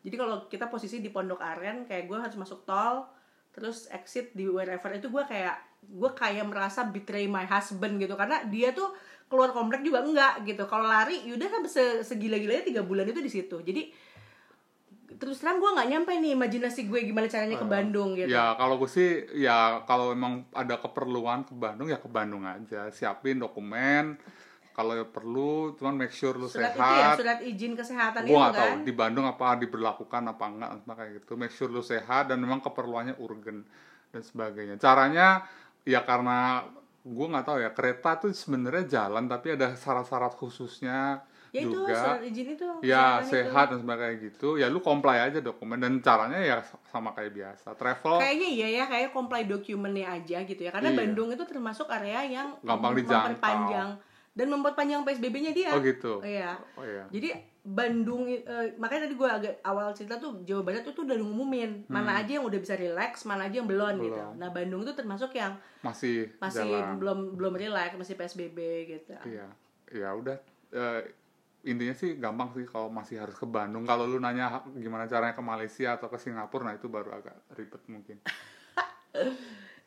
Jadi 0.00 0.16
kalau 0.16 0.48
kita 0.48 0.72
posisi 0.72 1.04
di 1.04 1.12
Pondok 1.12 1.44
Aren, 1.44 1.84
kayak 1.84 2.08
gue 2.08 2.16
harus 2.16 2.36
masuk 2.40 2.64
tol, 2.64 3.04
terus 3.52 3.90
exit 3.92 4.32
di 4.32 4.48
wherever 4.48 4.88
itu 4.96 5.12
gue 5.12 5.24
kayak 5.28 5.56
gue 5.84 6.10
kayak 6.16 6.48
merasa 6.48 6.88
betray 6.88 7.28
my 7.28 7.44
husband 7.44 8.00
gitu 8.00 8.16
karena 8.16 8.42
dia 8.48 8.72
tuh 8.72 8.90
keluar 9.28 9.52
komplek 9.52 9.84
juga 9.84 10.00
enggak 10.00 10.46
gitu. 10.48 10.64
Kalau 10.64 10.86
lari, 10.88 11.26
yaudah 11.28 11.48
kan 11.50 11.62
se- 11.68 12.00
segila-gilanya 12.06 12.64
tiga 12.64 12.82
bulan 12.86 13.04
itu 13.04 13.20
di 13.20 13.30
situ. 13.30 13.60
Jadi 13.60 13.90
terus 15.14 15.38
terang 15.38 15.62
gue 15.62 15.70
nggak 15.70 15.88
nyampe 15.88 16.12
nih 16.18 16.34
imajinasi 16.34 16.90
gue 16.90 17.00
gimana 17.06 17.30
caranya 17.30 17.56
ke 17.56 17.68
Bandung 17.68 18.18
gitu. 18.18 18.26
Ya 18.26 18.58
kalau 18.58 18.74
gue 18.82 18.90
sih 18.90 19.22
ya 19.38 19.86
kalau 19.86 20.10
emang 20.10 20.42
ada 20.50 20.76
keperluan 20.82 21.46
ke 21.46 21.54
Bandung 21.54 21.86
ya 21.86 22.02
ke 22.02 22.10
Bandung 22.10 22.42
aja. 22.42 22.90
Siapin 22.90 23.38
dokumen 23.38 24.18
kalau 24.76 24.92
perlu 25.08 25.72
cuman 25.78 26.04
make 26.04 26.12
sure 26.12 26.36
lu 26.36 26.50
surat 26.52 26.76
itu 26.76 26.82
ya 26.84 26.84
sehat. 26.84 27.16
surat 27.16 27.38
izin 27.40 27.72
kesehatan 27.72 28.20
gue 28.28 28.34
itu 28.34 28.36
nggak 28.36 28.54
tahu 28.60 28.72
kan? 28.76 28.84
di 28.84 28.92
Bandung 28.92 29.24
apa 29.24 29.56
diberlakukan 29.56 30.22
apa 30.36 30.44
enggak 30.50 30.70
kayak 30.84 31.12
gitu. 31.22 31.32
Make 31.38 31.54
sure 31.54 31.70
lu 31.72 31.80
sehat 31.80 32.28
dan 32.28 32.42
memang 32.42 32.60
keperluannya 32.60 33.16
urgen 33.16 33.64
dan 34.12 34.22
sebagainya. 34.26 34.76
Caranya 34.76 35.48
ya 35.86 36.04
karena 36.04 36.66
gue 37.06 37.26
nggak 37.30 37.46
tahu 37.46 37.58
ya 37.62 37.70
kereta 37.70 38.18
tuh 38.18 38.34
sebenarnya 38.34 38.84
jalan 38.90 39.30
tapi 39.30 39.54
ada 39.54 39.78
syarat-syarat 39.78 40.34
khususnya 40.34 41.22
ya 41.54 41.60
itu 41.62 41.78
juga. 41.78 41.94
surat 41.94 42.20
izin 42.22 42.46
itu 42.54 42.66
ya 42.82 43.20
kesehatan 43.20 43.22
itu. 43.22 43.32
sehat 43.32 43.66
dan 43.70 43.78
sebagainya 43.82 44.16
gitu. 44.30 44.48
Ya 44.58 44.66
lu 44.70 44.80
comply 44.82 45.16
aja 45.22 45.38
dokumen. 45.40 45.78
Dan 45.78 45.98
caranya 46.00 46.38
ya 46.40 46.56
sama 46.90 47.12
kayak 47.12 47.32
biasa. 47.32 47.74
Travel 47.78 48.18
kayaknya 48.18 48.48
iya 48.48 48.68
ya 48.82 48.84
kayak 48.86 49.10
comply 49.14 49.46
dokumennya 49.46 50.06
aja 50.10 50.42
gitu 50.44 50.62
ya. 50.62 50.70
Karena 50.74 50.90
Iya. 50.92 50.98
Bandung 51.02 51.28
itu 51.32 51.44
termasuk 51.46 51.86
area 51.90 52.20
yang 52.26 52.48
Gampang 52.62 52.94
memperpanjang. 52.96 53.90
Dan 54.36 54.52
membuat 54.52 54.76
panjang 54.76 55.00
PSBB-nya 55.00 55.56
dia. 55.56 55.72
Oh 55.72 55.80
gitu. 55.80 56.20
Iya. 56.20 56.60
Oh 56.76 56.84
iya. 56.84 57.08
Jadi 57.08 57.32
Bandung 57.66 58.30
eh, 58.30 58.78
makanya 58.78 59.10
tadi 59.10 59.18
gue 59.18 59.26
agak 59.26 59.54
awal 59.66 59.90
cerita 59.90 60.22
tuh 60.22 60.38
Jawa 60.46 60.62
Barat 60.62 60.86
tuh 60.86 60.94
tuh 60.94 61.02
udah 61.02 61.18
ngumumin. 61.18 61.82
Mana 61.90 62.20
aja 62.22 62.38
yang 62.38 62.46
udah 62.46 62.60
bisa 62.60 62.78
relax 62.78 63.26
mana 63.26 63.50
aja 63.50 63.58
yang 63.58 63.66
belum, 63.66 63.98
gitu. 63.98 64.14
Hmm. 64.14 64.36
Belum. 64.36 64.38
nah 64.38 64.48
Bandung 64.54 64.80
itu 64.86 64.94
termasuk 64.94 65.34
yang 65.34 65.58
masih 65.82 66.30
masih 66.38 66.62
jalan. 66.62 66.94
belum 67.00 67.18
belum 67.34 67.54
relax 67.58 67.98
masih 67.98 68.14
PSBB 68.14 68.58
gitu. 68.86 69.18
Iya, 69.26 69.46
ya 69.90 70.08
udah 70.14 70.36
eh, 70.70 71.00
intinya 71.66 71.94
sih 71.98 72.14
gampang 72.16 72.54
sih 72.54 72.64
kalau 72.64 72.88
masih 72.88 73.18
harus 73.18 73.34
ke 73.34 73.44
Bandung. 73.44 73.82
Kalau 73.82 74.06
lu 74.06 74.22
nanya 74.22 74.62
gimana 74.78 75.10
caranya 75.10 75.34
ke 75.34 75.42
Malaysia 75.42 75.98
atau 75.98 76.06
ke 76.06 76.16
Singapura, 76.16 76.70
nah 76.70 76.74
itu 76.78 76.86
baru 76.86 77.10
agak 77.18 77.36
ribet 77.58 77.82
mungkin. 77.90 78.16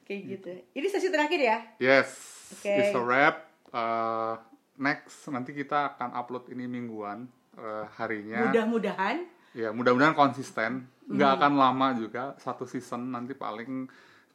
kayak 0.09 0.21
gitu 0.25 0.49
ini 0.73 0.87
sesi 0.89 1.13
terakhir 1.13 1.37
ya 1.37 1.57
Yes, 1.77 2.09
Oke. 2.57 2.65
it's 2.65 2.97
a 2.97 3.01
wrap. 3.01 3.45
Eh, 3.69 4.35
next 4.81 5.29
nanti 5.29 5.53
kita 5.53 5.93
akan 5.93 6.17
upload 6.17 6.49
ini 6.49 6.65
mingguan 6.65 7.29
eh, 7.53 7.85
harinya. 8.01 8.49
mudah-mudahan 8.49 9.17
Ya 9.53 9.73
mudah-mudahan 9.73 10.13
konsisten. 10.13 10.85
Hmm. 10.85 11.17
Nggak 11.17 11.31
akan 11.41 11.53
lama 11.57 11.87
juga 11.97 12.23
satu 12.37 12.69
season 12.69 13.09
nanti 13.09 13.33
paling 13.33 13.89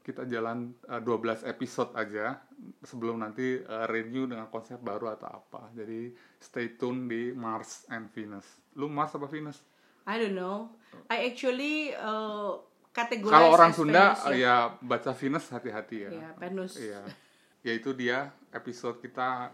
kita 0.05 0.29
jalan 0.29 0.77
eh, 0.85 1.01
12 1.01 1.49
episode 1.49 1.97
aja 1.97 2.37
sebelum 2.85 3.17
nanti 3.19 3.57
eh, 3.57 3.87
review 3.89 4.29
dengan 4.29 4.47
konsep 4.47 4.77
baru 4.79 5.09
atau 5.11 5.41
apa. 5.41 5.73
Jadi 5.73 6.13
stay 6.37 6.77
tune 6.77 7.09
di 7.09 7.33
Mars 7.33 7.89
and 7.89 8.13
Venus. 8.13 8.45
Lu 8.77 8.87
Mars 8.87 9.17
apa 9.17 9.25
Venus? 9.25 9.65
I 10.05 10.21
don't 10.21 10.37
know. 10.37 10.69
I 11.09 11.25
actually 11.25 11.97
uh, 11.97 12.61
categorize 12.93 13.33
Kalau 13.33 13.49
orang 13.51 13.73
Sunda 13.73 14.13
Venus, 14.13 14.21
ya. 14.29 14.37
ya 14.37 14.55
baca 14.79 15.11
Venus 15.17 15.45
hati-hati 15.49 15.97
ya. 16.05 16.11
Ya, 16.13 16.29
Venus. 16.37 16.73
Iya. 16.77 17.01
Ya 17.65 17.73
itu 17.73 17.97
dia 17.97 18.29
episode 18.53 19.01
kita 19.01 19.49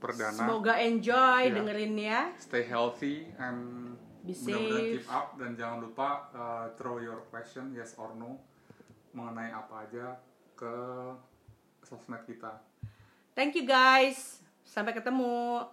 perdana. 0.00 0.32
Semoga 0.40 0.80
enjoy 0.80 1.52
Iya. 1.52 1.54
dengerinnya. 1.54 2.18
Stay 2.40 2.64
healthy 2.64 3.28
and 3.36 3.92
Be 4.20 4.32
safe. 4.32 5.04
keep 5.04 5.08
up 5.08 5.36
dan 5.36 5.52
jangan 5.52 5.80
lupa 5.80 6.32
uh, 6.32 6.66
throw 6.76 6.96
your 6.96 7.24
question 7.28 7.72
yes 7.72 7.96
or 7.96 8.12
no 8.16 8.40
mengenai 9.10 9.50
apa 9.50 9.86
aja 9.86 10.06
ke 10.54 10.74
sosmed 11.84 12.22
kita. 12.28 12.60
Thank 13.34 13.58
you 13.58 13.64
guys. 13.64 14.42
Sampai 14.62 14.94
ketemu. 14.94 15.66